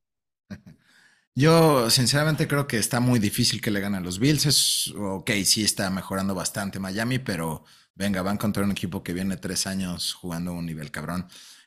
Yo 1.35 1.91
sinceramente 1.91 2.47
creo 2.47 2.67
que 2.67 2.79
está 2.79 3.01
muy 3.01 3.19
difícil 3.19 3.61
que 3.61 3.71
le 3.71 3.81
ganen 3.81 4.01
a 4.01 4.05
los 4.05 4.19
Bills. 4.19 4.47
Es 4.47 4.95
ok, 4.97 5.31
sí 5.45 5.65
está 5.65 5.91
mejorando 5.91 6.35
bastante 6.35 6.79
Miami, 6.79 7.19
pero 7.19 7.65
venga, 7.95 8.23
van 8.23 8.37
contra 8.39 8.63
un 8.65 8.71
equipo 8.71 9.03
que 9.03 9.13
viene 9.13 9.37
tres 9.37 9.67
años 9.67 10.15
jugando 10.15 10.53
a 10.53 10.55
un 10.55 10.67
nivel 10.67 10.91
cabrón. 10.93 11.27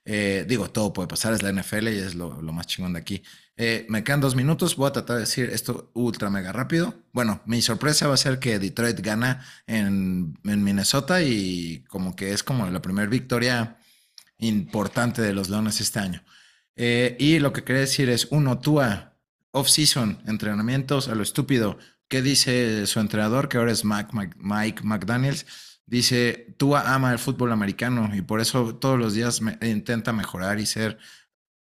Eh, 0.09 0.45
digo, 0.47 0.69
todo 0.69 0.93
puede 0.93 1.09
pasar, 1.09 1.33
es 1.33 1.43
la 1.43 1.51
NFL 1.51 1.89
y 1.89 1.97
es 1.97 2.15
lo, 2.15 2.29
más 2.41 2.65
chingón 2.65 2.93
de 2.93 2.99
aquí. 2.99 3.23
Eh, 3.57 3.85
me 3.89 4.05
quedan 4.05 4.21
dos 4.21 4.35
minutos, 4.35 4.77
voy 4.77 4.87
a 4.87 4.93
tratar 4.93 5.17
de 5.17 5.23
decir 5.23 5.49
esto 5.51 5.91
ultra 5.95 6.29
mega 6.29 6.53
rápido. 6.53 6.95
Bueno, 7.11 7.41
mi 7.45 7.61
sorpresa 7.61 8.07
va 8.07 8.13
a 8.13 8.17
ser 8.17 8.39
que 8.39 8.57
Detroit 8.57 9.01
gana 9.01 9.45
en, 9.67 10.39
Minnesota 10.43 11.21
y 11.21 11.83
como 11.89 12.15
que 12.15 12.31
es 12.31 12.41
como 12.41 12.65
la 12.67 12.81
primera 12.81 13.09
victoria 13.09 13.79
importante 14.37 15.21
de 15.21 15.33
los 15.33 15.49
Leones 15.49 15.81
este 15.81 15.99
año. 15.99 16.23
Eh, 16.77 17.17
y 17.19 17.39
lo 17.39 17.51
que 17.51 17.65
quería 17.65 17.81
decir 17.81 18.09
es, 18.09 18.29
uno, 18.31 18.59
Tua, 18.59 19.17
off-season, 19.51 20.23
entrenamientos 20.25 21.09
a 21.09 21.15
lo 21.15 21.23
estúpido. 21.23 21.79
¿Qué 22.07 22.21
dice 22.21 22.87
su 22.87 23.01
entrenador, 23.01 23.49
que 23.49 23.57
ahora 23.57 23.73
es 23.73 23.83
Mike, 23.83 24.11
Mike 24.37 24.83
McDaniels? 24.83 25.45
Dice, 25.87 26.53
tú 26.57 26.75
ama 26.75 27.13
el 27.13 27.17
fútbol 27.17 27.53
americano 27.53 28.11
y 28.13 28.21
por 28.21 28.41
eso 28.41 28.75
todos 28.75 28.99
los 28.99 29.13
días 29.13 29.41
intenta 29.61 30.13
mejorar 30.13 30.59
y 30.59 30.65
ser... 30.65 30.97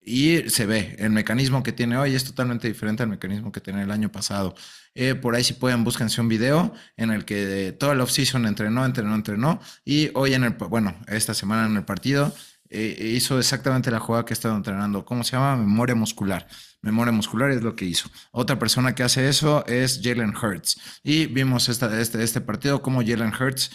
Y 0.00 0.48
se 0.48 0.64
ve, 0.64 0.96
el 0.98 1.10
mecanismo 1.10 1.62
que 1.62 1.72
tiene 1.72 1.98
hoy 1.98 2.14
es 2.14 2.24
totalmente 2.24 2.66
diferente 2.66 3.02
al 3.02 3.10
mecanismo 3.10 3.52
que 3.52 3.60
tenía 3.60 3.82
el 3.82 3.90
año 3.90 4.10
pasado. 4.10 4.54
Eh, 4.94 5.14
por 5.14 5.34
ahí 5.34 5.44
si 5.44 5.52
pueden, 5.52 5.84
búsquense 5.84 6.20
un 6.20 6.28
video 6.28 6.72
en 6.96 7.10
el 7.10 7.26
que 7.26 7.76
toda 7.78 7.94
la 7.94 8.04
off-season 8.04 8.46
entrenó, 8.46 8.86
entrenó, 8.86 9.14
entrenó. 9.14 9.60
Y 9.84 10.10
hoy 10.14 10.34
en 10.34 10.44
el, 10.44 10.50
bueno, 10.52 10.96
esta 11.08 11.34
semana 11.34 11.66
en 11.66 11.76
el 11.76 11.84
partido, 11.84 12.34
eh, 12.70 13.12
hizo 13.14 13.38
exactamente 13.38 13.90
la 13.90 14.00
jugada 14.00 14.24
que 14.24 14.32
he 14.32 14.34
estado 14.34 14.56
entrenando. 14.56 15.04
¿Cómo 15.04 15.24
se 15.24 15.32
llama? 15.32 15.56
Memoria 15.56 15.94
muscular. 15.94 16.48
Memoria 16.80 17.12
muscular 17.12 17.50
es 17.50 17.62
lo 17.62 17.76
que 17.76 17.84
hizo. 17.84 18.10
Otra 18.30 18.58
persona 18.58 18.94
que 18.94 19.02
hace 19.02 19.28
eso 19.28 19.64
es 19.66 20.00
Jalen 20.02 20.34
Hurts. 20.34 20.80
Y 21.02 21.26
vimos 21.26 21.68
esta, 21.68 22.00
este, 22.00 22.22
este 22.22 22.40
partido, 22.40 22.82
como 22.82 23.00
Jalen 23.00 23.32
Hurts 23.38 23.70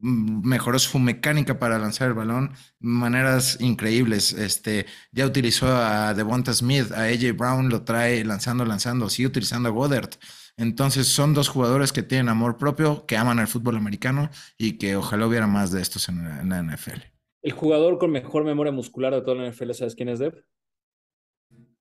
mejoró 0.00 0.78
su 0.78 0.98
mecánica 0.98 1.58
para 1.58 1.78
lanzar 1.78 2.08
el 2.08 2.14
balón 2.14 2.52
maneras 2.78 3.60
increíbles. 3.60 4.32
Este, 4.32 4.86
ya 5.12 5.26
utilizó 5.26 5.66
a 5.66 6.14
Devonta 6.14 6.52
Smith, 6.52 6.92
a 6.92 7.04
AJ 7.04 7.36
Brown 7.36 7.68
lo 7.68 7.82
trae 7.82 8.24
lanzando, 8.24 8.64
lanzando, 8.64 9.08
sigue 9.08 9.28
utilizando 9.28 9.68
a 9.68 9.72
Goddard. 9.72 10.10
Entonces 10.56 11.06
son 11.06 11.34
dos 11.34 11.48
jugadores 11.48 11.92
que 11.92 12.02
tienen 12.02 12.28
amor 12.28 12.56
propio, 12.56 13.06
que 13.06 13.16
aman 13.16 13.38
el 13.38 13.46
fútbol 13.46 13.76
americano 13.76 14.28
y 14.56 14.76
que 14.76 14.96
ojalá 14.96 15.26
hubiera 15.26 15.46
más 15.46 15.70
de 15.70 15.80
estos 15.80 16.08
en 16.08 16.48
la, 16.48 16.62
NFL. 16.62 17.00
El 17.42 17.52
jugador 17.52 17.98
con 17.98 18.10
mejor 18.10 18.44
memoria 18.44 18.72
muscular 18.72 19.14
de 19.14 19.22
toda 19.22 19.36
la 19.36 19.50
NFL, 19.50 19.72
¿sabes 19.72 19.94
quién 19.94 20.08
es, 20.08 20.18
Dev? 20.18 20.44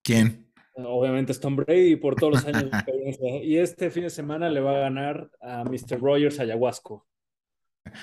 ¿Quién? 0.03 0.51
Obviamente 0.75 1.31
es 1.31 1.39
Tom 1.39 1.55
Brady 1.55 1.95
por 1.95 2.15
todos 2.15 2.33
los 2.33 2.45
años 2.45 2.69
de 2.69 2.77
experiencia. 2.77 3.43
Y 3.43 3.57
este 3.57 3.89
fin 3.89 4.03
de 4.03 4.11
semana 4.11 4.47
le 4.47 4.59
va 4.59 4.77
a 4.77 4.79
ganar 4.79 5.31
a 5.41 5.63
Mr. 5.63 5.99
Rogers 5.99 6.39
Ayahuasco. 6.39 7.07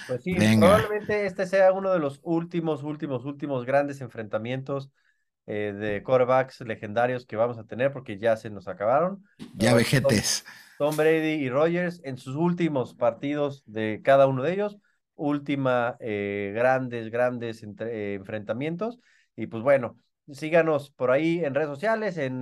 Pues 0.06 0.22
sí, 0.22 0.34
probablemente 0.34 1.26
este 1.26 1.46
sea 1.46 1.72
uno 1.72 1.92
de 1.92 1.98
los 1.98 2.20
últimos, 2.22 2.82
últimos, 2.82 3.24
últimos 3.24 3.64
grandes 3.64 4.00
enfrentamientos 4.00 4.90
eh, 5.46 5.74
de 5.78 6.02
quarterbacks 6.02 6.62
legendarios 6.62 7.26
que 7.26 7.36
vamos 7.36 7.58
a 7.58 7.64
tener 7.64 7.92
porque 7.92 8.18
ya 8.18 8.36
se 8.36 8.48
nos 8.48 8.66
acabaron. 8.66 9.24
Ya 9.54 9.74
vejetes. 9.74 10.44
Tom, 10.78 10.96
Brady 10.96 11.34
y 11.34 11.50
Rogers 11.50 12.00
en 12.04 12.16
sus 12.16 12.34
últimos 12.34 12.94
partidos 12.94 13.62
de 13.66 14.00
cada 14.02 14.26
uno 14.26 14.42
de 14.42 14.54
ellos, 14.54 14.78
última 15.14 15.96
eh, 16.00 16.52
grandes, 16.54 17.10
grandes 17.10 17.62
eh, 17.62 18.14
enfrentamientos. 18.14 18.98
Y 19.36 19.46
pues 19.46 19.62
bueno, 19.62 19.98
síganos 20.32 20.90
por 20.90 21.10
ahí 21.10 21.44
en 21.44 21.54
redes 21.54 21.68
sociales, 21.68 22.16
en 22.16 22.40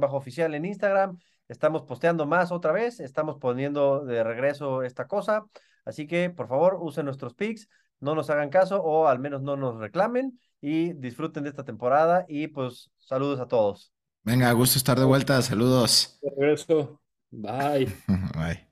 bajo 0.00 0.16
oficial 0.16 0.54
en 0.54 0.64
Instagram. 0.64 1.18
Estamos 1.48 1.82
posteando 1.82 2.26
más 2.26 2.50
otra 2.52 2.72
vez, 2.72 3.00
estamos 3.00 3.38
poniendo 3.38 4.04
de 4.04 4.24
regreso 4.24 4.82
esta 4.82 5.06
cosa. 5.06 5.44
Así 5.84 6.06
que, 6.06 6.30
por 6.30 6.46
favor, 6.48 6.78
usen 6.80 7.06
nuestros 7.06 7.34
picks, 7.34 7.68
no 8.00 8.14
nos 8.14 8.30
hagan 8.30 8.50
caso 8.50 8.80
o 8.82 9.08
al 9.08 9.18
menos 9.18 9.42
no 9.42 9.56
nos 9.56 9.78
reclamen 9.78 10.38
y 10.60 10.92
disfruten 10.94 11.42
de 11.44 11.50
esta 11.50 11.64
temporada 11.64 12.24
y 12.28 12.48
pues 12.48 12.90
saludos 12.98 13.40
a 13.40 13.48
todos. 13.48 13.92
Venga, 14.22 14.50
gusto 14.52 14.78
estar 14.78 14.98
de 14.98 15.04
vuelta, 15.04 15.40
saludos. 15.42 16.18
De 16.22 16.30
regreso. 16.30 17.00
Bye. 17.30 17.92
Bye. 18.34 18.66